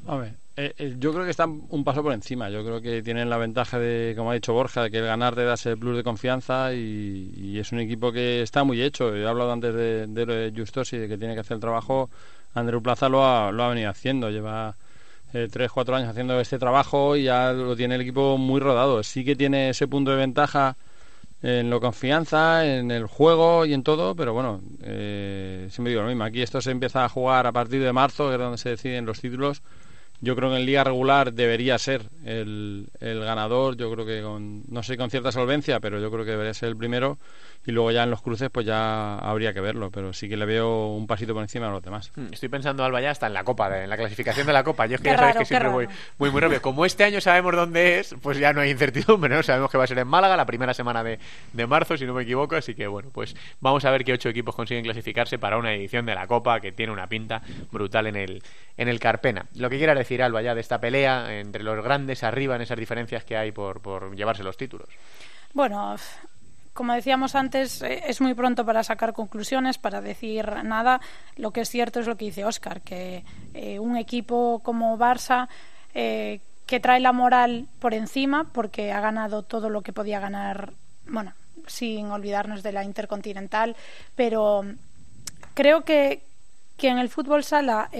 A 0.06 0.16
ver, 0.16 0.34
eh, 0.56 0.74
eh, 0.78 0.96
yo 0.98 1.12
creo 1.12 1.24
que 1.24 1.30
están 1.30 1.62
un 1.70 1.84
paso 1.84 2.02
por 2.02 2.12
encima. 2.12 2.50
Yo 2.50 2.64
creo 2.64 2.80
que 2.80 3.02
tienen 3.02 3.30
la 3.30 3.38
ventaja 3.38 3.78
de, 3.78 4.14
como 4.16 4.30
ha 4.30 4.34
dicho 4.34 4.52
Borja, 4.52 4.82
de 4.82 4.90
que 4.90 4.98
el 4.98 5.06
ganar 5.06 5.34
te 5.34 5.44
da 5.44 5.54
ese 5.54 5.76
plus 5.76 5.96
de 5.96 6.02
confianza 6.02 6.74
y, 6.74 7.58
es 7.58 7.72
un 7.72 7.80
equipo 7.80 8.12
que 8.12 8.42
está 8.42 8.64
muy 8.64 8.82
hecho. 8.82 9.14
He 9.14 9.26
hablado 9.26 9.52
antes 9.52 9.74
de, 9.74 10.06
de 10.06 10.52
Justosi, 10.56 10.98
de 10.98 11.08
que 11.08 11.18
tiene 11.18 11.34
que 11.34 11.40
hacer 11.40 11.54
el 11.56 11.60
trabajo. 11.60 12.10
Andreu 12.54 12.82
Plaza 12.82 13.08
lo 13.08 13.24
ha, 13.24 13.52
lo 13.52 13.62
ha 13.64 13.68
venido 13.68 13.90
haciendo. 13.90 14.30
Lleva 14.30 14.74
eh, 15.32 15.48
tres, 15.50 15.70
cuatro 15.70 15.96
años 15.96 16.08
haciendo 16.08 16.40
este 16.40 16.58
trabajo 16.58 17.16
y 17.16 17.24
ya 17.24 17.52
lo 17.52 17.76
tiene 17.76 17.94
el 17.94 18.00
equipo 18.00 18.36
muy 18.38 18.60
rodado. 18.60 19.02
Sí 19.02 19.24
que 19.24 19.36
tiene 19.36 19.70
ese 19.70 19.86
punto 19.88 20.10
de 20.10 20.16
ventaja 20.18 20.76
en 21.42 21.70
lo 21.70 21.80
confianza, 21.80 22.66
en 22.66 22.90
el 22.90 23.06
juego 23.06 23.64
y 23.64 23.72
en 23.72 23.82
todo, 23.82 24.14
pero 24.14 24.34
bueno, 24.34 24.60
eh, 24.82 25.68
siempre 25.70 25.90
digo 25.90 26.02
lo 26.02 26.08
mismo. 26.08 26.24
Aquí 26.24 26.42
esto 26.42 26.60
se 26.60 26.70
empieza 26.70 27.04
a 27.04 27.08
jugar 27.08 27.46
a 27.46 27.52
partir 27.52 27.82
de 27.82 27.92
marzo, 27.92 28.28
que 28.28 28.34
es 28.34 28.40
donde 28.40 28.58
se 28.58 28.70
deciden 28.70 29.06
los 29.06 29.20
títulos 29.20 29.62
yo 30.20 30.36
creo 30.36 30.50
que 30.50 30.56
en 30.56 30.66
liga 30.66 30.84
regular 30.84 31.32
debería 31.32 31.78
ser 31.78 32.02
el, 32.24 32.88
el 33.00 33.20
ganador. 33.20 33.76
Yo 33.76 33.90
creo 33.92 34.04
que 34.04 34.22
con, 34.22 34.64
no 34.68 34.82
sé 34.82 34.96
con 34.96 35.10
cierta 35.10 35.32
solvencia, 35.32 35.80
pero 35.80 36.00
yo 36.00 36.10
creo 36.10 36.24
que 36.24 36.32
debería 36.32 36.54
ser 36.54 36.68
el 36.68 36.76
primero 36.76 37.18
y 37.66 37.72
luego 37.72 37.90
ya 37.90 38.04
en 38.04 38.10
los 38.10 38.22
cruces 38.22 38.48
pues 38.50 38.64
ya 38.64 39.18
habría 39.18 39.52
que 39.52 39.60
verlo, 39.60 39.90
pero 39.90 40.12
sí 40.12 40.28
que 40.28 40.36
le 40.36 40.46
veo 40.46 40.88
un 40.88 41.06
pasito 41.06 41.34
por 41.34 41.42
encima 41.42 41.68
a 41.68 41.70
los 41.70 41.82
demás. 41.82 42.10
Hmm, 42.16 42.32
estoy 42.32 42.48
pensando, 42.48 42.84
Alba, 42.84 43.00
ya 43.00 43.10
hasta 43.10 43.26
en 43.26 43.34
la 43.34 43.44
Copa, 43.44 43.82
en 43.82 43.90
la 43.90 43.96
clasificación 43.96 44.46
de 44.46 44.52
la 44.52 44.64
Copa. 44.64 44.86
Yo 44.86 44.96
es 44.96 45.00
que 45.00 45.10
ya 45.10 45.18
sabes 45.18 45.36
que 45.36 45.44
siempre 45.44 45.68
voy 45.68 45.88
muy, 46.18 46.30
muy 46.30 46.40
rápido. 46.40 46.62
Como 46.62 46.86
este 46.86 47.04
año 47.04 47.20
sabemos 47.20 47.54
dónde 47.54 47.98
es, 47.98 48.14
pues 48.22 48.38
ya 48.38 48.52
no 48.52 48.60
hay 48.60 48.70
incertidumbre, 48.70 49.34
¿no? 49.34 49.42
Sabemos 49.42 49.70
que 49.70 49.78
va 49.78 49.84
a 49.84 49.86
ser 49.86 49.98
en 49.98 50.08
Málaga 50.08 50.36
la 50.36 50.46
primera 50.46 50.72
semana 50.74 51.04
de, 51.04 51.18
de 51.52 51.66
marzo, 51.66 51.96
si 51.96 52.06
no 52.06 52.14
me 52.14 52.22
equivoco, 52.22 52.56
así 52.56 52.74
que 52.74 52.86
bueno, 52.86 53.10
pues 53.12 53.36
vamos 53.60 53.84
a 53.84 53.90
ver 53.90 54.04
qué 54.04 54.12
ocho 54.12 54.28
equipos 54.28 54.54
consiguen 54.54 54.84
clasificarse 54.84 55.38
para 55.38 55.58
una 55.58 55.74
edición 55.74 56.06
de 56.06 56.14
la 56.14 56.26
Copa 56.26 56.60
que 56.60 56.72
tiene 56.72 56.92
una 56.92 57.06
pinta 57.08 57.42
brutal 57.70 58.06
en 58.06 58.16
el, 58.16 58.42
en 58.76 58.88
el 58.88 58.98
Carpena. 58.98 59.46
Lo 59.54 59.68
que 59.68 59.78
quiera 59.78 59.94
decir, 59.94 60.22
Alba, 60.22 60.42
ya 60.42 60.54
de 60.54 60.60
esta 60.60 60.80
pelea 60.80 61.38
entre 61.38 61.62
los 61.62 61.82
grandes 61.84 62.22
arriba 62.24 62.56
en 62.56 62.62
esas 62.62 62.78
diferencias 62.78 63.24
que 63.24 63.36
hay 63.36 63.52
por, 63.52 63.80
por 63.80 64.16
llevarse 64.16 64.42
los 64.42 64.56
títulos. 64.56 64.88
Bueno, 65.52 65.96
como 66.80 66.94
decíamos 66.94 67.34
antes, 67.34 67.82
eh, 67.82 68.04
es 68.06 68.22
muy 68.22 68.32
pronto 68.32 68.64
para 68.64 68.82
sacar 68.82 69.12
conclusiones, 69.12 69.76
para 69.76 70.00
decir 70.00 70.64
nada. 70.64 71.02
Lo 71.36 71.50
que 71.50 71.60
es 71.60 71.68
cierto 71.68 72.00
es 72.00 72.06
lo 72.06 72.16
que 72.16 72.24
dice 72.24 72.46
Oscar, 72.46 72.80
que 72.80 73.22
eh, 73.52 73.78
un 73.78 73.98
equipo 73.98 74.62
como 74.64 74.96
Barça, 74.96 75.48
eh, 75.92 76.40
que 76.64 76.80
trae 76.80 77.00
la 77.00 77.12
moral 77.12 77.68
por 77.80 77.92
encima, 77.92 78.50
porque 78.50 78.92
ha 78.92 79.00
ganado 79.02 79.42
todo 79.42 79.68
lo 79.68 79.82
que 79.82 79.92
podía 79.92 80.20
ganar, 80.20 80.72
bueno, 81.06 81.34
sin 81.66 82.06
olvidarnos 82.06 82.62
de 82.62 82.72
la 82.72 82.82
Intercontinental, 82.82 83.76
pero 84.16 84.64
creo 85.52 85.82
que, 85.82 86.22
que 86.78 86.88
en 86.88 86.96
el 86.96 87.10
fútbol 87.10 87.44
sala 87.44 87.90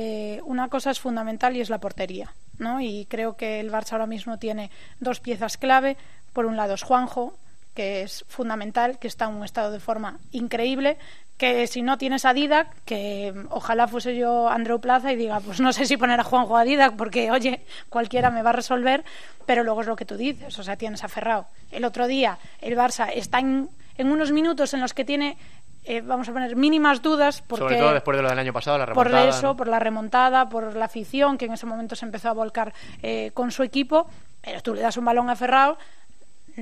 una 0.44 0.68
cosa 0.70 0.90
es 0.90 1.00
fundamental 1.00 1.54
y 1.54 1.60
es 1.60 1.68
la 1.68 1.80
portería. 1.80 2.32
¿no? 2.56 2.80
Y 2.80 3.04
creo 3.10 3.36
que 3.36 3.60
el 3.60 3.70
Barça 3.70 3.92
ahora 3.92 4.06
mismo 4.06 4.38
tiene 4.38 4.70
dos 5.00 5.20
piezas 5.20 5.58
clave. 5.58 5.98
Por 6.32 6.46
un 6.46 6.56
lado 6.56 6.72
es 6.72 6.82
Juanjo, 6.82 7.34
que 7.74 8.02
es 8.02 8.24
fundamental, 8.28 8.98
que 8.98 9.08
está 9.08 9.26
en 9.26 9.34
un 9.36 9.44
estado 9.44 9.70
de 9.70 9.80
forma 9.80 10.18
increíble, 10.32 10.98
que 11.40 11.66
si 11.66 11.80
no 11.80 11.96
tienes 11.96 12.26
a 12.26 12.34
Didac, 12.34 12.68
que 12.84 13.32
ojalá 13.48 13.88
fuese 13.88 14.14
yo 14.14 14.48
Andreu 14.48 14.78
Plaza 14.78 15.10
y 15.10 15.16
diga, 15.16 15.40
pues 15.40 15.58
no 15.58 15.72
sé 15.72 15.86
si 15.86 15.96
poner 15.96 16.20
a 16.20 16.24
Juanjo 16.24 16.56
a 16.56 16.64
Didac, 16.64 16.96
porque 16.96 17.30
oye, 17.30 17.64
cualquiera 17.88 18.30
me 18.30 18.42
va 18.42 18.50
a 18.50 18.52
resolver, 18.52 19.04
pero 19.46 19.64
luego 19.64 19.80
es 19.80 19.86
lo 19.86 19.96
que 19.96 20.04
tú 20.04 20.18
dices, 20.18 20.58
o 20.58 20.62
sea, 20.62 20.76
tienes 20.76 21.02
a 21.02 21.08
Ferrao. 21.08 21.46
El 21.70 21.86
otro 21.86 22.06
día 22.06 22.38
el 22.60 22.76
Barça 22.76 23.10
está 23.14 23.38
en, 23.38 23.70
en 23.96 24.12
unos 24.12 24.32
minutos 24.32 24.74
en 24.74 24.80
los 24.80 24.92
que 24.92 25.06
tiene 25.06 25.38
eh, 25.84 26.02
vamos 26.02 26.28
a 26.28 26.32
poner 26.32 26.56
mínimas 26.56 27.00
dudas 27.00 27.42
porque 27.46 27.64
sobre 27.64 27.78
todo 27.78 27.94
después 27.94 28.14
de 28.18 28.22
lo 28.22 28.28
del 28.28 28.38
año 28.38 28.52
pasado 28.52 28.76
la 28.76 28.84
remontada 28.84 29.22
por 29.22 29.28
eso 29.28 29.56
por 29.56 29.66
la 29.66 29.78
remontada 29.78 30.48
por 30.50 30.76
la 30.76 30.84
afición 30.84 31.38
que 31.38 31.46
en 31.46 31.54
ese 31.54 31.64
momento 31.64 31.96
se 31.96 32.04
empezó 32.04 32.28
a 32.28 32.32
volcar 32.32 32.74
eh, 33.02 33.30
con 33.32 33.50
su 33.50 33.62
equipo 33.62 34.06
pero 34.42 34.60
tú 34.60 34.74
le 34.74 34.82
das 34.82 34.98
un 34.98 35.06
balón 35.06 35.30
a 35.30 35.36
Ferrao 35.36 35.78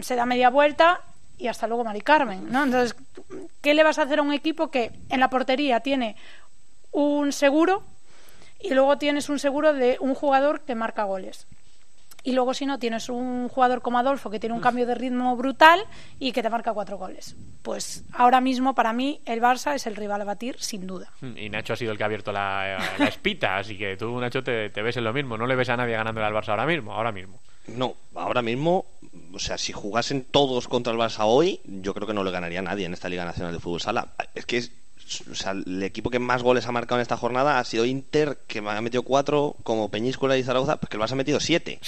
se 0.02 0.16
da 0.16 0.26
media 0.26 0.50
vuelta 0.50 1.00
y 1.38 1.46
hasta 1.46 1.66
luego 1.66 1.84
Mari 1.84 2.00
Carmen, 2.00 2.50
¿no? 2.50 2.64
Entonces, 2.64 2.96
¿qué 3.60 3.74
le 3.74 3.84
vas 3.84 3.98
a 3.98 4.02
hacer 4.02 4.18
a 4.18 4.22
un 4.22 4.32
equipo 4.32 4.70
que 4.70 4.90
en 5.08 5.20
la 5.20 5.30
portería 5.30 5.80
tiene 5.80 6.16
un 6.90 7.32
seguro 7.32 7.84
y 8.60 8.74
luego 8.74 8.98
tienes 8.98 9.28
un 9.28 9.38
seguro 9.38 9.72
de 9.72 9.96
un 10.00 10.14
jugador 10.14 10.62
que 10.62 10.74
marca 10.74 11.04
goles? 11.04 11.46
Y 12.24 12.32
luego, 12.32 12.52
si 12.52 12.66
no, 12.66 12.78
tienes 12.78 13.08
un 13.08 13.48
jugador 13.48 13.80
como 13.80 13.98
Adolfo 13.98 14.28
que 14.28 14.40
tiene 14.40 14.54
un 14.54 14.60
cambio 14.60 14.84
de 14.84 14.94
ritmo 14.94 15.36
brutal 15.36 15.80
y 16.18 16.32
que 16.32 16.42
te 16.42 16.50
marca 16.50 16.74
cuatro 16.74 16.98
goles. 16.98 17.36
Pues 17.62 18.04
ahora 18.12 18.40
mismo, 18.40 18.74
para 18.74 18.92
mí, 18.92 19.20
el 19.24 19.40
Barça 19.40 19.74
es 19.74 19.86
el 19.86 19.94
rival 19.94 20.22
a 20.22 20.24
batir, 20.24 20.56
sin 20.58 20.86
duda. 20.86 21.10
Y 21.22 21.48
Nacho 21.48 21.72
ha 21.72 21.76
sido 21.76 21.92
el 21.92 21.96
que 21.96 22.02
ha 22.02 22.06
abierto 22.06 22.32
la, 22.32 22.76
espita, 22.98 23.56
así 23.56 23.78
que 23.78 23.96
tú, 23.96 24.18
Nacho, 24.18 24.42
te, 24.42 24.68
te 24.70 24.82
ves 24.82 24.96
en 24.96 25.04
lo 25.04 25.12
mismo. 25.12 25.38
No 25.38 25.46
le 25.46 25.54
ves 25.54 25.68
a 25.68 25.76
nadie 25.76 25.94
ganando 25.94 26.22
al 26.22 26.34
Barça 26.34 26.48
ahora 26.48 26.66
mismo, 26.66 26.92
ahora 26.92 27.12
mismo. 27.12 27.38
No, 27.68 27.94
ahora 28.14 28.42
mismo, 28.42 28.84
o 29.32 29.38
sea, 29.38 29.58
si 29.58 29.72
jugasen 29.72 30.24
todos 30.24 30.68
contra 30.68 30.92
el 30.92 30.98
Barça 30.98 31.24
hoy, 31.24 31.60
yo 31.64 31.94
creo 31.94 32.06
que 32.06 32.14
no 32.14 32.24
le 32.24 32.30
ganaría 32.30 32.60
a 32.60 32.62
nadie 32.62 32.86
en 32.86 32.94
esta 32.94 33.08
Liga 33.08 33.24
Nacional 33.24 33.52
de 33.52 33.60
Fútbol 33.60 33.80
Sala. 33.80 34.14
Es 34.34 34.46
que 34.46 34.58
es, 34.58 34.72
o 35.30 35.34
sea, 35.34 35.52
el 35.52 35.82
equipo 35.82 36.10
que 36.10 36.18
más 36.18 36.42
goles 36.42 36.66
ha 36.66 36.72
marcado 36.72 36.98
en 36.98 37.02
esta 37.02 37.16
jornada 37.16 37.58
ha 37.58 37.64
sido 37.64 37.84
Inter, 37.84 38.38
que 38.46 38.60
me 38.60 38.70
ha 38.70 38.80
metido 38.80 39.02
cuatro, 39.02 39.56
como 39.62 39.90
Peñíscola 39.90 40.36
y 40.36 40.42
Zaragoza, 40.42 40.78
porque 40.78 40.96
el 40.96 41.02
Barça 41.02 41.12
ha 41.12 41.16
metido 41.16 41.40
siete. 41.40 41.80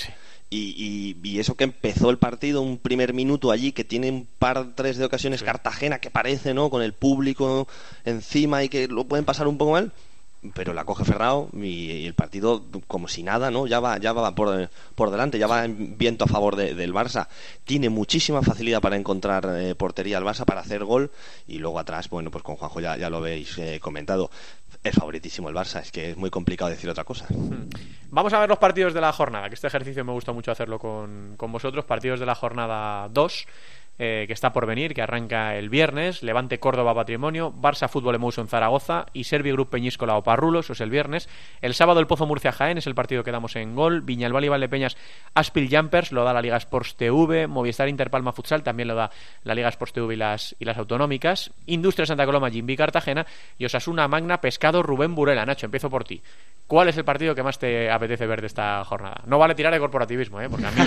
Y, 0.52 1.16
y, 1.22 1.38
eso 1.38 1.54
que 1.54 1.62
empezó 1.62 2.10
el 2.10 2.18
partido, 2.18 2.60
un 2.60 2.78
primer 2.78 3.14
minuto 3.14 3.52
allí, 3.52 3.70
que 3.70 3.84
tiene 3.84 4.10
un 4.10 4.26
par, 4.38 4.74
tres 4.74 4.96
de 4.96 5.04
ocasiones 5.04 5.44
Cartagena, 5.44 6.00
que 6.00 6.10
parece, 6.10 6.54
¿no? 6.54 6.70
Con 6.70 6.82
el 6.82 6.92
público 6.92 7.68
encima 8.04 8.64
y 8.64 8.68
que 8.68 8.88
lo 8.88 9.04
pueden 9.04 9.24
pasar 9.24 9.46
un 9.46 9.58
poco 9.58 9.72
mal 9.72 9.92
pero 10.54 10.72
la 10.72 10.84
coge 10.84 11.04
Ferrao 11.04 11.50
y, 11.52 12.06
el 12.06 12.14
partido 12.14 12.64
como 12.86 13.08
si 13.08 13.22
nada, 13.22 13.50
¿no? 13.50 13.66
Ya 13.66 13.80
va, 13.80 13.98
ya 13.98 14.12
va 14.12 14.34
por, 14.34 14.70
por 14.94 15.10
delante, 15.10 15.38
ya 15.38 15.46
va 15.46 15.64
en 15.64 15.98
viento 15.98 16.24
a 16.24 16.28
favor 16.28 16.56
del 16.56 16.94
Barça. 16.94 17.28
Tiene 17.64 17.90
muchísima 17.90 18.42
facilidad 18.42 18.80
para 18.80 18.96
encontrar 18.96 19.46
eh, 19.56 19.74
portería 19.74 20.18
al 20.18 20.24
Barça, 20.24 20.44
para 20.44 20.60
hacer 20.60 20.84
gol 20.84 21.10
y 21.46 21.58
luego 21.58 21.78
atrás, 21.78 22.08
bueno, 22.08 22.30
pues 22.30 22.42
con 22.42 22.56
Juanjo 22.56 22.80
ya, 22.80 22.96
ya 22.96 23.10
lo 23.10 23.18
habéis 23.18 23.58
eh, 23.58 23.78
comentado. 23.80 24.30
Es 24.82 24.94
favoritísimo 24.94 25.50
el 25.50 25.54
Barça, 25.54 25.82
es 25.82 25.92
que 25.92 26.10
es 26.12 26.16
muy 26.16 26.30
complicado 26.30 26.70
decir 26.70 26.88
otra 26.88 27.04
cosa. 27.04 27.26
Hmm. 27.28 27.68
Vamos 28.10 28.32
a 28.32 28.40
ver 28.40 28.48
los 28.48 28.58
partidos 28.58 28.94
de 28.94 29.00
la 29.00 29.12
jornada, 29.12 29.48
que 29.48 29.54
este 29.54 29.66
ejercicio 29.66 30.04
me 30.04 30.12
gusta 30.12 30.32
mucho 30.32 30.50
hacerlo 30.50 30.78
con, 30.78 31.34
con 31.36 31.52
vosotros. 31.52 31.84
Partidos 31.84 32.18
de 32.18 32.26
la 32.26 32.34
jornada 32.34 33.08
2. 33.10 33.46
Eh, 34.02 34.24
que 34.26 34.32
está 34.32 34.50
por 34.50 34.64
venir, 34.64 34.94
que 34.94 35.02
arranca 35.02 35.56
el 35.56 35.68
viernes, 35.68 36.22
Levante 36.22 36.58
Córdoba 36.58 36.94
Patrimonio, 36.94 37.52
Barça 37.52 37.86
Fútbol 37.86 38.14
Emotion 38.14 38.48
Zaragoza 38.48 39.04
y 39.12 39.24
Servi 39.24 39.52
Group 39.52 39.68
Peñíscola 39.68 40.16
o 40.16 40.22
Parrulo, 40.22 40.60
eso 40.60 40.72
es 40.72 40.80
el 40.80 40.88
viernes. 40.88 41.28
El 41.60 41.74
sábado 41.74 42.00
el 42.00 42.06
Pozo 42.06 42.24
Murcia 42.24 42.50
Jaén 42.50 42.78
es 42.78 42.86
el 42.86 42.94
partido 42.94 43.22
que 43.22 43.30
damos 43.30 43.56
en 43.56 43.74
gol, 43.74 44.00
Viñalbal 44.00 44.46
y 44.46 44.48
Valdepeñas 44.48 44.96
Aspil 45.34 45.68
Jumpers 45.70 46.12
lo 46.12 46.24
da 46.24 46.32
la 46.32 46.40
Liga 46.40 46.56
Sports 46.56 46.96
TV, 46.96 47.46
Movistar 47.46 47.90
Interpalma 47.90 48.32
Futsal 48.32 48.62
también 48.62 48.88
lo 48.88 48.94
da 48.94 49.10
la 49.44 49.54
Liga 49.54 49.68
Sports 49.68 49.92
TV 49.92 50.14
y 50.14 50.16
las, 50.16 50.56
y 50.58 50.64
las 50.64 50.78
autonómicas, 50.78 51.52
Industria 51.66 52.06
Santa 52.06 52.24
Coloma 52.24 52.48
Jimbi 52.48 52.78
Cartagena 52.78 53.26
y 53.58 53.66
Osasuna 53.66 54.08
Magna 54.08 54.40
Pescado 54.40 54.82
Rubén 54.82 55.14
Burela. 55.14 55.44
Nacho, 55.44 55.66
empiezo 55.66 55.90
por 55.90 56.04
ti. 56.04 56.22
¿Cuál 56.66 56.88
es 56.88 56.96
el 56.96 57.04
partido 57.04 57.34
que 57.34 57.42
más 57.42 57.58
te 57.58 57.90
apetece 57.90 58.26
ver 58.26 58.40
de 58.40 58.46
esta 58.46 58.82
jornada? 58.82 59.20
No 59.26 59.38
vale 59.38 59.54
tirar 59.54 59.74
de 59.74 59.78
corporativismo, 59.78 60.40
¿eh? 60.40 60.48
porque 60.48 60.64
a 60.64 60.70
mí 60.70 60.80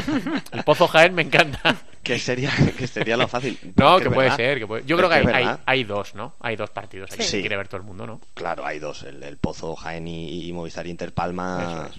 el 0.51 0.63
Pozo 0.63 0.87
Jaén 0.87 1.13
me 1.13 1.21
encanta. 1.21 1.75
Que 2.03 2.19
sería, 2.19 2.51
que 2.77 2.85
sería 2.85 3.17
lo 3.17 3.27
fácil. 3.27 3.57
No, 3.75 3.97
que, 3.99 4.11
puede 4.11 4.31
ser. 4.35 4.59
Que 4.59 4.83
Yo 4.85 4.97
creo 4.97 5.09
que, 5.09 5.15
hay, 5.15 5.47
hay, 5.65 5.83
dos, 5.85 6.15
¿no? 6.15 6.33
Hay 6.41 6.55
dos 6.55 6.69
partidos 6.69 7.11
aquí 7.11 7.23
que 7.23 7.39
quiere 7.39 7.57
ver 7.57 7.67
todo 7.67 7.77
el 7.77 7.87
mundo, 7.87 8.05
¿no? 8.05 8.21
Claro, 8.33 8.65
hay 8.65 8.79
dos. 8.79 9.03
El, 9.03 9.37
Pozo 9.37 9.75
Jaén 9.75 10.07
y, 10.07 10.51
Movistar 10.51 10.85
Interpalma 10.85 11.89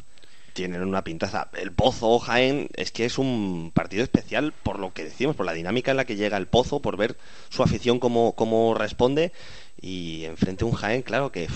tienen 0.52 0.82
una 0.82 1.02
pintaza. 1.02 1.48
El 1.54 1.72
Pozo 1.72 2.18
Jaén 2.18 2.68
es 2.76 2.92
que 2.92 3.06
es 3.06 3.18
un 3.18 3.72
partido 3.74 4.02
especial 4.02 4.52
por 4.62 4.78
lo 4.78 4.92
que 4.92 5.04
decimos, 5.04 5.34
por 5.36 5.46
la 5.46 5.52
dinámica 5.52 5.90
en 5.90 5.96
la 5.96 6.04
que 6.04 6.16
llega 6.16 6.36
el 6.36 6.46
Pozo, 6.46 6.80
por 6.80 6.96
ver 6.96 7.16
su 7.48 7.62
afición 7.62 7.98
cómo, 7.98 8.34
cómo 8.34 8.74
responde. 8.74 9.32
Y 9.80 10.24
enfrente 10.24 10.64
un 10.64 10.72
Jaén, 10.72 11.02
claro 11.02 11.32
que 11.32 11.48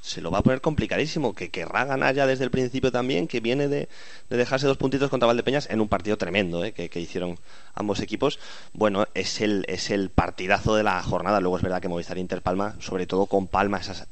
se 0.00 0.20
lo 0.20 0.30
va 0.30 0.38
a 0.38 0.42
poner 0.42 0.60
complicadísimo, 0.60 1.34
que 1.34 1.50
querrá 1.50 1.84
ganar 1.84 2.14
ya 2.14 2.26
desde 2.26 2.44
el 2.44 2.50
principio 2.50 2.90
también, 2.90 3.28
que 3.28 3.40
viene 3.40 3.68
de, 3.68 3.88
dejarse 4.28 4.66
dos 4.66 4.76
puntitos 4.76 5.10
contra 5.10 5.26
Valdepeñas 5.26 5.68
en 5.70 5.80
un 5.80 5.88
partido 5.88 6.16
tremendo 6.16 6.64
¿eh? 6.64 6.72
que, 6.72 7.00
hicieron 7.00 7.38
ambos 7.74 8.00
equipos. 8.00 8.38
Bueno, 8.72 9.06
es 9.14 9.40
el, 9.40 9.64
es 9.68 9.90
el 9.90 10.10
partidazo 10.10 10.74
de 10.74 10.82
la 10.82 11.02
jornada. 11.02 11.40
Luego 11.40 11.58
es 11.58 11.62
verdad 11.62 11.80
que 11.80 11.88
Movistar 11.88 12.18
Inter 12.18 12.42
Palma, 12.42 12.76
sobre 12.80 13.06
todo 13.06 13.26
con 13.26 13.46
Palma, 13.46 13.78
esas, 13.78 14.06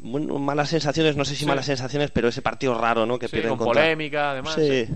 malas 0.00 0.68
sensaciones, 0.68 1.16
no 1.16 1.24
sé 1.24 1.36
si 1.36 1.46
malas 1.46 1.66
sensaciones, 1.66 2.10
pero 2.10 2.28
ese 2.28 2.42
partido 2.42 2.76
raro, 2.76 3.06
¿no? 3.06 3.18
Que 3.18 3.28
sí, 3.28 3.40
con 3.42 3.58
polémica, 3.58 4.32
además. 4.32 4.54
Sí. 4.54 4.88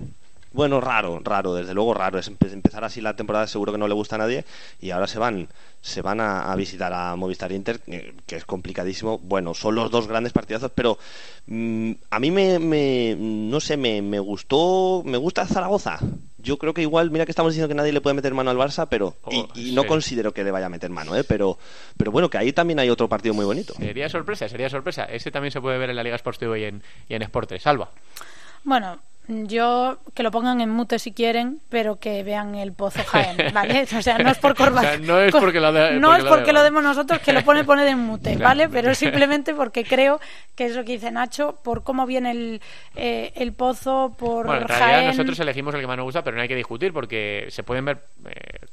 Bueno, 0.53 0.81
raro, 0.81 1.19
raro, 1.23 1.53
desde 1.53 1.73
luego 1.73 1.93
raro. 1.93 2.19
Es 2.19 2.27
empezar 2.27 2.83
así 2.83 3.01
la 3.01 3.15
temporada 3.15 3.47
seguro 3.47 3.71
que 3.71 3.77
no 3.77 3.87
le 3.87 3.93
gusta 3.93 4.15
a 4.15 4.19
nadie 4.19 4.45
y 4.79 4.91
ahora 4.91 5.07
se 5.07 5.19
van 5.19 5.47
se 5.87 6.01
van 6.01 6.19
a, 6.19 6.53
visitar 6.55 6.91
a 6.91 7.15
Movistar 7.15 7.51
Inter, 7.53 7.79
que 7.79 8.35
es 8.35 8.45
complicadísimo. 8.45 9.19
Bueno, 9.19 9.53
son 9.53 9.75
los 9.75 9.89
dos 9.89 10.07
grandes 10.07 10.33
partidazos, 10.33 10.71
pero 10.75 10.97
mm, 11.47 11.91
a 12.09 12.19
mí 12.19 12.29
me, 12.29 13.15
no 13.17 13.59
sé, 13.61 13.77
me, 13.77 14.01
me 14.01 14.19
gustó, 14.19 15.01
me 15.05 15.17
gusta 15.17 15.45
Zaragoza. 15.45 15.99
Yo 16.39 16.57
creo 16.57 16.73
que 16.73 16.81
igual, 16.81 17.09
mira 17.09 17.25
que 17.25 17.31
estamos 17.31 17.53
diciendo 17.53 17.69
que 17.69 17.75
nadie 17.75 17.93
le 17.93 18.01
puede 18.01 18.15
meter 18.15 18.33
mano 18.33 18.51
al 18.51 18.57
Barça, 18.57 18.87
pero 18.89 19.15
y, 19.55 19.71
no 19.71 19.85
considero 19.85 20.33
que 20.33 20.43
le 20.43 20.51
vaya 20.51 20.65
a 20.65 20.69
meter 20.69 20.89
mano, 20.89 21.15
¿eh? 21.15 21.23
pero, 21.23 21.57
pero 21.95 22.11
bueno, 22.11 22.29
que 22.29 22.37
ahí 22.37 22.51
también 22.51 22.79
hay 22.79 22.89
otro 22.89 23.07
partido 23.07 23.33
muy 23.33 23.45
bonito. 23.45 23.73
Sería 23.75 24.09
sorpresa, 24.09 24.49
sería 24.49 24.69
sorpresa. 24.69 25.05
Ese 25.05 25.31
también 25.31 25.51
se 25.51 25.61
puede 25.61 25.77
ver 25.77 25.89
en 25.89 25.95
la 25.95 26.03
Liga 26.03 26.17
Sports 26.17 26.39
TV 26.39 26.59
y 26.59 26.63
en, 26.65 26.83
y 27.07 27.15
en 27.15 27.21
Sport 27.21 27.57
Salva. 27.59 27.89
Bueno, 28.63 28.99
yo 29.27 29.97
que 30.13 30.23
lo 30.23 30.31
pongan 30.31 30.61
en 30.61 30.69
mute 30.69 30.99
si 30.99 31.11
quieren, 31.11 31.59
pero 31.69 31.97
que 31.97 32.23
vean 32.23 32.55
el 32.55 32.73
Pozo 32.73 33.03
Jaén, 33.07 33.53
¿vale? 33.53 33.85
O 33.97 34.01
sea, 34.01 34.17
no 34.17 34.29
es 34.29 34.37
por 34.37 34.57
no 35.01 35.19
es 35.19 35.31
porque 35.31 35.59
no 35.59 36.15
es 36.15 36.23
porque 36.23 36.53
lo 36.53 36.63
demos 36.63 36.83
nosotros 36.83 37.19
que 37.19 37.33
lo 37.33 37.43
pone 37.43 37.63
poner 37.63 37.87
en 37.87 37.99
mute, 37.99 38.37
¿vale? 38.37 38.69
Pero 38.69 38.95
simplemente 38.95 39.53
porque 39.53 39.83
creo 39.83 40.19
que 40.55 40.65
es 40.65 40.75
lo 40.75 40.83
que 40.85 40.93
dice 40.93 41.11
Nacho, 41.11 41.59
por 41.63 41.83
cómo 41.83 42.05
viene 42.05 42.31
el, 42.31 42.61
eh, 42.95 43.33
el 43.35 43.53
Pozo, 43.53 44.15
por 44.17 44.47
bueno, 44.47 44.61
en 44.61 44.67
realidad 44.67 45.07
nosotros 45.07 45.39
elegimos 45.39 45.73
el 45.75 45.81
que 45.81 45.87
más 45.87 45.97
nos 45.97 46.05
gusta, 46.05 46.23
pero 46.23 46.35
no 46.35 46.41
hay 46.41 46.47
que 46.47 46.55
discutir 46.55 46.93
porque 46.93 47.47
se 47.49 47.63
pueden 47.63 47.85
ver... 47.85 48.03
Eh, 48.25 48.65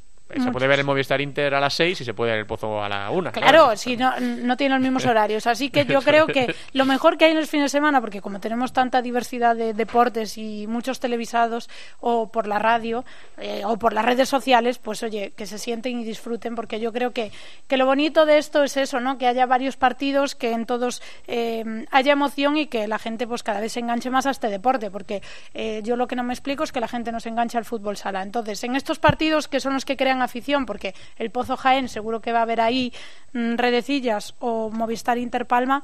se 0.42 0.50
puede 0.50 0.66
ver 0.66 0.78
el 0.80 0.84
Movistar 0.84 1.20
Inter 1.20 1.54
a 1.54 1.60
las 1.60 1.74
6 1.74 2.00
y 2.00 2.04
se 2.04 2.14
puede 2.14 2.32
ver 2.32 2.40
el 2.40 2.46
Pozo 2.46 2.82
a 2.82 2.88
la 2.88 3.10
1. 3.10 3.32
Claro, 3.32 3.76
si 3.76 3.96
no, 3.96 4.18
no 4.20 4.56
tienen 4.56 4.78
los 4.78 4.82
mismos 4.82 5.06
horarios. 5.06 5.46
Así 5.46 5.70
que 5.70 5.84
yo 5.86 6.00
creo 6.02 6.26
que 6.26 6.54
lo 6.72 6.84
mejor 6.84 7.18
que 7.18 7.26
hay 7.26 7.32
en 7.32 7.38
el 7.38 7.46
fin 7.46 7.62
de 7.62 7.68
semana, 7.68 8.00
porque 8.00 8.20
como 8.20 8.40
tenemos 8.40 8.72
tanta 8.72 9.02
diversidad 9.02 9.56
de 9.56 9.74
deportes 9.74 10.38
y 10.38 10.66
muchos 10.66 11.00
televisados 11.00 11.68
o 12.00 12.30
por 12.30 12.46
la 12.46 12.58
radio 12.58 13.04
eh, 13.38 13.62
o 13.64 13.76
por 13.76 13.92
las 13.92 14.04
redes 14.04 14.28
sociales, 14.28 14.78
pues 14.78 15.02
oye, 15.02 15.32
que 15.36 15.46
se 15.46 15.58
sienten 15.58 16.00
y 16.00 16.04
disfruten, 16.04 16.54
porque 16.54 16.80
yo 16.80 16.92
creo 16.92 17.12
que, 17.12 17.32
que 17.66 17.76
lo 17.76 17.86
bonito 17.86 18.26
de 18.26 18.38
esto 18.38 18.62
es 18.62 18.76
eso, 18.76 19.00
¿no? 19.00 19.18
Que 19.18 19.26
haya 19.26 19.46
varios 19.46 19.76
partidos, 19.76 20.34
que 20.34 20.52
en 20.52 20.66
todos 20.66 21.02
eh, 21.26 21.84
haya 21.90 22.12
emoción 22.12 22.56
y 22.56 22.66
que 22.66 22.88
la 22.88 22.98
gente 22.98 23.26
pues 23.26 23.42
cada 23.42 23.60
vez 23.60 23.72
se 23.72 23.80
enganche 23.80 24.10
más 24.10 24.26
a 24.26 24.30
este 24.30 24.48
deporte, 24.48 24.90
porque 24.90 25.22
eh, 25.52 25.80
yo 25.84 25.96
lo 25.96 26.06
que 26.06 26.16
no 26.16 26.22
me 26.22 26.32
explico 26.32 26.64
es 26.64 26.72
que 26.72 26.80
la 26.80 26.88
gente 26.88 27.12
no 27.12 27.20
se 27.20 27.28
enganche 27.28 27.58
al 27.58 27.64
fútbol 27.64 27.96
sala. 27.96 28.22
Entonces, 28.22 28.62
en 28.64 28.76
estos 28.76 28.98
partidos 28.98 29.48
que 29.48 29.60
son 29.60 29.74
los 29.74 29.84
que 29.84 29.96
crean 29.96 30.22
afición, 30.24 30.66
porque 30.66 30.94
el 31.16 31.30
Pozo 31.30 31.56
Jaén 31.56 31.88
seguro 31.88 32.20
que 32.20 32.32
va 32.32 32.40
a 32.40 32.42
haber 32.42 32.60
ahí 32.60 32.92
mm, 33.32 33.56
Redecillas 33.56 34.34
o 34.38 34.70
Movistar 34.70 35.18
Interpalma, 35.18 35.82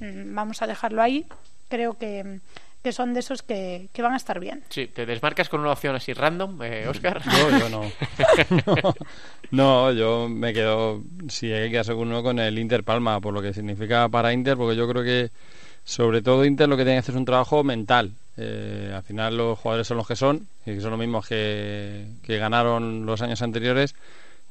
mm, 0.00 0.34
vamos 0.34 0.62
a 0.62 0.66
dejarlo 0.66 1.02
ahí. 1.02 1.26
Creo 1.68 1.94
que 1.98 2.40
que 2.82 2.92
son 2.92 3.14
de 3.14 3.20
esos 3.20 3.42
que, 3.42 3.88
que, 3.92 4.02
van 4.02 4.12
a 4.12 4.16
estar 4.16 4.40
bien. 4.40 4.64
Sí, 4.68 4.88
¿te 4.88 5.06
desmarcas 5.06 5.48
con 5.48 5.60
una 5.60 5.70
opción 5.70 5.94
así 5.94 6.12
random, 6.12 6.60
eh, 6.62 6.88
Oscar? 6.88 7.22
No, 7.24 7.58
yo 7.58 7.68
no. 7.68 7.82
no. 9.52 9.92
yo 9.92 10.28
me 10.28 10.52
quedo, 10.52 11.00
si 11.28 11.52
hay 11.52 11.70
que 11.70 11.78
hacer 11.78 11.94
uno 11.94 12.22
con 12.22 12.40
el 12.40 12.58
Inter 12.58 12.82
Palma, 12.82 13.20
por 13.20 13.32
lo 13.32 13.40
que 13.40 13.54
significa 13.54 14.08
para 14.08 14.32
Inter, 14.32 14.56
porque 14.56 14.76
yo 14.76 14.88
creo 14.88 15.04
que 15.04 15.30
sobre 15.84 16.22
todo 16.22 16.44
Inter 16.44 16.68
lo 16.68 16.76
que 16.76 16.84
tiene 16.84 16.96
que 16.96 17.00
hacer 17.00 17.14
es 17.14 17.18
un 17.18 17.24
trabajo 17.24 17.64
mental. 17.64 18.12
Eh, 18.36 18.92
al 18.94 19.02
final 19.02 19.36
los 19.36 19.58
jugadores 19.58 19.86
son 19.86 19.98
los 19.98 20.06
que 20.06 20.16
son, 20.16 20.46
y 20.64 20.80
son 20.80 20.90
los 20.90 20.98
mismos 20.98 21.26
que, 21.26 22.06
que 22.22 22.38
ganaron 22.38 23.04
los 23.04 23.20
años 23.22 23.42
anteriores 23.42 23.94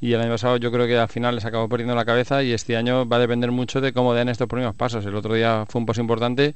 y 0.01 0.13
el 0.13 0.21
año 0.21 0.32
pasado 0.32 0.57
yo 0.57 0.71
creo 0.71 0.88
que 0.88 0.97
al 0.97 1.07
final 1.07 1.36
les 1.36 1.45
acabó 1.45 1.69
perdiendo 1.69 1.93
la 1.95 2.05
cabeza 2.05 2.41
y 2.41 2.53
este 2.53 2.75
año 2.75 3.07
va 3.07 3.17
a 3.17 3.19
depender 3.19 3.51
mucho 3.51 3.82
de 3.82 3.93
cómo 3.93 4.15
den 4.15 4.29
estos 4.29 4.47
primeros 4.47 4.75
pasos. 4.75 5.05
El 5.05 5.15
otro 5.15 5.36
día 5.36 5.65
fue 5.69 5.79
un 5.79 5.86
paso 5.86 6.01
importante 6.01 6.55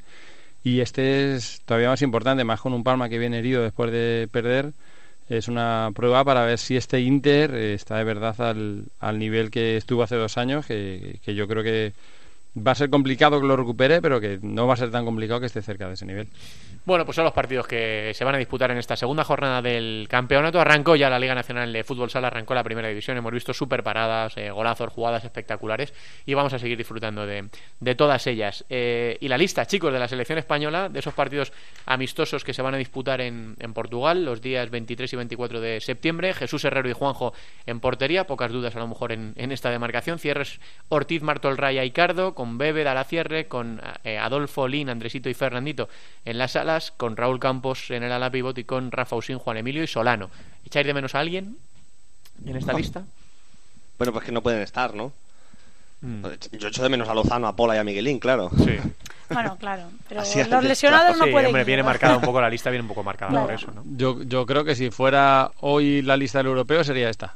y 0.63 0.79
este 0.81 1.35
es 1.35 1.61
todavía 1.65 1.89
más 1.89 2.01
importante, 2.01 2.43
más 2.43 2.59
con 2.61 2.73
un 2.73 2.83
Palma 2.83 3.07
que 3.07 3.19
viene 3.19 3.37
herido 3.39 3.61
después 3.61 3.91
de 3.91 4.27
perder. 4.31 4.73
Es 5.29 5.47
una 5.47 5.91
prueba 5.95 6.23
para 6.23 6.45
ver 6.45 6.57
si 6.57 6.75
este 6.75 7.01
Inter 7.01 7.53
está 7.53 7.97
de 7.97 8.03
verdad 8.03 8.39
al, 8.41 8.85
al 8.99 9.19
nivel 9.19 9.51
que 9.51 9.77
estuvo 9.77 10.03
hace 10.03 10.15
dos 10.15 10.37
años, 10.39 10.65
que, 10.65 11.19
que 11.23 11.35
yo 11.35 11.47
creo 11.47 11.63
que 11.63 11.93
va 12.55 12.71
a 12.71 12.75
ser 12.75 12.89
complicado 12.89 13.39
que 13.41 13.47
lo 13.47 13.55
recupere, 13.57 14.01
pero 14.01 14.19
que 14.19 14.39
no 14.41 14.67
va 14.67 14.73
a 14.73 14.77
ser 14.77 14.91
tan 14.91 15.05
complicado 15.05 15.39
que 15.39 15.45
esté 15.47 15.61
cerca 15.61 15.87
de 15.87 15.93
ese 15.93 16.05
nivel. 16.05 16.27
Bueno, 16.85 17.03
pues 17.03 17.15
son 17.15 17.25
los 17.25 17.33
partidos 17.33 17.65
que 17.65 18.11
se 18.13 18.23
van 18.23 18.35
a 18.35 18.37
disputar 18.37 18.69
en 18.69 18.77
esta 18.77 18.95
segunda 18.95 19.23
jornada 19.23 19.59
del 19.59 20.05
campeonato. 20.07 20.61
Arrancó 20.61 20.95
ya 20.95 21.09
la 21.09 21.17
Liga 21.17 21.33
Nacional 21.33 21.73
de 21.73 21.83
Fútbol 21.83 22.11
Sala, 22.11 22.27
arrancó 22.27 22.53
la 22.53 22.63
primera 22.63 22.87
división. 22.87 23.17
Hemos 23.17 23.33
visto 23.33 23.55
super 23.55 23.81
paradas, 23.81 24.37
eh, 24.37 24.51
golazos, 24.51 24.93
jugadas 24.93 25.25
espectaculares 25.25 25.95
y 26.27 26.35
vamos 26.35 26.53
a 26.53 26.59
seguir 26.59 26.77
disfrutando 26.77 27.25
de, 27.25 27.49
de 27.79 27.95
todas 27.95 28.27
ellas. 28.27 28.65
Eh, 28.69 29.17
y 29.19 29.27
la 29.27 29.37
lista, 29.39 29.65
chicos, 29.65 29.91
de 29.91 29.97
la 29.97 30.07
selección 30.07 30.37
española, 30.37 30.87
de 30.89 30.99
esos 30.99 31.15
partidos 31.15 31.51
amistosos 31.87 32.43
que 32.43 32.53
se 32.53 32.61
van 32.61 32.75
a 32.75 32.77
disputar 32.77 33.19
en, 33.19 33.55
en, 33.59 33.73
Portugal 33.73 34.23
los 34.23 34.41
días 34.41 34.69
23 34.69 35.11
y 35.11 35.15
24 35.15 35.59
de 35.59 35.81
septiembre. 35.81 36.35
Jesús 36.35 36.63
Herrero 36.65 36.87
y 36.87 36.93
Juanjo 36.93 37.33
en 37.65 37.79
portería, 37.79 38.27
pocas 38.27 38.51
dudas 38.51 38.75
a 38.75 38.79
lo 38.79 38.87
mejor 38.87 39.11
en, 39.11 39.33
en 39.37 39.51
esta 39.51 39.71
demarcación. 39.71 40.19
Cierres 40.19 40.59
Ortiz, 40.89 41.23
Martol 41.23 41.57
Raya 41.57 41.83
y 41.83 41.89
Cardo, 41.89 42.35
Bebe, 42.53 42.85
cierre 43.05 43.47
con 43.47 43.81
eh, 44.03 44.17
Adolfo, 44.17 44.67
Lin, 44.67 44.89
Andresito 44.89 45.29
y 45.29 45.33
Fernandito 45.33 45.89
en 46.23 46.37
las 46.37 46.51
sala 46.51 46.79
con 46.97 47.17
Raúl 47.17 47.39
Campos 47.39 47.91
en 47.91 48.03
el 48.03 48.11
ala 48.11 48.29
pivot 48.29 48.57
y 48.57 48.63
con 48.63 48.91
Rafa 48.91 49.15
Usín, 49.15 49.37
Juan 49.37 49.57
Emilio 49.57 49.83
y 49.83 49.87
Solano. 49.87 50.29
¿Echáis 50.65 50.85
de 50.85 50.93
menos 50.93 51.15
a 51.15 51.19
alguien 51.19 51.57
en 52.45 52.55
esta 52.55 52.73
lista? 52.73 53.03
Bueno, 53.97 54.11
pues 54.11 54.25
que 54.25 54.31
no 54.31 54.41
pueden 54.41 54.61
estar, 54.61 54.93
¿no? 54.93 55.11
Mm. 56.01 56.25
Yo 56.59 56.67
echo 56.67 56.83
de 56.83 56.89
menos 56.89 57.07
a 57.07 57.13
Lozano, 57.13 57.47
a 57.47 57.55
Pola 57.55 57.75
y 57.75 57.79
a 57.79 57.83
Miguelín, 57.83 58.19
claro. 58.19 58.49
Sí. 58.57 58.77
Bueno, 59.27 59.57
claro, 59.57 59.89
pero 60.07 60.21
los 60.21 60.63
lesionados 60.63 61.17
no 61.17 61.25
pueden. 61.31 61.47
Hombre, 61.47 61.63
viene 61.63 61.81
marcada 61.81 62.15
un 62.17 62.21
poco 62.21 62.39
la 62.39 62.47
lista, 62.51 62.69
viene 62.69 62.83
un 62.83 62.87
poco 62.87 63.01
marcada 63.01 63.41
por 63.41 63.51
eso, 63.51 63.71
¿no? 63.71 63.81
Yo, 63.97 64.21
yo 64.21 64.45
creo 64.45 64.63
que 64.63 64.75
si 64.75 64.91
fuera 64.91 65.49
hoy 65.61 66.03
la 66.03 66.15
lista 66.15 66.37
del 66.37 66.45
europeo 66.45 66.83
sería 66.83 67.09
esta. 67.09 67.35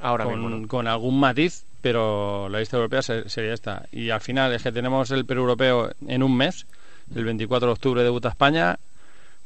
Ahora 0.00 0.24
con, 0.24 0.40
mismo, 0.40 0.66
con 0.66 0.86
algún 0.86 1.20
matiz, 1.20 1.66
pero 1.86 2.48
la 2.48 2.58
lista 2.58 2.78
europea 2.78 3.00
sería 3.00 3.54
esta. 3.54 3.86
Y 3.92 4.10
al 4.10 4.20
final 4.20 4.52
es 4.52 4.64
que 4.64 4.72
tenemos 4.72 5.08
el 5.12 5.24
Perú 5.24 5.42
europeo 5.42 5.92
en 6.08 6.24
un 6.24 6.36
mes, 6.36 6.66
el 7.14 7.24
24 7.24 7.68
de 7.68 7.72
octubre 7.72 8.02
debuta 8.02 8.30
España, 8.30 8.76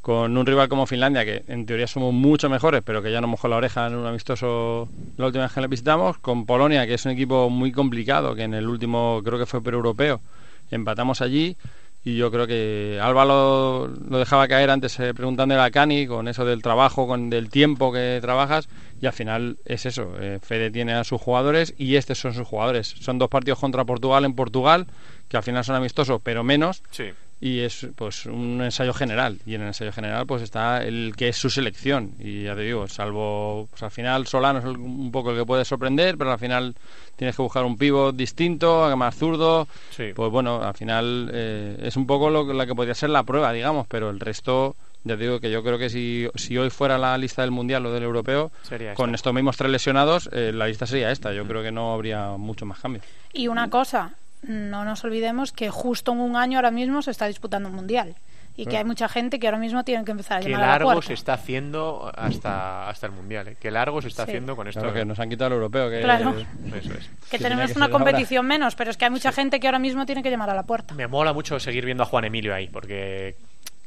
con 0.00 0.34
un 0.34 0.46
rival 0.46 0.70
como 0.70 0.86
Finlandia, 0.86 1.26
que 1.26 1.44
en 1.48 1.66
teoría 1.66 1.86
somos 1.86 2.14
mucho 2.14 2.48
mejores, 2.48 2.80
pero 2.82 3.02
que 3.02 3.12
ya 3.12 3.20
nos 3.20 3.28
mojó 3.28 3.46
la 3.46 3.56
oreja 3.56 3.88
en 3.88 3.94
un 3.94 4.06
amistoso 4.06 4.88
la 5.18 5.26
última 5.26 5.44
vez 5.44 5.52
que 5.52 5.60
le 5.60 5.66
visitamos, 5.66 6.16
con 6.16 6.46
Polonia, 6.46 6.86
que 6.86 6.94
es 6.94 7.04
un 7.04 7.12
equipo 7.12 7.50
muy 7.50 7.72
complicado, 7.72 8.34
que 8.34 8.44
en 8.44 8.54
el 8.54 8.66
último 8.66 9.20
creo 9.22 9.38
que 9.38 9.44
fue 9.44 9.62
Perú 9.62 9.76
europeo, 9.76 10.22
empatamos 10.70 11.20
allí. 11.20 11.58
Y 12.02 12.16
yo 12.16 12.30
creo 12.30 12.46
que 12.46 12.98
Alba 13.02 13.26
lo, 13.26 13.88
dejaba 13.88 14.48
caer 14.48 14.70
antes 14.70 14.98
eh, 14.98 15.12
preguntándole 15.12 15.60
a 15.60 15.70
Cani 15.70 16.06
con 16.06 16.26
eso 16.26 16.46
del 16.46 16.62
trabajo, 16.62 17.06
con 17.06 17.28
del 17.28 17.50
tiempo 17.50 17.92
que 17.92 18.18
trabajas 18.22 18.70
y 19.00 19.06
al 19.06 19.12
final 19.12 19.56
es 19.64 19.86
eso. 19.86 20.14
Eh, 20.20 20.38
Fede 20.42 20.70
tiene 20.70 20.92
a 20.92 21.04
sus 21.04 21.20
jugadores 21.20 21.74
y 21.78 21.96
estos 21.96 22.18
son 22.18 22.34
sus 22.34 22.46
jugadores. 22.46 22.94
Son 23.00 23.18
dos 23.18 23.28
partidos 23.28 23.58
contra 23.58 23.84
Portugal 23.84 24.24
en 24.24 24.34
Portugal, 24.34 24.86
que 25.28 25.36
al 25.36 25.42
final 25.42 25.64
son 25.64 25.76
amistosos, 25.76 26.20
pero 26.22 26.44
menos. 26.44 26.82
Sí. 26.90 27.10
Y 27.42 27.60
es 27.60 27.86
pues 27.96 28.26
un 28.26 28.60
ensayo 28.62 28.92
general. 28.92 29.38
Y 29.46 29.54
en 29.54 29.62
el 29.62 29.68
ensayo 29.68 29.92
general 29.92 30.26
pues 30.26 30.42
está 30.42 30.84
el 30.84 31.14
que 31.16 31.28
es 31.28 31.36
su 31.38 31.48
selección. 31.48 32.12
Y 32.18 32.42
ya 32.44 32.54
te 32.54 32.60
digo, 32.60 32.86
salvo 32.88 33.66
pues 33.70 33.82
al 33.82 33.90
final 33.90 34.26
Solano 34.26 34.58
es 34.58 34.66
un 34.66 35.10
poco 35.10 35.30
el 35.30 35.38
que 35.38 35.46
puede 35.46 35.64
sorprender, 35.64 36.18
pero 36.18 36.32
al 36.32 36.38
final 36.38 36.74
tienes 37.16 37.34
que 37.34 37.40
buscar 37.40 37.64
un 37.64 37.78
pivot 37.78 38.14
distinto, 38.14 38.94
más 38.98 39.16
zurdo. 39.16 39.66
Sí. 39.96 40.12
Pues 40.14 40.30
bueno, 40.30 40.62
al 40.62 40.74
final 40.74 41.30
eh, 41.32 41.78
es 41.84 41.96
un 41.96 42.06
poco 42.06 42.28
lo, 42.28 42.52
la 42.52 42.66
que 42.66 42.74
podría 42.74 42.94
ser 42.94 43.08
la 43.08 43.22
prueba, 43.22 43.50
digamos, 43.54 43.86
pero 43.86 44.10
el 44.10 44.20
resto 44.20 44.76
ya 45.04 45.16
digo 45.16 45.40
que 45.40 45.50
yo 45.50 45.62
creo 45.62 45.78
que 45.78 45.88
si, 45.88 46.28
si 46.34 46.58
hoy 46.58 46.70
fuera 46.70 46.98
la 46.98 47.16
lista 47.16 47.42
del 47.42 47.50
Mundial 47.50 47.86
o 47.86 47.92
del 47.92 48.02
Europeo, 48.02 48.50
con 48.94 49.14
estos 49.14 49.32
mismos 49.32 49.56
tres 49.56 49.70
lesionados, 49.70 50.28
eh, 50.32 50.52
la 50.52 50.66
lista 50.66 50.86
sería 50.86 51.10
esta. 51.10 51.32
Yo 51.32 51.46
creo 51.46 51.62
que 51.62 51.72
no 51.72 51.92
habría 51.92 52.36
mucho 52.36 52.66
más 52.66 52.78
cambio. 52.80 53.02
Y 53.32 53.48
una 53.48 53.70
cosa, 53.70 54.12
no 54.42 54.84
nos 54.84 55.04
olvidemos 55.04 55.52
que 55.52 55.70
justo 55.70 56.12
en 56.12 56.20
un 56.20 56.36
año 56.36 56.58
ahora 56.58 56.70
mismo 56.70 57.02
se 57.02 57.10
está 57.10 57.26
disputando 57.26 57.68
un 57.68 57.74
Mundial 57.76 58.16
y 58.56 58.66
que 58.66 58.76
hay 58.76 58.84
mucha 58.84 59.08
gente 59.08 59.38
que 59.38 59.46
ahora 59.46 59.58
mismo 59.58 59.84
tiene 59.84 60.04
que 60.04 60.10
empezar 60.10 60.38
a 60.38 60.40
llamar 60.42 60.60
largo 60.60 60.90
a 60.90 60.94
la 60.96 61.02
se 61.02 61.14
está 61.14 61.34
haciendo 61.34 62.12
hasta, 62.14 62.88
hasta 62.88 63.06
el 63.06 63.12
mundial 63.12 63.48
¿eh? 63.48 63.56
que 63.58 63.70
largo 63.70 64.02
se 64.02 64.08
está 64.08 64.24
haciendo 64.24 64.54
con 64.54 64.68
esto 64.68 64.80
claro, 64.80 64.94
que 64.94 65.04
nos 65.04 65.18
han 65.18 65.30
quitado 65.30 65.48
el 65.48 65.54
europeo 65.54 65.88
que, 65.88 66.00
claro. 66.00 66.34
eso 66.74 66.92
es. 66.92 67.10
que 67.30 67.38
tenemos 67.38 67.74
una 67.76 67.88
competición 67.88 68.46
menos 68.46 68.74
pero 68.74 68.90
es 68.90 68.96
que 68.96 69.06
hay 69.06 69.10
mucha 69.10 69.32
gente 69.32 69.60
que 69.60 69.66
ahora 69.66 69.78
mismo 69.78 70.04
tiene 70.04 70.22
que 70.22 70.30
llamar 70.30 70.50
a 70.50 70.54
la 70.54 70.64
puerta 70.64 70.94
me 70.94 71.06
mola 71.06 71.32
mucho 71.32 71.58
seguir 71.58 71.84
viendo 71.86 72.02
a 72.02 72.06
Juan 72.06 72.24
Emilio 72.24 72.54
ahí 72.54 72.68
porque 72.68 73.36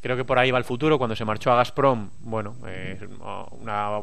creo 0.03 0.17
que 0.17 0.25
por 0.25 0.37
ahí 0.37 0.51
va 0.51 0.59
el 0.59 0.65
futuro. 0.65 0.97
Cuando 0.99 1.15
se 1.15 1.25
marchó 1.25 1.51
a 1.51 1.55
Gazprom, 1.55 2.09
bueno, 2.19 2.55
eh, 2.67 2.99
una 3.61 4.01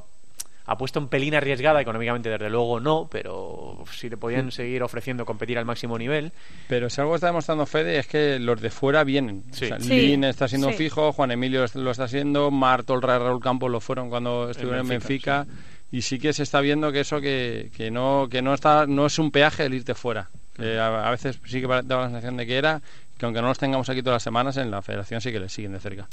apuesta 0.64 0.98
un 0.98 1.08
pelín 1.08 1.34
arriesgada, 1.34 1.80
económicamente 1.80 2.30
desde 2.30 2.48
luego 2.48 2.80
no, 2.80 3.08
pero 3.10 3.84
si 3.92 4.08
le 4.08 4.16
podían 4.16 4.50
seguir 4.50 4.82
ofreciendo 4.82 5.26
competir 5.26 5.58
al 5.58 5.64
máximo 5.64 5.98
nivel. 5.98 6.32
Pero 6.68 6.88
si 6.88 7.00
algo 7.00 7.16
está 7.16 7.26
demostrando 7.26 7.66
Fede 7.66 7.98
es 7.98 8.06
que 8.06 8.38
los 8.38 8.60
de 8.60 8.70
fuera 8.70 9.04
vienen. 9.04 9.44
Lin 9.80 10.24
está 10.24 10.48
siendo 10.48 10.70
fijo, 10.70 11.12
Juan 11.12 11.32
Emilio 11.32 11.66
lo 11.74 11.90
está 11.90 12.08
siendo, 12.08 12.50
Martol, 12.50 13.02
Raúl 13.02 13.42
Campos 13.42 13.70
lo 13.70 13.80
fueron 13.80 14.08
cuando 14.08 14.50
estuvieron 14.50 14.80
en 14.80 14.88
Benfica. 14.88 15.46
Y 15.92 16.02
sí 16.02 16.20
que 16.20 16.32
se 16.32 16.44
está 16.44 16.60
viendo 16.60 16.92
que 16.92 17.00
eso 17.00 17.20
que, 17.20 17.72
que 17.76 17.90
no 17.90 18.28
que 18.30 18.42
no 18.42 18.54
está 18.54 18.86
no 18.86 19.06
es 19.06 19.18
un 19.18 19.32
peaje 19.32 19.64
el 19.64 19.74
irte 19.74 19.94
fuera. 19.94 20.30
a, 20.56 21.08
a, 21.08 21.10
veces 21.10 21.40
sí 21.44 21.60
que 21.60 21.66
da 21.66 21.82
la 21.82 22.04
sensación 22.04 22.36
de 22.36 22.46
que 22.46 22.56
era 22.56 22.80
que 23.20 23.26
aunque 23.26 23.42
no 23.42 23.48
los 23.48 23.58
tengamos 23.58 23.88
aquí 23.90 24.02
todas 24.02 24.16
las 24.16 24.22
semanas, 24.22 24.56
en 24.56 24.70
la 24.70 24.80
federación 24.80 25.20
sí 25.20 25.30
que 25.30 25.38
les 25.38 25.52
siguen 25.52 25.72
de 25.72 25.80
cerca. 25.80 26.08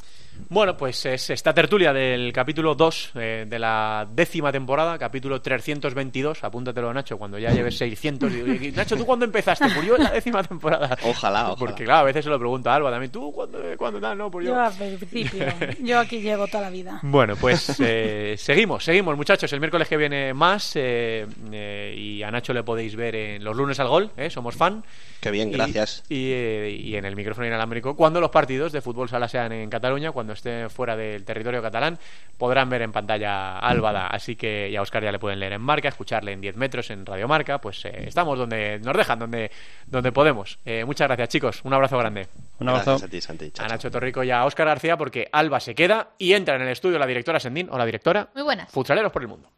Bueno, 0.50 0.76
pues 0.76 1.06
es 1.06 1.30
esta 1.30 1.54
tertulia 1.54 1.94
del 1.94 2.34
capítulo 2.34 2.76
2 2.76 3.12
eh, 3.16 3.46
de 3.48 3.60
la 3.60 4.06
décima 4.14 4.52
temporada, 4.52 4.98
capítulo 4.98 5.42
322, 5.42 6.44
apúntatelo 6.44 6.94
Nacho, 6.94 7.18
cuando 7.18 7.40
ya 7.40 7.52
lleves 7.52 7.78
600. 7.78 8.34
Y, 8.34 8.72
Nacho, 8.74 8.98
¿tú 8.98 9.06
cuándo 9.06 9.24
empezaste? 9.24 9.70
Pues 9.74 9.88
yo 9.88 9.96
en 9.96 10.04
la 10.04 10.12
décima 10.12 10.44
temporada. 10.44 10.98
Ojalá, 11.04 11.44
ojalá. 11.44 11.56
Porque 11.56 11.86
claro, 11.86 12.02
a 12.02 12.04
veces 12.04 12.26
se 12.26 12.30
lo 12.30 12.38
pregunto 12.38 12.70
a 12.70 12.76
Alba 12.76 12.92
también, 12.92 13.12
¿tú 13.12 13.32
cuándo, 13.32 13.60
cuándo 13.78 14.02
tal? 14.02 14.18
No, 14.18 14.30
pues 14.30 14.46
yo... 14.46 14.54
yo 14.54 14.62
al 14.62 14.74
principio, 14.74 15.46
yo 15.82 16.00
aquí 16.00 16.20
llevo 16.20 16.46
toda 16.48 16.64
la 16.64 16.70
vida. 16.70 17.00
Bueno, 17.04 17.38
pues 17.38 17.80
eh, 17.80 18.36
seguimos, 18.38 18.84
seguimos 18.84 19.16
muchachos, 19.16 19.52
el 19.54 19.62
miércoles 19.62 19.88
que 19.88 19.96
viene 19.96 20.34
más 20.34 20.74
eh, 20.76 21.26
eh, 21.54 21.96
y 21.98 22.22
a 22.24 22.32
Nacho 22.32 22.54
le 22.54 22.64
podéis 22.64 22.98
ver 22.98 23.16
en 23.16 23.44
los 23.46 23.56
lunes 23.56 23.80
al 23.80 23.88
gol, 23.88 24.12
¿eh? 24.18 24.30
somos 24.30 24.56
fan. 24.56 24.84
Qué 25.22 25.32
bien, 25.32 25.52
gracias. 25.52 26.04
Y, 26.10 26.32
y, 26.32 26.82
y, 26.90 26.96
en 26.98 27.06
el 27.06 27.16
micrófono 27.16 27.48
inalámbrico, 27.48 27.96
cuando 27.96 28.20
los 28.20 28.30
partidos 28.30 28.72
de 28.72 28.82
fútbol 28.82 29.10
sala 29.10 29.28
sean 29.28 29.52
en 29.52 29.70
Cataluña, 29.70 30.12
cuando 30.12 30.34
esté 30.34 30.70
fuera 30.70 30.96
del 30.96 31.24
territorio 31.24 31.62
catalán, 31.62 31.98
podrán 32.38 32.70
ver 32.70 32.82
en 32.82 32.92
pantalla 32.92 33.58
a 33.58 33.70
Álvada. 33.70 34.08
Así 34.08 34.36
que 34.36 34.70
ya 34.72 34.80
a 34.80 34.82
Oscar 34.82 35.04
ya 35.04 35.12
le 35.12 35.20
pueden 35.20 35.40
leer 35.40 35.54
en 35.54 35.62
marca, 35.62 35.88
escucharle 35.90 36.32
en 36.32 36.42
10 36.42 36.56
metros 36.56 36.90
en 36.90 37.06
Radio 37.06 37.28
Marca. 37.28 37.60
Pues 37.60 37.86
eh, 37.86 38.04
estamos 38.08 38.38
donde 38.38 38.80
nos 38.80 38.96
dejan, 38.96 39.20
donde, 39.20 39.52
donde 39.86 40.12
podemos. 40.12 40.60
Eh, 40.66 40.84
muchas 40.86 41.08
gracias, 41.08 41.30
chicos. 41.30 41.62
Un 41.64 41.74
abrazo 41.74 41.98
grande. 41.98 42.28
Un 42.60 42.70
abrazo 42.70 42.96
a, 42.96 43.08
ti, 43.08 43.22
Santi. 43.22 43.52
Chao, 43.52 43.66
a 43.66 43.70
Nacho 43.70 43.92
Torrico 43.92 44.24
y 44.24 44.32
a 44.32 44.46
Oscar 44.46 44.68
García, 44.68 44.98
porque 44.98 45.30
Alba 45.32 45.60
se 45.60 45.76
queda 45.76 46.10
y 46.18 46.34
entra 46.34 46.56
en 46.56 46.62
el 46.62 46.70
estudio 46.70 47.00
la 47.00 47.06
directora 47.06 47.40
Sendín. 47.40 47.68
Hola, 47.72 47.86
directora. 47.86 48.30
Muy 48.34 48.44
buenas. 48.44 48.72
Futsaleros 48.72 49.12
por 49.12 49.22
el 49.22 49.28
mundo. 49.28 49.50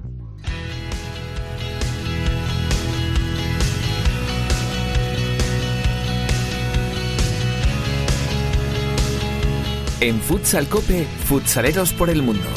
En 10.02 10.22
Futsal 10.22 10.70
Cope, 10.70 11.06
futsaleros 11.26 11.92
por 11.92 12.10
el 12.10 12.22
mundo. 12.22 12.48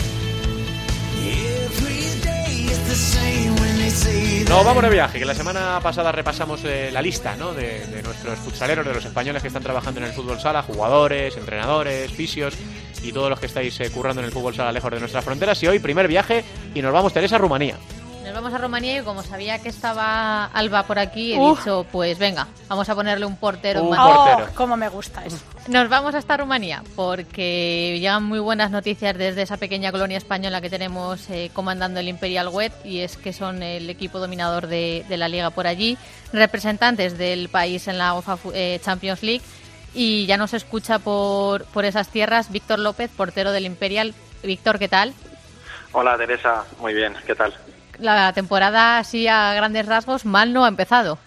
Nos 4.49 4.65
vamos 4.65 4.83
de 4.83 4.91
viaje, 4.91 5.19
que 5.19 5.25
la 5.25 5.35
semana 5.35 5.81
pasada 5.83 6.13
repasamos 6.13 6.63
eh, 6.65 6.91
la 6.93 7.03
lista 7.03 7.35
¿no? 7.37 7.53
de, 7.53 7.85
de 7.87 8.03
nuestros 8.03 8.39
futsaleros, 8.39 8.87
de 8.87 8.95
los 8.95 9.05
españoles 9.05 9.43
que 9.43 9.49
están 9.49 9.63
trabajando 9.63 9.99
en 9.99 10.07
el 10.07 10.13
fútbol 10.13 10.39
sala, 10.39 10.63
jugadores, 10.63 11.37
entrenadores, 11.37 12.13
fisios 12.13 12.55
y 13.03 13.11
todos 13.11 13.29
los 13.29 13.41
que 13.41 13.47
estáis 13.47 13.81
eh, 13.81 13.91
currando 13.91 14.21
en 14.21 14.27
el 14.27 14.33
fútbol 14.33 14.55
sala 14.55 14.71
lejos 14.71 14.93
de 14.93 15.01
nuestras 15.01 15.25
fronteras. 15.25 15.61
Y 15.65 15.67
hoy, 15.67 15.81
primer 15.81 16.07
viaje, 16.07 16.45
y 16.75 16.83
nos 16.83 16.93
vamos, 16.93 17.13
Teresa, 17.13 17.37
a 17.37 17.39
Rumanía. 17.39 17.77
Nos 18.33 18.43
vamos 18.43 18.55
a 18.55 18.63
Rumanía 18.63 18.99
y 18.99 19.03
como 19.03 19.23
sabía 19.23 19.59
que 19.59 19.69
estaba 19.69 20.47
Alba 20.47 20.85
por 20.85 20.99
aquí, 20.99 21.35
he 21.35 21.39
Uf. 21.39 21.59
dicho, 21.59 21.85
pues 21.93 22.19
venga, 22.19 22.47
vamos 22.67 22.89
a 22.89 22.95
ponerle 22.95 23.27
un 23.27 23.37
portero. 23.37 23.83
Un 23.83 23.95
portero. 23.95 24.47
Oh, 24.51 24.55
cómo 24.55 24.75
me 24.75 24.89
gusta 24.89 25.23
eso. 25.27 25.37
Nos 25.69 25.91
vamos 25.91 26.15
hasta 26.15 26.39
Rumanía 26.39 26.83
porque 26.97 27.99
llegan 28.01 28.25
muy 28.25 28.39
buenas 28.39 28.71
noticias 28.71 29.19
desde 29.19 29.43
esa 29.43 29.59
pequeña 29.59 29.93
colonia 29.93 30.17
española 30.17 30.63
que 30.63 30.71
tenemos 30.71 31.29
eh, 31.29 31.51
comandando 31.53 32.01
el 32.01 32.09
Imperial 32.09 32.49
Wet 32.49 32.73
y 32.87 33.01
es 33.01 33.19
que 33.19 33.35
son 33.35 33.63
el 33.63 33.91
equipo 33.91 34.19
dominador 34.19 34.67
de, 34.67 35.05
de 35.11 35.17
la 35.19 35.29
liga 35.29 35.51
por 35.51 35.67
allí, 35.67 35.99
representantes 36.33 37.19
del 37.19 37.51
país 37.51 37.87
en 37.87 37.99
la 37.99 38.15
UEFA 38.15 38.39
Fu- 38.39 38.53
eh, 38.55 38.81
Champions 38.83 39.23
League 39.23 39.43
y 39.93 40.25
ya 40.25 40.39
nos 40.39 40.55
escucha 40.55 40.99
por, 40.99 41.67
por 41.67 41.85
esas 41.85 42.09
tierras 42.09 42.51
Víctor 42.51 42.79
López, 42.79 43.11
portero 43.15 43.53
del 43.53 43.67
Imperial. 43.67 44.15
Víctor, 44.43 44.79
¿qué 44.79 44.89
tal? 44.89 45.13
Hola 45.93 46.17
Teresa, 46.17 46.65
muy 46.81 46.95
bien, 46.95 47.15
¿qué 47.27 47.35
tal? 47.35 47.53
La 47.99 48.33
temporada 48.33 48.99
así 48.99 49.29
a 49.29 49.55
grandes 49.55 49.87
rasgos 49.87 50.25
mal 50.25 50.53
no 50.53 50.65
ha 50.65 50.69
empezado. 50.69 51.19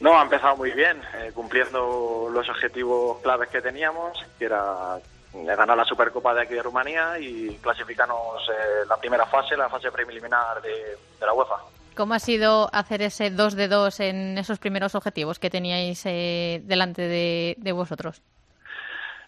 No, 0.00 0.18
ha 0.18 0.22
empezado 0.22 0.56
muy 0.56 0.72
bien, 0.72 1.00
eh, 1.14 1.32
cumpliendo 1.34 2.28
los 2.30 2.48
objetivos 2.48 3.18
claves 3.22 3.48
que 3.48 3.62
teníamos, 3.62 4.18
que 4.38 4.44
era 4.44 4.98
ganar 5.32 5.76
la 5.76 5.84
Supercopa 5.84 6.34
de 6.34 6.42
aquí 6.42 6.54
de 6.54 6.62
Rumanía 6.62 7.18
y 7.18 7.56
clasificarnos 7.62 8.48
eh, 8.48 8.86
la 8.88 8.96
primera 8.96 9.26
fase, 9.26 9.56
la 9.56 9.68
fase 9.68 9.90
preliminar 9.90 10.60
de, 10.62 10.70
de 10.70 11.26
la 11.26 11.32
UEFA. 11.32 11.56
¿Cómo 11.94 12.12
ha 12.12 12.18
sido 12.18 12.68
hacer 12.74 13.00
ese 13.00 13.30
2 13.30 13.54
de 13.54 13.68
2 13.68 14.00
en 14.00 14.38
esos 14.38 14.58
primeros 14.58 14.94
objetivos 14.94 15.38
que 15.38 15.48
teníais 15.48 16.02
eh, 16.04 16.60
delante 16.64 17.02
de, 17.02 17.54
de 17.58 17.72
vosotros? 17.72 18.20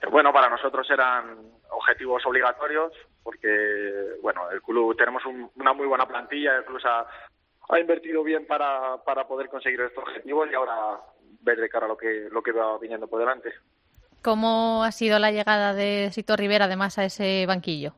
Eh, 0.03 0.07
Bueno, 0.11 0.33
para 0.35 0.51
nosotros 0.51 0.87
eran 0.91 1.25
objetivos 1.71 2.25
obligatorios 2.27 2.93
porque, 3.29 4.17
bueno, 4.23 4.51
el 4.51 4.63
club 4.63 4.97
tenemos 4.97 5.23
un- 5.27 5.51
una 5.57 5.75
muy 5.75 5.87
buena 5.87 6.07
plantilla, 6.07 6.57
el 6.57 6.65
club 6.65 6.81
ha, 6.85 7.07
ha 7.69 7.79
invertido 7.79 8.23
bien 8.25 8.47
para, 8.47 8.97
para 9.05 9.29
poder 9.29 9.51
conseguir 9.51 9.83
estos 9.83 10.03
objetivos 10.03 10.49
y 10.51 10.55
ahora 10.55 10.99
ver 11.43 11.61
de 11.61 11.69
cara 11.69 11.85
a 11.85 11.89
lo 11.91 11.97
que, 11.99 12.29
lo 12.33 12.43
que 12.43 12.53
va 12.53 12.79
viniendo 12.79 13.07
por 13.07 13.21
delante. 13.21 13.53
¿Cómo 14.23 14.83
ha 14.83 14.93
sido 14.93 15.19
la 15.19 15.31
llegada 15.31 15.75
de 15.75 16.09
Sito 16.11 16.37
Rivera 16.37 16.65
además 16.65 16.97
a 16.99 17.05
ese 17.05 17.45
banquillo? 17.47 17.93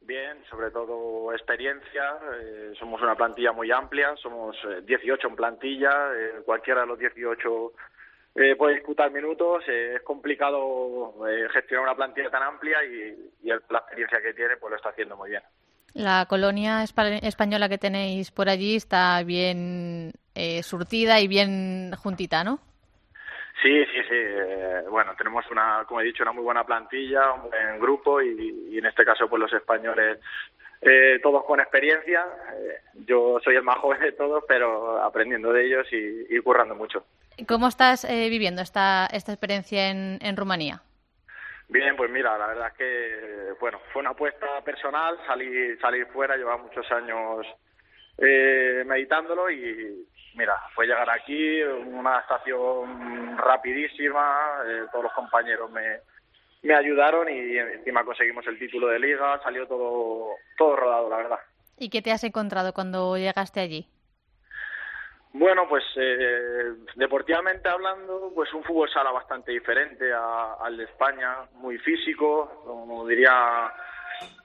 Bien, 0.00 0.42
sobre 0.50 0.72
todo 0.72 1.32
experiencia. 1.32 2.18
eh, 2.34 2.72
somos 2.76 3.00
una 3.02 3.14
plantilla 3.14 3.52
muy 3.52 3.70
amplia, 3.70 4.16
somos 4.16 4.56
eh, 4.68 4.80
18 4.84 5.28
en 5.28 5.36
plantilla. 5.36 6.10
eh, 6.12 6.42
cualquiera 6.44 6.80
de 6.80 6.88
los 6.88 6.98
18 6.98 7.72
eh, 8.34 8.56
puede 8.56 8.74
disputar 8.74 9.10
minutos. 9.10 9.64
eh, 9.68 9.94
es 9.96 10.02
complicado 10.02 11.14
eh, 11.28 11.48
gestionar 11.52 11.84
una 11.84 11.94
plantilla 11.94 12.30
tan 12.30 12.42
amplia 12.42 12.78
y, 12.84 13.30
y 13.42 13.50
el- 13.50 13.62
la 13.70 13.78
experiencia 13.78 14.20
que 14.20 14.34
tiene 14.34 14.56
pues 14.56 14.70
lo 14.70 14.76
está 14.76 14.90
haciendo 14.90 15.16
muy 15.16 15.30
bien. 15.30 15.42
La 15.94 16.26
colonia 16.28 16.82
espa- 16.82 17.20
española 17.22 17.68
que 17.68 17.78
tenéis 17.78 18.30
por 18.32 18.48
allí 18.48 18.74
está 18.76 19.22
bien 19.22 20.12
eh, 20.34 20.62
surtida 20.64 21.20
y 21.20 21.28
bien 21.28 21.92
juntita, 21.96 22.42
¿no? 22.42 22.58
Sí, 23.62 23.84
sí, 23.86 24.02
sí. 24.08 24.14
eh, 24.16 24.82
bueno, 24.90 25.12
tenemos 25.16 25.48
una, 25.50 25.84
como 25.86 26.00
he 26.00 26.04
dicho, 26.04 26.22
una 26.24 26.32
muy 26.32 26.42
buena 26.42 26.64
plantilla, 26.64 27.32
un 27.32 27.48
buen 27.50 27.78
grupo 27.78 28.20
y, 28.20 28.68
y 28.72 28.78
en 28.78 28.86
este 28.86 29.04
caso 29.04 29.28
pues 29.28 29.40
los 29.40 29.52
españoles 29.52 30.18
eh, 30.82 31.20
todos 31.22 31.44
con 31.44 31.60
experiencia. 31.60 32.24
eh, 32.58 32.78
yo 33.06 33.38
soy 33.42 33.54
el 33.56 33.62
más 33.62 33.78
joven 33.78 34.00
de 34.00 34.12
todos, 34.12 34.44
pero 34.48 35.00
aprendiendo 35.00 35.52
de 35.52 35.64
ellos 35.66 35.86
y, 35.92 36.26
y 36.36 36.40
currando 36.40 36.74
mucho. 36.74 37.06
¿Cómo 37.48 37.68
estás 37.68 38.04
eh, 38.04 38.28
viviendo 38.28 38.62
esta, 38.62 39.06
esta 39.06 39.32
experiencia 39.32 39.90
en, 39.90 40.18
en 40.22 40.36
Rumanía? 40.36 40.82
Bien, 41.68 41.96
pues 41.96 42.10
mira, 42.10 42.36
la 42.38 42.46
verdad 42.46 42.68
es 42.68 42.74
que 42.74 43.52
bueno, 43.58 43.80
fue 43.92 44.00
una 44.00 44.10
apuesta 44.10 44.46
personal, 44.64 45.18
salir 45.26 45.78
salir 45.80 46.06
fuera, 46.06 46.36
llevaba 46.36 46.62
muchos 46.62 46.90
años 46.92 47.46
eh, 48.18 48.84
meditándolo 48.86 49.50
y 49.50 50.06
mira, 50.34 50.54
fue 50.74 50.86
llegar 50.86 51.08
aquí, 51.10 51.62
una 51.62 52.18
adaptación 52.18 53.38
rapidísima, 53.38 54.62
eh, 54.66 54.84
todos 54.92 55.04
los 55.04 55.12
compañeros 55.14 55.70
me, 55.70 56.00
me 56.62 56.74
ayudaron 56.74 57.28
y 57.28 57.56
encima 57.56 58.04
conseguimos 58.04 58.46
el 58.46 58.58
título 58.58 58.88
de 58.88 58.98
liga, 58.98 59.40
salió 59.42 59.66
todo 59.66 60.28
todo 60.56 60.76
rodado, 60.76 61.08
la 61.08 61.16
verdad. 61.16 61.38
¿Y 61.78 61.88
qué 61.88 62.02
te 62.02 62.12
has 62.12 62.22
encontrado 62.22 62.72
cuando 62.72 63.16
llegaste 63.16 63.60
allí? 63.60 63.88
Bueno, 65.36 65.68
pues 65.68 65.82
eh, 65.96 66.74
deportivamente 66.94 67.68
hablando, 67.68 68.30
pues 68.32 68.52
un 68.54 68.62
fútbol 68.62 68.88
sala 68.88 69.10
bastante 69.10 69.50
diferente 69.50 70.04
al 70.12 70.76
de 70.76 70.84
España, 70.84 71.38
muy 71.54 71.76
físico, 71.78 72.62
como 72.64 73.04
diría 73.04 73.74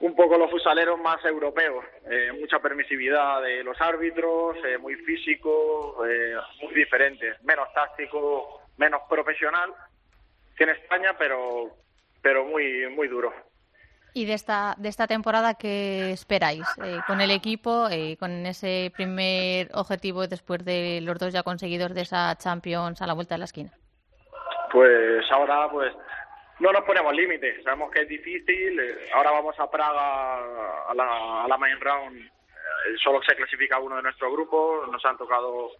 un 0.00 0.16
poco 0.16 0.36
los 0.36 0.50
futsaleros 0.50 0.98
más 0.98 1.24
europeos, 1.24 1.84
eh, 2.10 2.32
mucha 2.32 2.58
permisividad 2.58 3.40
de 3.40 3.62
los 3.62 3.80
árbitros, 3.80 4.56
eh, 4.64 4.78
muy 4.78 4.96
físico, 4.96 6.04
eh, 6.04 6.34
muy 6.60 6.74
diferente, 6.74 7.34
menos 7.44 7.72
táctico, 7.72 8.62
menos 8.76 9.02
profesional 9.08 9.72
que 10.56 10.64
en 10.64 10.70
España, 10.70 11.14
pero 11.16 11.70
pero 12.20 12.44
muy 12.44 12.88
muy 12.88 13.06
duro. 13.06 13.32
¿Y 14.12 14.24
de 14.24 14.34
esta, 14.34 14.74
de 14.76 14.88
esta 14.88 15.06
temporada 15.06 15.54
qué 15.54 16.10
esperáis 16.10 16.66
eh, 16.84 16.98
con 17.06 17.20
el 17.20 17.30
equipo, 17.30 17.88
eh, 17.90 18.16
con 18.18 18.44
ese 18.46 18.92
primer 18.94 19.68
objetivo 19.72 20.26
después 20.26 20.64
de 20.64 21.00
los 21.02 21.18
dos 21.18 21.32
ya 21.32 21.42
conseguidos 21.42 21.94
de 21.94 22.02
esa 22.02 22.36
Champions 22.36 23.00
a 23.02 23.06
la 23.06 23.14
vuelta 23.14 23.34
de 23.34 23.38
la 23.38 23.44
esquina? 23.44 23.70
Pues 24.72 25.24
ahora 25.30 25.68
pues 25.70 25.92
no 26.60 26.72
nos 26.72 26.84
ponemos 26.84 27.14
límites, 27.14 27.62
sabemos 27.64 27.90
que 27.90 28.02
es 28.02 28.08
difícil, 28.08 28.78
eh, 28.78 29.08
ahora 29.14 29.30
vamos 29.30 29.58
a 29.58 29.70
Praga 29.70 30.88
a 30.88 30.94
la, 30.94 31.44
a 31.44 31.48
la 31.48 31.56
main 31.56 31.80
round, 31.80 32.18
eh, 32.20 32.96
solo 33.02 33.22
se 33.22 33.34
clasifica 33.34 33.78
uno 33.78 33.96
de 33.96 34.02
nuestro 34.02 34.30
grupo, 34.30 34.86
nos 34.92 35.02
han 35.06 35.16
tocado 35.16 35.70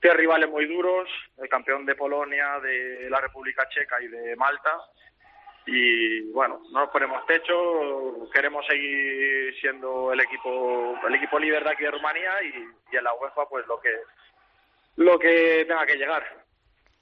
tres 0.00 0.14
rivales 0.14 0.48
muy 0.48 0.66
duros, 0.66 1.08
el 1.36 1.48
campeón 1.48 1.84
de 1.84 1.94
Polonia, 1.94 2.58
de 2.60 3.08
la 3.10 3.20
República 3.20 3.68
Checa 3.68 4.00
y 4.02 4.08
de 4.08 4.34
Malta, 4.36 4.78
y 5.66 6.32
bueno, 6.32 6.60
no 6.72 6.80
nos 6.80 6.90
ponemos 6.90 7.24
techo, 7.26 8.28
queremos 8.32 8.64
seguir 8.66 9.54
siendo 9.60 10.12
el 10.12 10.20
equipo 10.20 10.98
el 11.06 11.14
equipo 11.14 11.38
líder 11.38 11.64
de 11.64 11.70
aquí 11.70 11.84
de 11.84 11.90
Rumanía 11.90 12.42
y, 12.42 12.54
y 12.92 12.96
en 12.96 13.04
la 13.04 13.14
UEFA 13.14 13.48
pues 13.48 13.66
lo 13.66 13.80
que 13.80 13.90
lo 14.96 15.18
que 15.18 15.64
tenga 15.66 15.86
que 15.86 15.96
llegar. 15.96 16.44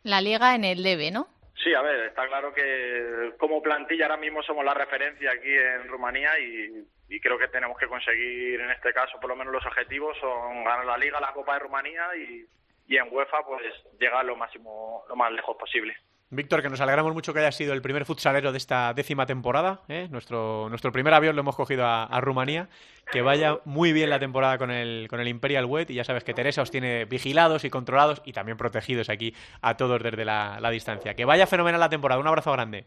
La 0.03 0.21
liga 0.21 0.55
en 0.55 0.65
el 0.65 0.83
debe, 0.83 1.11
¿no? 1.11 1.29
Sí, 1.63 1.75
a 1.75 1.83
ver, 1.83 2.07
está 2.07 2.27
claro 2.29 2.55
que 2.55 3.33
como 3.39 3.61
plantilla 3.61 4.05
ahora 4.05 4.17
mismo 4.17 4.43
somos 4.43 4.65
la 4.65 4.75
referencia 4.75 5.33
aquí 5.33 5.51
en 5.51 5.89
Rumanía 5.89 6.39
y, 6.39 6.85
y 7.09 7.21
creo 7.21 7.39
que 7.39 7.49
tenemos 7.49 7.77
que 7.79 7.89
conseguir 7.89 8.61
en 8.61 8.71
este 8.71 8.93
caso 8.93 9.19
por 9.21 9.31
lo 9.31 9.37
menos 9.37 9.53
los 9.53 9.67
objetivos 9.67 10.17
son 10.19 10.63
ganar 10.65 10.85
la 10.85 10.99
Liga, 10.99 11.21
la 11.21 11.33
Copa 11.33 11.55
de 11.55 11.61
Rumanía 11.61 12.15
y, 12.17 12.47
y 12.87 12.97
en 12.97 13.09
UEFA 13.11 13.45
pues 13.45 13.63
llegar 13.99 14.25
lo 14.25 14.37
máximo, 14.37 15.05
lo 15.09 15.17
más 15.17 15.33
lejos 15.33 15.57
posible. 15.57 15.97
Víctor, 16.31 16.61
que 16.61 16.69
nos 16.69 16.81
alegramos 16.83 17.15
mucho 17.15 17.33
que 17.33 17.39
haya 17.39 17.53
sido 17.53 17.73
el 17.73 17.81
primer 17.81 18.05
futsalero 18.05 18.53
de 18.53 18.59
esta 18.59 18.93
décima 18.93 19.25
temporada. 19.25 19.81
¿eh? 19.89 20.09
Nuestro, 20.11 20.69
nuestro 20.69 20.93
primer 20.93 21.15
avión 21.15 21.35
lo 21.35 21.41
hemos 21.41 21.57
cogido 21.57 21.87
a, 21.87 22.21
Rumanía. 22.21 22.69
Que 23.11 23.23
vaya 23.23 23.61
muy 23.65 23.95
bien 23.95 24.11
la 24.11 24.19
temporada 24.19 24.59
con 24.59 24.71
el, 24.71 25.07
con 25.09 25.21
el 25.21 25.29
Imperial 25.29 25.65
Wet. 25.65 25.89
Y 25.91 25.95
ya 25.95 26.05
sabes 26.05 26.25
que 26.25 26.35
Teresa 26.35 26.61
os 26.61 26.71
tiene 26.71 27.07
vigilados 27.07 27.65
y 27.65 27.71
controlados 27.71 28.21
y 28.27 28.35
también 28.35 28.59
protegidos 28.59 29.09
aquí 29.09 29.35
a 29.63 29.79
todos 29.79 30.03
desde 30.03 30.27
la, 30.27 30.59
la 30.61 30.69
distancia. 30.69 31.15
Que 31.15 31.25
vaya 31.25 31.47
fenomenal 31.47 31.81
la 31.81 31.89
temporada. 31.89 32.21
Un 32.21 32.27
abrazo 32.27 32.53
grande. 32.53 32.85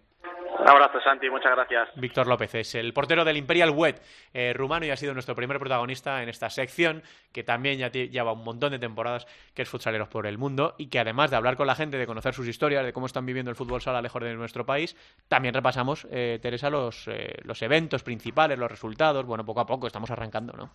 Un 0.62 0.70
abrazo, 0.70 1.02
Santi, 1.02 1.28
muchas 1.28 1.56
gracias. 1.56 1.90
Víctor 1.96 2.28
López 2.28 2.54
es 2.54 2.76
el 2.76 2.94
portero 2.94 3.26
del 3.26 3.36
Imperial 3.36 3.72
Wet 3.72 4.00
eh, 4.32 4.54
rumano 4.54 4.86
y 4.86 4.92
ha 4.92 4.96
sido 4.96 5.12
nuestro 5.14 5.34
primer 5.34 5.58
protagonista 5.58 6.22
en 6.22 6.30
esta 6.30 6.52
sección, 6.52 7.02
que 7.32 7.44
también 7.44 7.80
ya 7.80 7.90
lleva 7.90 8.32
un 8.34 8.44
montón 8.44 8.72
de 8.72 8.78
temporadas, 8.78 9.26
que 9.56 9.64
es 9.64 9.70
Futsaleros 9.70 10.08
por 10.08 10.28
el 10.28 10.38
Mundo, 10.38 10.76
y 10.78 10.88
que 10.90 11.00
además 11.00 11.32
de 11.32 11.38
hablar 11.38 11.58
con 11.58 11.66
la 11.66 11.74
gente, 11.74 11.98
de 11.98 12.06
conocer 12.06 12.36
sus 12.36 12.48
historias, 12.48 12.86
de 12.86 12.94
cómo 12.94 13.08
están 13.08 13.26
viviendo 13.26 13.50
el 13.50 13.58
fútbol 13.58 13.82
sala 13.82 14.04
lejos 14.04 14.22
de 14.22 14.36
nuestro 14.36 14.64
país, 14.64 14.96
también 15.28 15.56
repasamos, 15.56 16.08
eh, 16.12 16.38
Teresa, 16.40 16.70
los, 16.70 17.08
eh, 17.08 17.38
los 17.44 17.60
eventos 17.64 18.04
principales, 18.04 18.60
los 18.60 18.70
resultados. 18.70 19.26
Bueno, 19.26 19.44
poco 19.44 19.62
a 19.62 19.66
poco 19.66 19.88
estamos 19.88 20.12
arrancando, 20.12 20.54
¿no? 20.54 20.70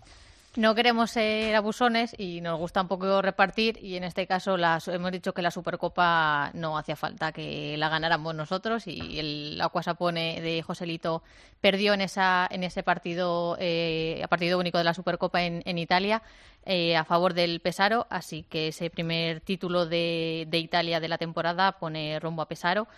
No 0.57 0.75
queremos 0.75 1.11
ser 1.11 1.55
abusones 1.55 2.15
y 2.17 2.41
nos 2.41 2.59
gusta 2.59 2.81
un 2.81 2.89
poco 2.89 3.21
repartir 3.21 3.79
y 3.85 3.97
en 3.97 4.05
este 4.05 4.27
caso 4.27 4.57
la- 4.57 4.79
hemos 4.87 5.13
dicho 5.13 5.35
que 5.35 5.43
la 5.43 5.51
Supercopa 5.51 6.51
no 6.55 6.79
hacía 6.79 6.97
falta 6.97 7.31
que 7.33 7.77
la 7.77 7.91
ganáramos 7.91 8.35
nosotros 8.35 8.87
y 8.87 9.19
el 9.19 9.61
Aquasapone 9.61 10.41
de 10.41 10.63
Joselito 10.63 11.23
perdió 11.61 11.93
en 11.93 12.01
esa 12.01 12.49
en 12.51 12.65
ese 12.65 12.83
partido 12.83 13.59
eh, 13.61 14.23
a 14.25 14.29
partido 14.29 14.59
único 14.59 14.79
de 14.79 14.85
la 14.85 14.95
Supercopa 14.95 15.43
en, 15.43 15.63
en 15.67 15.77
Italia 15.77 16.23
eh, 16.65 16.97
a 16.97 17.05
favor 17.05 17.35
del 17.35 17.61
Pesaro, 17.61 18.07
así 18.09 18.43
que 18.43 18.69
ese 18.69 18.89
primer 18.89 19.41
título 19.43 19.85
de, 19.85 20.47
de 20.49 20.59
Italia 20.59 21.01
de 21.01 21.09
la 21.09 21.19
temporada 21.19 21.73
pone 21.73 22.19
rumbo 22.19 22.41
a 22.41 22.49
Pesaro. 22.49 22.89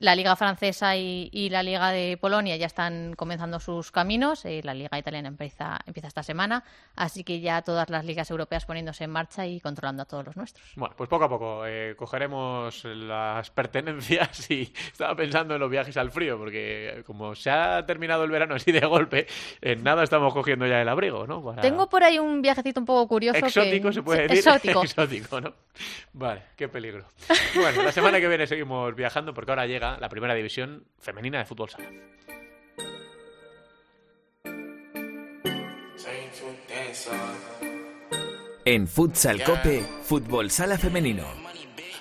La 0.00 0.14
Liga 0.14 0.36
Francesa 0.36 0.96
y, 0.96 1.48
la 1.50 1.62
Liga 1.62 1.90
de 1.90 2.16
Polonia 2.16 2.56
ya 2.56 2.66
están 2.66 3.14
comenzando 3.14 3.58
sus 3.58 3.90
caminos. 3.90 4.44
Eh, 4.44 4.60
la 4.62 4.72
Liga 4.74 4.96
Italiana 4.96 5.28
empieza, 5.28 5.78
empieza 5.86 6.06
esta 6.06 6.22
semana. 6.22 6.62
Así 6.94 7.24
que 7.24 7.40
ya 7.40 7.62
todas 7.62 7.90
las 7.90 8.04
ligas 8.04 8.30
europeas 8.30 8.64
poniéndose 8.64 9.04
en 9.04 9.10
marcha 9.10 9.46
y 9.46 9.60
controlando 9.60 10.02
a 10.02 10.06
todos 10.06 10.26
los 10.26 10.36
nuestros. 10.36 10.72
Bueno, 10.76 10.94
pues 10.96 11.08
poco 11.08 11.24
a 11.24 11.28
poco 11.28 11.66
eh, 11.66 11.94
cogeremos 11.96 12.84
las 12.84 13.50
pertenencias 13.50 14.50
y 14.50 14.72
estaba 14.92 15.16
pensando 15.16 15.54
en 15.54 15.60
los 15.60 15.70
viajes 15.70 15.96
al 15.96 16.12
frío, 16.12 16.38
porque 16.38 17.02
como 17.04 17.34
se 17.34 17.50
ha 17.50 17.84
terminado 17.84 18.22
el 18.22 18.30
verano 18.30 18.54
así 18.54 18.70
de 18.70 18.86
golpe, 18.86 19.26
en 19.60 19.82
nada 19.82 20.04
estamos 20.04 20.32
cogiendo 20.32 20.66
ya 20.66 20.80
el 20.80 20.88
abrigo, 20.88 21.26
¿no? 21.26 21.54
Tengo 21.60 21.88
por 21.88 22.04
ahí 22.04 22.20
un 22.20 22.40
viajecito 22.40 22.78
un 22.78 22.86
poco 22.86 23.08
curioso. 23.08 23.44
Exótico, 23.44 23.92
se 23.92 24.02
puede 24.02 24.22
decir. 24.22 24.38
Exótico. 24.38 24.82
Exótico, 24.84 25.40
¿no? 25.40 25.54
Vale, 26.12 26.42
qué 26.56 26.68
peligro. 26.68 27.04
Bueno, 27.54 27.82
la 27.82 27.92
semana 27.92 28.20
que 28.20 28.28
viene 28.28 28.46
seguimos 28.46 28.94
viajando 28.94 29.34
porque 29.34 29.50
ahora 29.50 29.66
llega 29.66 29.87
la 29.96 30.08
primera 30.08 30.34
división 30.34 30.84
femenina 30.98 31.38
de 31.38 31.44
fútbol 31.44 31.70
sala. 31.70 31.88
En 38.64 38.86
Futsal 38.86 39.42
Cope, 39.42 39.82
fútbol 40.02 40.50
sala 40.50 40.76
femenino. 40.76 41.24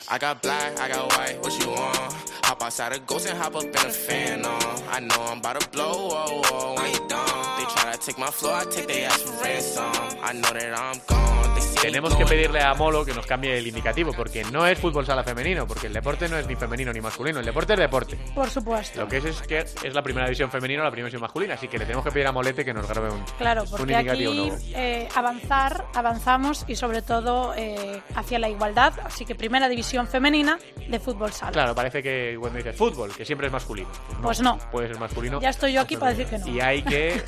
I 0.10 0.18
got 0.18 0.42
black, 0.42 0.80
I 0.80 0.88
got 0.90 1.12
white, 1.14 1.38
what 1.42 1.60
you 1.60 1.70
want? 1.70 2.14
Hop 2.46 2.64
outside 2.64 2.94
a 2.94 3.00
ghost 3.00 3.28
and 3.28 3.38
hop 3.38 3.56
up 3.56 3.64
in 3.64 3.76
a 3.76 3.90
fan 3.90 4.46
on. 4.46 4.62
I 4.90 5.00
know 5.02 5.22
I'm 5.32 5.40
about 5.40 5.60
to 5.60 5.70
blow, 5.70 6.08
whoa, 6.08 6.42
whoa, 6.44 6.76
I 6.78 6.88
ain't 6.88 7.10
done. 7.10 7.58
They 7.58 7.66
try 7.66 7.92
to 7.92 7.98
take 8.00 8.18
my 8.18 8.32
floor, 8.32 8.54
I 8.54 8.64
take 8.66 8.88
their 8.88 9.10
ass 9.10 9.22
for 9.22 9.44
ransom. 9.44 9.92
I 10.24 10.32
know 10.34 10.54
that 10.54 10.78
I'm 10.78 11.02
gone. 11.08 11.47
Tenemos 11.82 12.15
que 12.15 12.26
pedirle 12.26 12.61
a 12.61 12.74
Molo 12.74 13.05
que 13.05 13.13
nos 13.13 13.26
cambie 13.26 13.57
el 13.57 13.68
indicativo, 13.68 14.11
porque 14.13 14.43
no 14.45 14.65
es 14.65 14.78
fútbol 14.80 15.05
sala 15.05 15.24
femenino, 15.24 15.68
porque 15.68 15.88
el 15.88 15.93
deporte 15.93 16.28
no 16.28 16.38
es 16.38 16.47
ni 16.47 16.55
femenino 16.55 16.91
ni 16.91 16.99
masculino, 17.01 17.39
el 17.39 17.45
deporte 17.45 17.74
es 17.74 17.80
deporte. 17.80 18.18
Por 18.34 18.49
supuesto. 18.49 19.01
Lo 19.01 19.07
que 19.07 19.18
es 19.18 19.26
es 19.26 19.41
que 19.41 19.59
es 19.59 19.93
la 19.93 20.01
primera 20.01 20.26
división 20.26 20.49
femenina 20.49 20.82
o 20.82 20.86
la 20.86 20.91
primera 20.91 21.07
división 21.07 21.22
masculina, 21.22 21.53
así 21.53 21.68
que 21.68 21.78
le 21.78 21.86
tenemos 21.86 22.03
que 22.03 22.11
pedir 22.11 22.28
a 22.28 22.32
Molete 22.32 22.65
que 22.65 22.74
nos 22.74 22.88
grabe 22.88 23.11
un, 23.11 23.24
claro, 23.38 23.63
porque 23.70 23.95
aquí, 23.95 24.51
eh, 24.74 25.07
avanzar, 25.15 25.86
avanzamos 25.93 26.65
y 26.68 26.76
sobre 26.76 27.01
todo 27.01 27.53
eh, 27.55 28.01
hacia 28.15 28.39
la 28.39 28.49
igualdad, 28.49 28.93
así 29.03 29.26
que 29.26 29.36
primera 29.36 29.70
división 29.70 30.07
femenina 30.07 30.59
de 30.88 30.99
fútbol 30.99 31.32
sala. 31.32 31.51
Claro, 31.51 31.76
parece 31.76 32.01
que 32.01 32.36
cuando 32.39 32.57
dices 32.57 32.76
fútbol, 32.76 33.13
que 33.15 33.24
siempre 33.24 33.47
es 33.47 33.53
masculino. 33.53 33.89
Pues 34.22 34.41
no. 34.41 34.57
Puede 34.72 34.88
ser 34.88 34.99
masculino. 34.99 35.39
Ya 35.41 35.49
estoy 35.49 35.74
yo 35.74 35.82
aquí 35.82 35.95
para 35.95 36.11
decir 36.11 36.28
que 36.28 36.38
no. 36.38 36.47
Y 36.47 36.59
hay 36.59 36.82
que, 36.82 37.22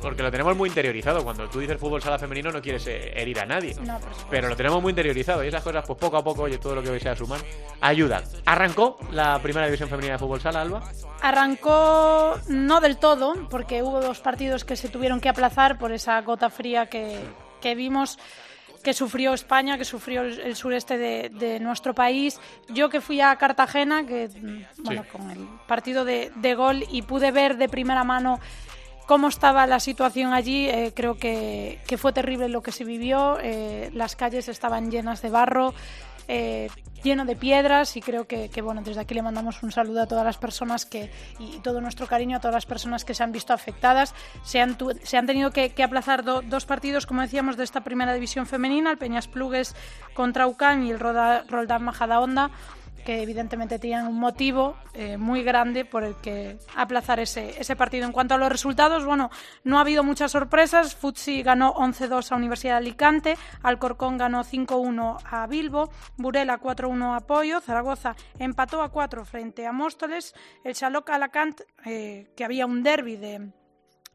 porque 0.00 0.22
lo 0.22 0.30
tenemos 0.30 0.56
muy 0.56 0.68
interiorizado, 0.68 1.22
cuando 1.24 1.48
tú 1.48 1.60
dices 1.60 1.78
fútbol 1.78 2.02
sala 2.02 2.18
femenino 2.18 2.50
no 2.50 2.60
quieres 2.60 2.86
eh, 2.86 3.12
herir 3.14 3.38
a 3.40 3.46
nadie. 3.46 3.74
No, 3.82 3.98
pero 4.30 4.48
lo 4.48 4.56
tenemos 4.56 4.82
muy 4.82 4.90
interiorizado 4.90 5.44
y 5.44 5.48
esas 5.48 5.62
cosas, 5.62 5.84
pues 5.86 5.98
poco 5.98 6.16
a 6.16 6.24
poco, 6.24 6.42
oye, 6.42 6.58
todo 6.58 6.76
lo 6.76 6.82
que 6.82 7.00
sea 7.00 7.16
sumar, 7.16 7.40
ayuda. 7.80 8.22
¿Arrancó 8.46 8.98
la 9.10 9.38
primera 9.40 9.66
división 9.66 9.88
femenina 9.88 10.14
de 10.14 10.18
fútbol 10.18 10.40
sala, 10.40 10.62
Alba? 10.62 10.82
Arrancó 11.20 12.38
no 12.48 12.80
del 12.80 12.98
todo, 12.98 13.48
porque 13.48 13.82
hubo 13.82 14.00
dos 14.00 14.20
partidos 14.20 14.64
que 14.64 14.76
se 14.76 14.88
tuvieron 14.88 15.20
que 15.20 15.28
aplazar 15.28 15.78
por 15.78 15.92
esa 15.92 16.20
gota 16.22 16.50
fría 16.50 16.86
que, 16.86 17.20
que 17.60 17.74
vimos 17.74 18.18
que 18.82 18.92
sufrió 18.92 19.32
España, 19.32 19.78
que 19.78 19.84
sufrió 19.84 20.22
el, 20.22 20.56
sureste 20.56 20.98
de, 20.98 21.60
nuestro 21.60 21.94
país. 21.94 22.40
Yo 22.68 22.88
que 22.88 23.00
fui 23.00 23.20
a 23.20 23.36
Cartagena, 23.36 24.04
que 24.04 24.28
bueno, 24.78 25.04
con 25.10 25.30
el 25.30 25.46
partido 25.66 26.04
de, 26.04 26.32
de, 26.36 26.54
gol 26.54 26.84
y 26.90 27.02
pude 27.02 27.30
ver 27.30 27.56
de 27.56 27.68
primera 27.68 28.02
mano 28.04 28.40
cómo 29.06 29.28
estaba 29.28 29.66
la 29.66 29.80
situación 29.80 30.32
allí, 30.32 30.68
eh, 30.68 30.92
creo 30.94 31.16
que, 31.16 31.78
fue 31.98 32.12
terrible 32.12 32.48
lo 32.48 32.62
que 32.62 32.72
se 32.72 32.84
vivió. 32.84 33.38
Eh, 33.40 33.90
las 33.92 34.16
calles 34.16 34.48
estaban 34.48 34.90
llenas 34.90 35.22
de 35.22 35.30
barro, 35.30 35.74
eh, 36.28 36.68
lleno 37.02 37.24
de 37.24 37.34
piedras 37.34 37.96
y 37.96 38.00
creo 38.00 38.26
que, 38.26 38.48
bueno, 38.62 38.80
desde 38.82 39.00
aquí 39.00 39.14
le 39.14 39.22
mandamos 39.22 39.62
un 39.62 39.72
saludo 39.72 40.02
a 40.02 40.06
todas 40.06 40.24
las 40.24 40.38
personas 40.38 40.86
que, 40.86 41.10
y 41.38 41.58
todo 41.58 41.80
nuestro 41.80 42.06
cariño 42.06 42.36
a 42.36 42.40
todas 42.40 42.54
las 42.54 42.66
personas 42.66 43.04
que 43.04 43.12
se 43.12 43.22
han 43.24 43.32
visto 43.32 43.52
afectadas. 43.52 44.14
Se 44.44 44.60
han, 44.60 44.76
se 45.02 45.16
han 45.16 45.26
tenido 45.26 45.50
que, 45.50 45.72
aplazar 45.82 46.24
dos 46.24 46.64
partidos, 46.64 47.06
como 47.06 47.22
decíamos, 47.22 47.56
de 47.56 47.64
esta 47.64 47.82
primera 47.82 48.14
división 48.14 48.46
femenina, 48.46 48.90
el 48.90 48.98
Peñas 48.98 49.26
Plugues 49.26 49.74
contra 50.14 50.46
UCAN 50.46 50.86
y 50.86 50.90
el 50.92 51.00
Roldán 51.00 51.82
Majadahonda 51.82 52.50
que 53.04 53.22
evidentemente 53.22 53.78
tenían 53.78 54.06
un 54.06 54.18
motivo 54.18 54.76
eh, 54.94 55.16
muy 55.16 55.42
grande 55.42 55.84
por 55.84 56.04
el 56.04 56.14
que 56.16 56.58
aplazar 56.76 57.20
ese, 57.20 57.60
ese 57.60 57.76
partido. 57.76 58.06
En 58.06 58.12
cuanto 58.12 58.34
a 58.34 58.38
los 58.38 58.50
resultados, 58.50 59.04
bueno, 59.04 59.30
no 59.64 59.78
ha 59.78 59.82
habido 59.82 60.04
muchas 60.04 60.32
sorpresas. 60.32 60.94
Futsi 60.94 61.42
ganó 61.42 61.74
11-2 61.74 62.32
a 62.32 62.36
Universidad 62.36 62.74
de 62.74 62.78
Alicante, 62.78 63.38
Alcorcón 63.62 64.18
ganó 64.18 64.44
5-1 64.44 65.18
a 65.24 65.46
Bilbo, 65.46 65.90
Burela 66.16 66.60
4-1 66.60 67.16
a 67.16 67.20
Pollo, 67.20 67.60
Zaragoza 67.60 68.16
empató 68.38 68.82
a 68.82 68.90
4 68.90 69.24
frente 69.24 69.66
a 69.66 69.72
Móstoles, 69.72 70.34
el 70.64 70.74
Xaloc 70.74 71.10
Alacant, 71.10 71.60
eh, 71.84 72.30
que 72.36 72.44
había 72.44 72.66
un 72.66 72.82
derby 72.82 73.16
de 73.16 73.52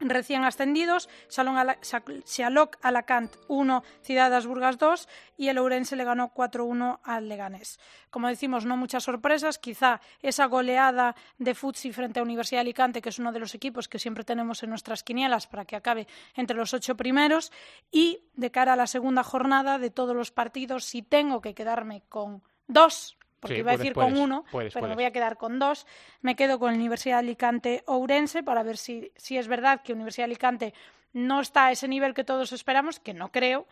recién 0.00 0.44
ascendidos, 0.44 1.08
Xaloc 1.28 2.76
Alacant 2.82 3.36
1, 3.48 3.82
Ciudades 4.02 4.46
Burgas 4.46 4.78
2 4.78 5.08
y 5.36 5.48
el 5.48 5.58
Ourense 5.58 5.96
le 5.96 6.04
ganó 6.04 6.32
4-1 6.32 7.00
al 7.02 7.28
Leganés. 7.28 7.78
Como 8.10 8.28
decimos, 8.28 8.64
no 8.64 8.76
muchas 8.76 9.04
sorpresas, 9.04 9.58
quizá 9.58 10.00
esa 10.22 10.46
goleada 10.46 11.16
de 11.38 11.54
Futsi 11.54 11.92
frente 11.92 12.20
a 12.20 12.22
Universidad 12.22 12.58
de 12.58 12.68
Alicante, 12.68 13.02
que 13.02 13.08
es 13.08 13.18
uno 13.18 13.32
de 13.32 13.40
los 13.40 13.54
equipos 13.54 13.88
que 13.88 13.98
siempre 13.98 14.24
tenemos 14.24 14.62
en 14.62 14.70
nuestras 14.70 15.02
quinielas 15.02 15.46
para 15.46 15.64
que 15.64 15.76
acabe 15.76 16.06
entre 16.34 16.56
los 16.56 16.72
ocho 16.74 16.96
primeros 16.96 17.52
y 17.90 18.22
de 18.34 18.50
cara 18.50 18.74
a 18.74 18.76
la 18.76 18.86
segunda 18.86 19.22
jornada 19.22 19.78
de 19.78 19.90
todos 19.90 20.14
los 20.14 20.30
partidos, 20.30 20.84
si 20.84 21.02
tengo 21.02 21.40
que 21.40 21.54
quedarme 21.54 22.02
con 22.08 22.42
dos 22.66 23.17
porque 23.40 23.58
iba 23.58 23.72
a 23.72 23.76
decir 23.76 23.92
con 23.92 24.16
uno, 24.16 24.44
pero 24.52 24.88
me 24.88 24.94
voy 24.94 25.04
a 25.04 25.12
quedar 25.12 25.36
con 25.36 25.58
dos. 25.58 25.86
Me 26.22 26.36
quedo 26.36 26.58
con 26.58 26.70
la 26.72 26.76
Universidad 26.76 27.16
de 27.16 27.20
Alicante 27.20 27.82
Ourense 27.86 28.42
para 28.42 28.62
ver 28.62 28.76
si, 28.76 29.12
si 29.16 29.36
es 29.38 29.48
verdad 29.48 29.82
que 29.82 29.92
Universidad 29.92 30.26
de 30.26 30.32
Alicante 30.32 30.74
no 31.12 31.40
está 31.40 31.66
a 31.66 31.72
ese 31.72 31.88
nivel 31.88 32.14
que 32.14 32.24
todos 32.24 32.52
esperamos, 32.52 33.00
que 33.00 33.14
no 33.14 33.30
creo. 33.30 33.66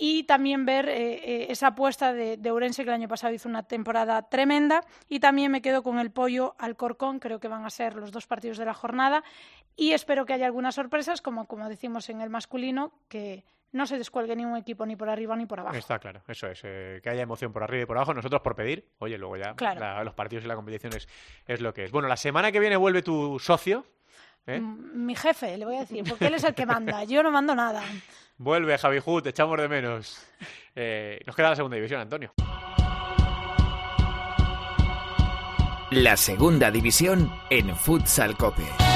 Y 0.00 0.22
también 0.24 0.64
ver 0.64 0.88
eh, 0.88 1.14
eh, 1.14 1.46
esa 1.50 1.68
apuesta 1.68 2.12
de, 2.12 2.36
de, 2.36 2.50
Ourense, 2.52 2.84
que 2.84 2.90
el 2.90 2.94
año 2.94 3.08
pasado 3.08 3.34
hizo 3.34 3.48
una 3.48 3.64
temporada 3.64 4.22
tremenda. 4.28 4.84
Y 5.08 5.18
también 5.18 5.50
me 5.50 5.60
quedo 5.60 5.82
con 5.82 5.98
el 5.98 6.12
pollo 6.12 6.54
Alcorcón, 6.58 7.18
creo 7.18 7.40
que 7.40 7.48
van 7.48 7.66
a 7.66 7.70
ser 7.70 7.96
los 7.96 8.12
dos 8.12 8.28
partidos 8.28 8.58
de 8.58 8.64
la 8.64 8.74
jornada. 8.74 9.24
Y 9.74 9.92
espero 9.92 10.24
que 10.24 10.34
haya 10.34 10.46
algunas 10.46 10.76
sorpresas, 10.76 11.20
como, 11.20 11.46
como 11.46 11.68
decimos 11.68 12.08
en 12.10 12.20
el 12.20 12.30
masculino, 12.30 12.92
que 13.08 13.44
no 13.72 13.86
se 13.86 13.98
descuelgue 13.98 14.34
ni 14.34 14.44
un 14.44 14.56
equipo 14.56 14.86
ni 14.86 14.96
por 14.96 15.08
arriba 15.08 15.36
ni 15.36 15.46
por 15.46 15.60
abajo. 15.60 15.76
Está 15.76 15.98
claro, 15.98 16.22
eso 16.28 16.46
es, 16.46 16.60
eh, 16.64 17.00
que 17.02 17.10
haya 17.10 17.22
emoción 17.22 17.52
por 17.52 17.62
arriba 17.62 17.82
y 17.82 17.86
por 17.86 17.96
abajo. 17.96 18.14
Nosotros 18.14 18.40
por 18.40 18.54
pedir, 18.54 18.88
oye, 18.98 19.18
luego 19.18 19.36
ya 19.36 19.54
los 20.02 20.14
partidos 20.14 20.44
y 20.44 20.48
la 20.48 20.54
competición 20.54 20.92
es, 21.46 21.60
lo 21.60 21.72
que 21.74 21.84
es. 21.84 21.90
Bueno, 21.90 22.08
la 22.08 22.16
semana 22.16 22.50
que 22.50 22.60
viene 22.60 22.76
vuelve 22.76 23.02
tu 23.02 23.38
socio. 23.38 23.84
¿eh? 24.46 24.60
Mi 24.60 25.14
jefe, 25.14 25.56
le 25.58 25.64
voy 25.64 25.76
a 25.76 25.80
decir, 25.80 26.04
porque 26.08 26.26
él 26.26 26.34
es 26.34 26.44
el 26.44 26.54
que 26.54 26.66
manda, 26.66 27.04
yo 27.04 27.22
no 27.22 27.30
mando 27.30 27.54
nada. 27.54 27.82
Vuelve, 28.38 28.78
Javi 28.78 29.00
Ju, 29.00 29.20
te 29.20 29.30
echamos 29.30 29.58
de 29.58 29.68
menos. 29.68 30.24
Eh, 30.74 31.20
nos 31.26 31.34
queda 31.34 31.50
la 31.50 31.56
segunda 31.56 31.76
división, 31.76 32.00
Antonio. 32.00 32.32
La 35.90 36.16
segunda 36.16 36.70
división 36.70 37.32
en 37.50 37.74
Futsal 37.74 38.36
Cope. 38.36 38.87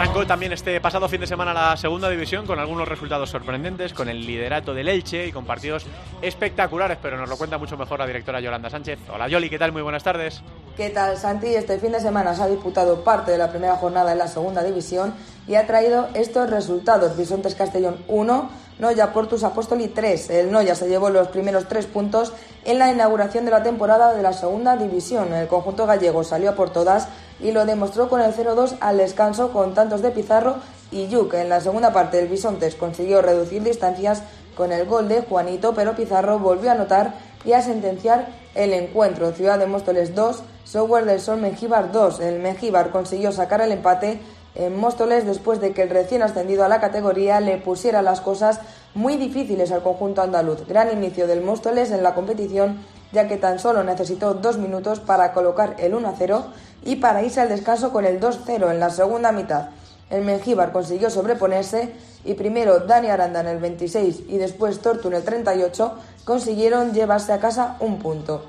arrancar. 0.00 0.09
También 0.26 0.52
este 0.52 0.80
pasado 0.80 1.08
fin 1.08 1.20
de 1.20 1.26
semana 1.26 1.52
la 1.54 1.76
segunda 1.76 2.08
división 2.08 2.46
con 2.46 2.58
algunos 2.58 2.86
resultados 2.86 3.30
sorprendentes, 3.30 3.94
con 3.94 4.08
el 4.08 4.24
liderato 4.24 4.74
del 4.74 4.88
Elche 4.88 5.26
y 5.26 5.32
con 5.32 5.44
partidos 5.44 5.86
espectaculares, 6.22 6.98
pero 7.02 7.16
nos 7.16 7.28
lo 7.28 7.36
cuenta 7.36 7.58
mucho 7.58 7.76
mejor 7.76 7.98
la 7.98 8.06
directora 8.06 8.38
Yolanda 8.38 8.70
Sánchez. 8.70 8.98
Hola 9.12 9.28
Yoli, 9.28 9.50
¿qué 9.50 9.58
tal? 9.58 9.72
Muy 9.72 9.82
buenas 9.82 10.04
tardes. 10.04 10.42
¿Qué 10.76 10.90
tal 10.90 11.16
Santi? 11.16 11.48
Este 11.48 11.78
fin 11.78 11.92
de 11.92 12.00
semana 12.00 12.34
se 12.34 12.42
ha 12.42 12.46
disputado 12.48 13.02
parte 13.02 13.32
de 13.32 13.38
la 13.38 13.50
primera 13.50 13.76
jornada 13.76 14.12
en 14.12 14.18
la 14.18 14.28
segunda 14.28 14.62
división 14.62 15.14
y 15.48 15.56
ha 15.56 15.66
traído 15.66 16.08
estos 16.14 16.48
resultados. 16.48 17.16
Bisontes 17.16 17.54
Castellón 17.54 17.96
1, 18.06 18.50
Noya 18.78 19.12
Portus 19.12 19.42
Apóstoli 19.42 19.88
3. 19.88 20.30
El 20.30 20.52
Noya 20.52 20.74
se 20.74 20.88
llevó 20.88 21.10
los 21.10 21.28
primeros 21.28 21.66
tres 21.66 21.86
puntos 21.86 22.32
en 22.64 22.78
la 22.78 22.90
inauguración 22.90 23.44
de 23.44 23.50
la 23.50 23.62
temporada 23.62 24.14
de 24.14 24.22
la 24.22 24.32
segunda 24.32 24.76
división. 24.76 25.32
El 25.34 25.48
conjunto 25.48 25.86
gallego 25.86 26.24
salió 26.24 26.50
a 26.50 26.54
por 26.54 26.70
todas 26.70 27.08
y 27.42 27.52
lo 27.52 27.64
demostró 27.64 28.08
con 28.08 28.20
el 28.20 28.34
0-2 28.34 28.76
al 28.80 28.98
descanso 28.98 29.52
con 29.52 29.74
tantos 29.74 30.02
de 30.02 30.09
Pizarro 30.12 30.56
y 30.90 31.08
Yuk. 31.08 31.34
En 31.34 31.48
la 31.48 31.60
segunda 31.60 31.92
parte 31.92 32.18
el 32.18 32.28
Bisontes 32.28 32.74
consiguió 32.74 33.22
reducir 33.22 33.62
distancias 33.62 34.22
con 34.56 34.72
el 34.72 34.86
gol 34.86 35.08
de 35.08 35.22
Juanito, 35.22 35.74
pero 35.74 35.94
Pizarro 35.94 36.38
volvió 36.38 36.70
a 36.70 36.74
anotar 36.74 37.14
y 37.44 37.52
a 37.52 37.62
sentenciar 37.62 38.28
el 38.54 38.72
encuentro. 38.72 39.32
Ciudad 39.32 39.58
de 39.58 39.66
Móstoles 39.66 40.14
2, 40.14 40.42
Software 40.64 41.04
del 41.04 41.20
Sol 41.20 41.40
Mengíbar 41.40 41.92
2. 41.92 42.20
El 42.20 42.40
Mengíbar 42.40 42.90
consiguió 42.90 43.32
sacar 43.32 43.60
el 43.60 43.72
empate 43.72 44.20
en 44.54 44.76
Móstoles 44.76 45.24
después 45.24 45.60
de 45.60 45.72
que 45.72 45.82
el 45.82 45.90
recién 45.90 46.22
ascendido 46.22 46.64
a 46.64 46.68
la 46.68 46.80
categoría 46.80 47.40
le 47.40 47.56
pusiera 47.56 48.02
las 48.02 48.20
cosas 48.20 48.60
muy 48.94 49.16
difíciles 49.16 49.70
al 49.70 49.82
conjunto 49.82 50.22
andaluz. 50.22 50.66
Gran 50.66 50.92
inicio 50.92 51.26
del 51.26 51.40
Móstoles 51.40 51.92
en 51.92 52.02
la 52.02 52.14
competición 52.14 52.80
ya 53.12 53.26
que 53.26 53.36
tan 53.36 53.58
solo 53.58 53.82
necesitó 53.84 54.34
dos 54.34 54.58
minutos 54.58 55.00
para 55.00 55.32
colocar 55.32 55.76
el 55.78 55.94
1-0 55.94 56.44
y 56.84 56.96
para 56.96 57.22
irse 57.22 57.40
al 57.40 57.48
descanso 57.48 57.92
con 57.92 58.04
el 58.04 58.20
2-0 58.20 58.70
en 58.70 58.80
la 58.80 58.90
segunda 58.90 59.32
mitad. 59.32 59.70
El 60.10 60.24
Mengíbar 60.24 60.72
consiguió 60.72 61.08
sobreponerse 61.08 61.92
y 62.24 62.34
primero 62.34 62.80
Dani 62.80 63.08
Aranda 63.08 63.40
en 63.40 63.46
el 63.46 63.58
26 63.58 64.24
y 64.28 64.38
después 64.38 64.80
Tortu 64.80 65.08
en 65.08 65.14
el 65.14 65.22
38 65.22 65.94
consiguieron 66.24 66.92
llevarse 66.92 67.32
a 67.32 67.40
casa 67.40 67.76
un 67.80 67.98
punto. 67.98 68.42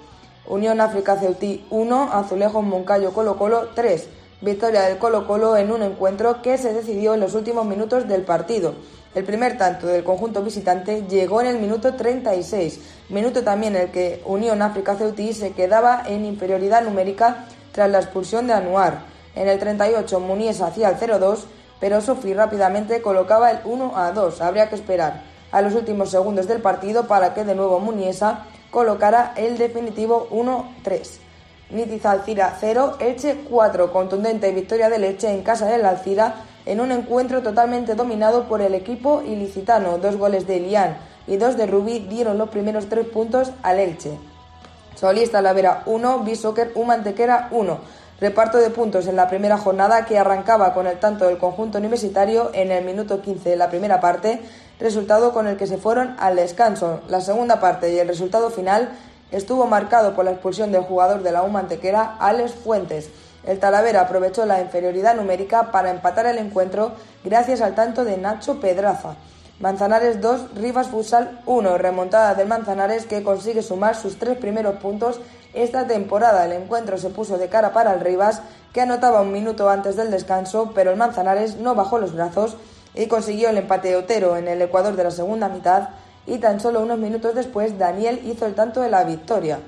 Unión 0.47 0.82
África 0.82 1.16
Ceutí 1.18 1.66
1, 1.70 2.09
Azulejo 2.14 2.62
Moncayo 2.62 3.14
Colo 3.14 3.38
Colo 3.38 3.70
3. 3.76 4.07
Victoria 4.41 4.82
del 4.82 4.97
Colo 4.97 5.28
Colo 5.28 5.55
en 5.55 5.72
un 5.72 5.84
encuentro 5.84 6.41
que 6.41 6.57
se 6.57 6.74
decidió 6.74 7.14
en 7.14 7.20
los 7.20 7.36
últimos 7.36 7.64
minutos 7.66 8.07
del 8.07 8.24
partido. 8.24 8.74
El 9.14 9.24
primer 9.24 9.57
tanto 9.57 9.86
del 9.86 10.03
conjunto 10.03 10.41
visitante 10.41 11.03
llegó 11.07 11.41
en 11.41 11.47
el 11.47 11.59
minuto 11.59 11.93
36, 11.93 12.80
minuto 13.09 13.43
también 13.43 13.76
en 13.76 13.84
el 13.84 13.91
que 13.91 14.24
Unión 14.26 14.62
África 14.64 14.95
Ceutí 14.95 15.34
se 15.34 15.51
quedaba 15.51 16.01
en 16.07 16.26
inferioridad 16.26 16.82
numérica 16.82 17.45
tras 17.72 17.91
la 17.91 17.99
expulsión 17.99 18.47
de 18.47 18.53
Anuar. 18.53 19.11
En 19.36 19.47
el 19.47 19.59
38 19.59 20.19
Munies 20.19 20.61
hacía 20.61 20.89
el 20.89 20.97
0-2, 20.97 21.45
pero 21.79 22.01
Sofi 22.01 22.34
rápidamente 22.34 23.01
colocaba 23.01 23.51
el 23.51 23.63
1-2. 23.63 24.41
Habría 24.41 24.69
que 24.69 24.75
esperar 24.75 25.23
a 25.51 25.61
los 25.61 25.73
últimos 25.73 26.09
segundos 26.09 26.47
del 26.47 26.61
partido 26.61 27.07
para 27.07 27.34
que 27.34 27.43
de 27.43 27.55
nuevo 27.55 27.79
Muniesa 27.79 28.45
colocara 28.71 29.34
el 29.36 29.57
definitivo 29.57 30.27
1-3. 30.32 31.19
Nitiz 31.71 32.05
Alcira 32.05 32.57
0, 32.59 32.97
Elche 32.99 33.45
4, 33.49 33.93
contundente 33.93 34.51
victoria 34.51 34.89
del 34.89 35.05
Elche 35.05 35.29
en 35.29 35.41
casa 35.41 35.67
del 35.67 35.86
Alcira 35.86 36.36
en 36.65 36.82
un 36.82 36.91
encuentro 36.91 37.41
totalmente 37.41 37.95
dominado 37.95 38.47
por 38.47 38.61
el 38.61 38.75
equipo 38.75 39.21
ilicitano. 39.21 39.97
Dos 39.97 40.17
goles 40.17 40.47
de 40.47 40.57
Elian 40.57 40.97
y 41.27 41.38
dos 41.38 41.57
de 41.57 41.67
Rubí 41.67 41.99
dieron 41.99 42.38
los 42.38 42.49
primeros 42.49 42.89
tres 42.89 43.07
puntos 43.07 43.51
al 43.63 43.79
Elche. 43.79 44.17
Solista 44.95 45.41
Lavera 45.41 45.84
1, 45.86 46.19
Bishoker 46.19 46.73
Mantequera 46.86 47.47
1. 47.51 47.79
Reparto 48.22 48.59
de 48.59 48.69
puntos 48.69 49.07
en 49.07 49.15
la 49.15 49.28
primera 49.28 49.57
jornada 49.57 50.05
que 50.05 50.19
arrancaba 50.19 50.76
con 50.76 50.86
el 50.86 50.99
tanto 50.99 51.26
del 51.26 51.39
conjunto 51.39 51.80
universitario 51.80 52.51
en 52.53 52.72
el 52.72 52.86
minuto 52.86 53.19
15 53.19 53.49
de 53.49 53.55
la 53.55 53.72
primera 53.72 53.99
parte, 53.99 54.39
resultado 54.80 55.34
con 55.34 55.47
el 55.47 55.57
que 55.57 55.65
se 55.65 55.80
fueron 55.80 56.15
al 56.19 56.36
descanso. 56.36 57.01
La 57.07 57.19
segunda 57.19 57.59
parte 57.59 57.91
y 57.91 57.97
el 57.97 58.07
resultado 58.07 58.51
final 58.51 58.91
estuvo 59.32 59.65
marcado 59.65 60.13
por 60.13 60.24
la 60.24 60.34
expulsión 60.34 60.72
del 60.72 60.84
jugador 60.84 61.24
de 61.24 61.32
la 61.32 61.41
U 61.41 61.47
Mantequera, 61.47 62.17
Alex 62.19 62.51
Fuentes. 62.53 63.09
El 63.43 63.57
Talavera 63.57 64.01
aprovechó 64.01 64.45
la 64.45 64.61
inferioridad 64.61 65.15
numérica 65.15 65.72
para 65.72 65.89
empatar 65.89 66.28
el 66.28 66.38
encuentro 66.38 66.91
gracias 67.24 67.59
al 67.59 67.74
tanto 67.74 68.05
de 68.05 68.17
Nacho 68.17 68.59
Pedraza. 68.59 69.15
Manzanares 69.62 70.20
2, 70.22 70.55
Rivas 70.55 70.88
Futsal 70.88 71.39
1, 71.45 71.78
remontada 71.78 72.34
del 72.34 72.47
Manzanares 72.47 73.05
que 73.05 73.22
consigue 73.22 73.62
sumar 73.62 73.95
sus 73.95 74.18
tres 74.18 74.36
primeros 74.39 74.78
puntos 74.78 75.20
esta 75.53 75.86
temporada. 75.86 76.45
El 76.45 76.53
encuentro 76.53 76.97
se 76.97 77.12
puso 77.12 77.38
de 77.38 77.47
cara 77.47 77.72
para 77.72 77.93
el 77.93 77.99
Rivas, 77.99 78.41
que 78.74 78.82
anotaba 78.82 79.22
un 79.22 79.32
minuto 79.32 79.70
antes 79.70 79.95
del 79.95 80.09
descanso, 80.09 80.72
pero 80.74 80.89
el 80.89 80.97
Manzanares 80.97 81.57
no 81.57 81.76
bajó 81.76 81.99
los 81.99 82.16
brazos 82.16 82.57
y 82.95 83.05
consiguió 83.05 83.49
el 83.49 83.57
empate 83.59 83.95
Otero 83.95 84.36
en 84.36 84.47
el 84.47 84.64
Ecuador 84.64 84.95
de 84.95 85.03
la 85.03 85.12
segunda 85.12 85.47
mitad 85.47 85.89
y 86.26 86.39
tan 86.39 86.59
solo 86.59 86.82
unos 86.82 86.97
minutos 86.97 87.36
después 87.36 87.78
Daniel 87.78 88.20
hizo 88.26 88.47
el 88.47 88.55
tanto 88.55 88.82
de 88.82 88.89
la 88.89 89.03
victoria. 89.03 89.59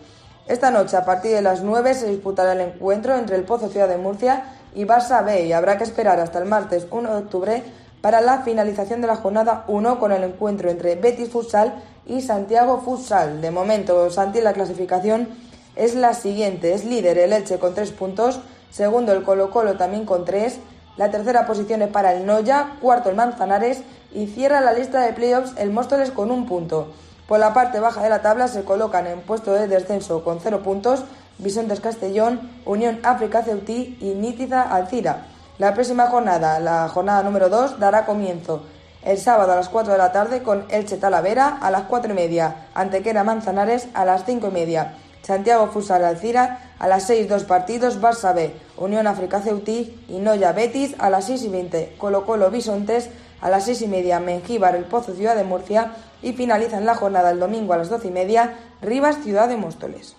Esta 0.48 0.72
noche, 0.72 0.98
a 0.98 1.06
partir 1.06 1.34
de 1.34 1.44
las 1.44 1.62
9, 1.62 1.94
se 1.94 2.08
disputará 2.08 2.54
el 2.54 2.62
encuentro 2.62 3.16
entre 3.16 3.36
el 3.36 3.44
Pozo 3.44 3.70
Ciudad 3.70 3.88
de 3.88 3.98
Murcia 3.98 4.44
y 4.74 4.86
Barça 4.86 5.24
B 5.24 5.46
y 5.46 5.54
habrá 5.54 5.78
que 5.78 5.84
esperar 5.84 6.20
hasta 6.20 6.40
el 6.40 6.46
martes 6.46 6.88
1 6.90 7.12
de 7.12 7.18
octubre 7.18 7.64
para 8.04 8.20
la 8.20 8.40
finalización 8.40 9.00
de 9.00 9.08
la 9.08 9.16
jornada 9.16 9.64
1 9.70 9.98
con 9.98 10.12
el 10.12 10.26
encuentro 10.26 10.70
entre 10.70 10.96
Betis 10.96 11.30
Futsal 11.30 11.82
y 12.06 12.20
Santiago 12.20 12.82
Futsal. 12.82 13.40
De 13.42 13.50
momento, 13.50 14.10
Santi, 14.10 14.42
la 14.42 14.52
clasificación 14.52 15.30
es 15.78 15.96
la 15.96 16.14
siguiente. 16.14 16.74
Es 16.74 16.84
líder 16.84 17.18
el 17.18 17.32
Elche 17.32 17.60
con 17.60 17.74
3 17.74 17.92
puntos, 17.94 18.42
segundo 18.72 19.14
el 19.14 19.24
Colo 19.24 19.52
Colo 19.52 19.78
también 19.78 20.06
con 20.06 20.26
3, 20.26 20.60
la 20.98 21.12
tercera 21.12 21.48
posición 21.48 21.82
es 21.82 21.88
para 21.88 22.14
el 22.14 22.26
Noya, 22.26 22.76
cuarto 22.82 23.10
el 23.10 23.16
Manzanares 23.16 23.84
y 24.14 24.28
cierra 24.28 24.60
la 24.60 24.74
lista 24.74 25.00
de 25.00 25.14
playoffs 25.14 25.54
el 25.58 25.72
Móstoles 25.72 26.12
con 26.12 26.30
un 26.30 26.46
punto. 26.46 26.92
Por 27.26 27.40
la 27.40 27.54
parte 27.54 27.80
baja 27.80 28.04
de 28.04 28.10
la 28.10 28.22
tabla 28.22 28.50
se 28.50 28.66
colocan 28.66 29.08
en 29.08 29.22
puesto 29.22 29.54
de 29.54 29.70
descenso 29.70 30.26
con 30.26 30.42
cero 30.42 30.62
puntos 30.62 31.06
Bisontes 31.38 31.80
Castellón, 31.80 32.52
Unión 32.66 33.00
África 33.04 33.44
Ceutí 33.44 33.98
y 34.02 34.10
Nítiza 34.10 34.62
Alcira. 34.62 35.28
La 35.60 35.76
próxima 35.76 36.08
jornada, 36.08 36.60
la 36.60 36.90
jornada 36.90 37.22
número 37.22 37.48
2, 37.48 37.80
dará 37.80 38.08
comienzo 38.08 38.64
el 39.04 39.20
sábado 39.20 39.52
a 39.52 39.56
las 39.56 39.70
4 39.70 39.92
de 39.92 40.00
la 40.00 40.12
tarde 40.12 40.42
con 40.42 40.66
Elche 40.70 40.98
Talavera 40.98 41.60
a 41.62 41.70
las 41.70 41.84
4 41.84 42.12
y 42.12 42.16
media, 42.16 42.68
Antequera 42.74 43.24
Manzanares 43.24 43.88
a 43.94 44.04
las 44.04 44.26
5 44.26 44.48
y 44.48 44.52
media, 44.52 44.96
Santiago 45.22 45.68
Fusal 45.68 46.06
Alcira 46.06 46.74
a 46.80 46.88
las 46.88 47.04
6 47.04 47.30
dos 47.30 47.44
partidos, 47.44 48.02
Barça 48.02 48.34
B, 48.34 48.52
Unión 48.78 49.06
África 49.06 49.42
Ceutí 49.42 50.04
y 50.10 50.18
Noya 50.18 50.54
Betis 50.54 50.96
a 50.98 51.12
las 51.12 51.26
6 51.26 51.44
y 51.44 51.50
20, 51.50 51.96
Colo 52.00 52.26
Colo 52.26 52.50
Bisontes 52.50 53.12
a 53.40 53.52
las 53.52 53.66
6 53.66 53.84
y 53.84 53.88
media, 53.88 54.20
Mengíbar 54.20 54.76
El 54.76 54.86
Pozo 54.86 55.14
Ciudad 55.14 55.36
de 55.36 55.44
Murcia 55.44 55.92
y 56.24 56.34
finalizan 56.34 56.88
la 56.88 56.96
jornada 56.96 57.30
el 57.30 57.40
domingo 57.40 57.74
a 57.74 57.78
las 57.78 57.90
12 57.90 58.08
y 58.08 58.12
media, 58.12 58.56
Rivas 58.82 59.18
Ciudad 59.24 59.48
de 59.48 59.58
Móstoles. 59.58 60.16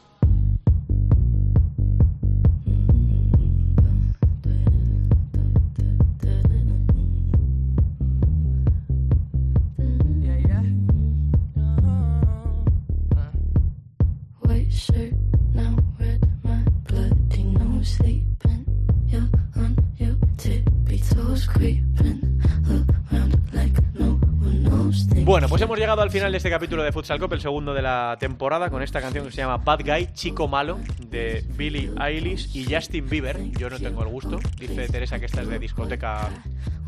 Bueno, 25.34 25.48
pues 25.48 25.60
hemos 25.62 25.76
llegado 25.76 26.00
al 26.00 26.12
final 26.12 26.30
de 26.30 26.36
este 26.36 26.48
capítulo 26.48 26.84
de 26.84 26.92
Futsal 26.92 27.18
Cup, 27.18 27.32
el 27.32 27.40
segundo 27.40 27.74
de 27.74 27.82
la 27.82 28.16
temporada, 28.20 28.70
con 28.70 28.84
esta 28.84 29.00
canción 29.00 29.24
que 29.24 29.32
se 29.32 29.38
llama 29.38 29.56
Bad 29.56 29.80
Guy, 29.84 30.10
Chico 30.14 30.46
Malo, 30.46 30.78
de 31.08 31.44
Billie 31.56 31.90
Eilish 32.00 32.54
y 32.56 32.72
Justin 32.72 33.08
Bieber. 33.08 33.50
Yo 33.58 33.68
no 33.68 33.80
tengo 33.80 34.04
el 34.04 34.10
gusto. 34.10 34.38
Dice 34.60 34.86
Teresa 34.86 35.18
que 35.18 35.26
esta 35.26 35.42
es 35.42 35.48
de 35.48 35.58
discoteca 35.58 36.30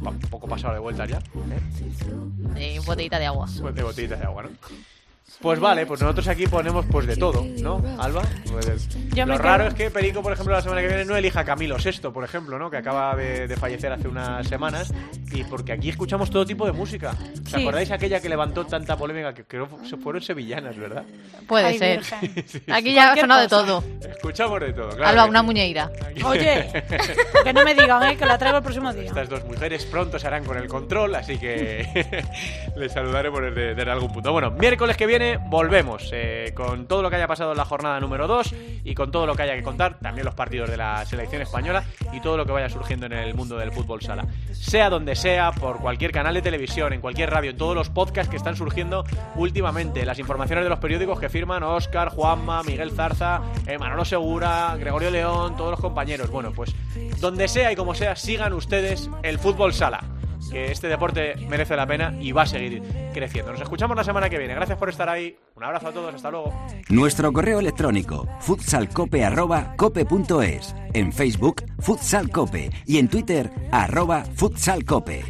un 0.01 0.21
poco 0.31 0.47
pasado 0.47 0.75
de 0.75 0.79
vuelta 0.79 1.07
ya. 1.07 1.19
¿eh? 1.19 2.79
botellita 2.87 3.19
de 3.19 3.27
agua. 3.27 3.49
Pues 3.61 3.75
de 3.75 3.83
botellita 3.83 4.15
de 4.15 4.25
agua, 4.27 4.45
¿no? 4.45 4.51
Pues 5.41 5.61
vale, 5.61 5.85
pues 5.87 6.01
nosotros 6.01 6.29
aquí 6.29 6.47
ponemos 6.47 6.87
pues 6.87 7.07
de 7.07 7.17
todo, 7.17 7.45
¿no, 7.61 7.83
Alba? 7.99 8.23
Pues, 8.51 8.89
lo 9.15 9.39
raro 9.39 9.67
es 9.67 9.75
que 9.75 9.91
Perico, 9.91 10.23
por 10.23 10.33
ejemplo, 10.33 10.55
la 10.55 10.63
semana 10.63 10.81
que 10.81 10.89
viene 10.89 11.05
no 11.05 11.17
elija 11.17 11.45
Camilo 11.45 11.77
VI, 11.77 12.11
por 12.11 12.25
ejemplo, 12.25 12.59
¿no? 12.59 12.71
Que 12.71 12.79
acaba 12.79 13.15
de, 13.17 13.55
fallecer 13.57 13.93
hace 13.93 14.09
unas 14.09 14.47
semanas. 14.47 14.93
Y 15.33 15.45
porque 15.45 15.73
aquí 15.73 15.91
escuchamos 15.91 16.31
todo 16.31 16.47
tipo 16.47 16.65
de 16.65 16.73
música. 16.73 17.15
¿Os 17.45 17.55
acordáis 17.55 17.91
aquella 17.91 18.21
que 18.21 18.29
levantó 18.29 18.65
tanta 18.65 18.97
polémica? 18.97 19.35
Que 19.35 19.45
creo 19.45 19.69
que 19.69 19.97
fueron 19.97 20.23
sevillanas, 20.23 20.77
¿verdad? 20.79 21.05
Puede 21.47 21.77
ser. 21.77 22.03
aquí 22.73 22.95
ya 22.95 23.13
ha 23.13 23.17
sonado 23.17 23.41
de 23.43 23.49
todo. 23.49 23.85
Escuchamos 24.09 24.61
de 24.61 24.73
todo, 24.73 24.91
claro. 24.91 25.07
Alba, 25.07 25.27
una 25.27 25.43
muñeira. 25.43 25.91
Oye, 26.25 26.71
que 27.45 27.53
no 27.53 27.65
me 27.65 27.75
digan, 27.75 28.03
¿eh? 28.05 28.17
Que 28.17 28.25
la 28.25 28.39
traigo 28.39 28.59
el 28.59 28.63
próximo 28.63 28.93
día. 28.93 29.07
Estas 29.07 29.29
dos 29.29 29.45
mujeres 29.45 29.85
pronto 29.87 30.19
se 30.19 30.27
harán 30.29 30.45
con 30.45 30.57
el 30.57 30.69
control, 30.69 31.15
así 31.15 31.37
que 31.39 32.23
les 32.77 32.93
saludaremos 32.93 33.43
desde, 33.43 33.75
desde 33.75 33.91
algún 33.91 34.13
punto. 34.13 34.33
Bueno, 34.33 34.51
miércoles 34.53 34.97
que 34.97 35.07
volvemos 35.49 36.11
eh, 36.13 36.53
con 36.55 36.87
todo 36.87 37.01
lo 37.01 37.09
que 37.09 37.17
haya 37.17 37.27
pasado 37.27 37.53
en 37.53 37.57
la 37.57 37.65
jornada 37.65 37.99
número 38.01 38.27
2 38.27 38.55
y 38.85 38.95
con 38.95 39.11
todo 39.11 39.27
lo 39.27 39.35
que 39.35 39.43
haya 39.45 39.57
que 39.57 39.63
contar, 39.63 39.99
también 39.99 40.27
los 40.27 40.35
partidos 40.35 40.69
de 40.69 40.77
la 40.77 41.07
selección 41.07 41.41
española 41.41 41.85
y 42.13 42.21
todo 42.21 42.37
lo 42.37 42.45
que 42.45 42.53
vaya 42.53 42.69
surgiendo 42.69 43.07
en 43.07 43.13
el 43.13 43.35
mundo 43.35 43.57
del 43.57 43.73
fútbol 43.73 44.03
sala. 44.03 44.27
Sea 44.53 44.91
donde 44.91 45.17
sea, 45.17 45.53
por 45.53 45.79
cualquier 45.79 46.13
canal 46.13 46.35
de 46.35 46.43
televisión, 46.43 46.93
en 46.93 47.01
cualquier 47.01 47.31
radio, 47.31 47.51
en 47.51 47.57
todos 47.57 47.75
los 47.75 47.89
podcasts 47.89 48.29
que 48.31 48.37
están 48.37 48.57
surgiendo 48.57 49.05
últimamente, 49.37 50.05
las 50.05 50.19
informaciones 50.19 50.65
de 50.65 50.71
los 50.71 50.81
periódicos 50.81 51.19
que 51.19 51.31
firman 51.31 51.63
Oscar, 51.63 52.11
Juanma, 52.11 52.63
Miguel 52.63 52.91
Zarza, 52.91 53.41
eh, 53.67 53.79
Manolo 53.79 54.05
Segura, 54.05 54.77
Gregorio 54.79 55.11
León, 55.11 55.57
todos 55.57 55.71
los 55.71 55.81
compañeros. 55.81 56.31
Bueno, 56.31 56.53
pues 56.53 56.75
donde 57.21 57.49
sea 57.49 57.73
y 57.73 57.77
como 57.77 57.95
sea, 57.95 58.17
sigan 58.17 58.53
ustedes 58.53 59.09
el 59.23 59.39
fútbol 59.39 59.73
sala 59.73 60.16
que 60.51 60.73
este 60.73 60.89
deporte 60.89 61.37
merece 61.49 61.77
la 61.77 61.87
pena 61.87 62.17
y 62.21 62.33
va 62.33 62.43
a 62.43 62.47
seguir 62.47 62.83
creciendo. 63.13 63.53
Nos 63.53 63.61
escuchamos 63.61 63.97
la 63.97 64.03
semana 64.05 64.29
que 64.29 64.39
viene. 64.39 64.55
Gracias 64.55 64.79
por 64.79 64.89
estar 64.89 65.09
ahí. 65.09 65.37
Un 65.55 65.63
abrazo 65.65 65.89
a 65.89 65.93
todos. 65.93 66.15
Hasta 66.15 66.31
luego. 66.31 66.53
Nuestro 66.89 67.33
correo 67.33 67.61
electrónico 67.61 68.29
futsalcope.cope.es. 68.41 70.75
En 70.95 71.13
Facebook, 71.13 71.63
Futsalcope. 71.79 72.71
Y 72.87 72.99
en 72.99 73.09
Twitter, 73.09 73.51
futsalcope. 74.35 75.25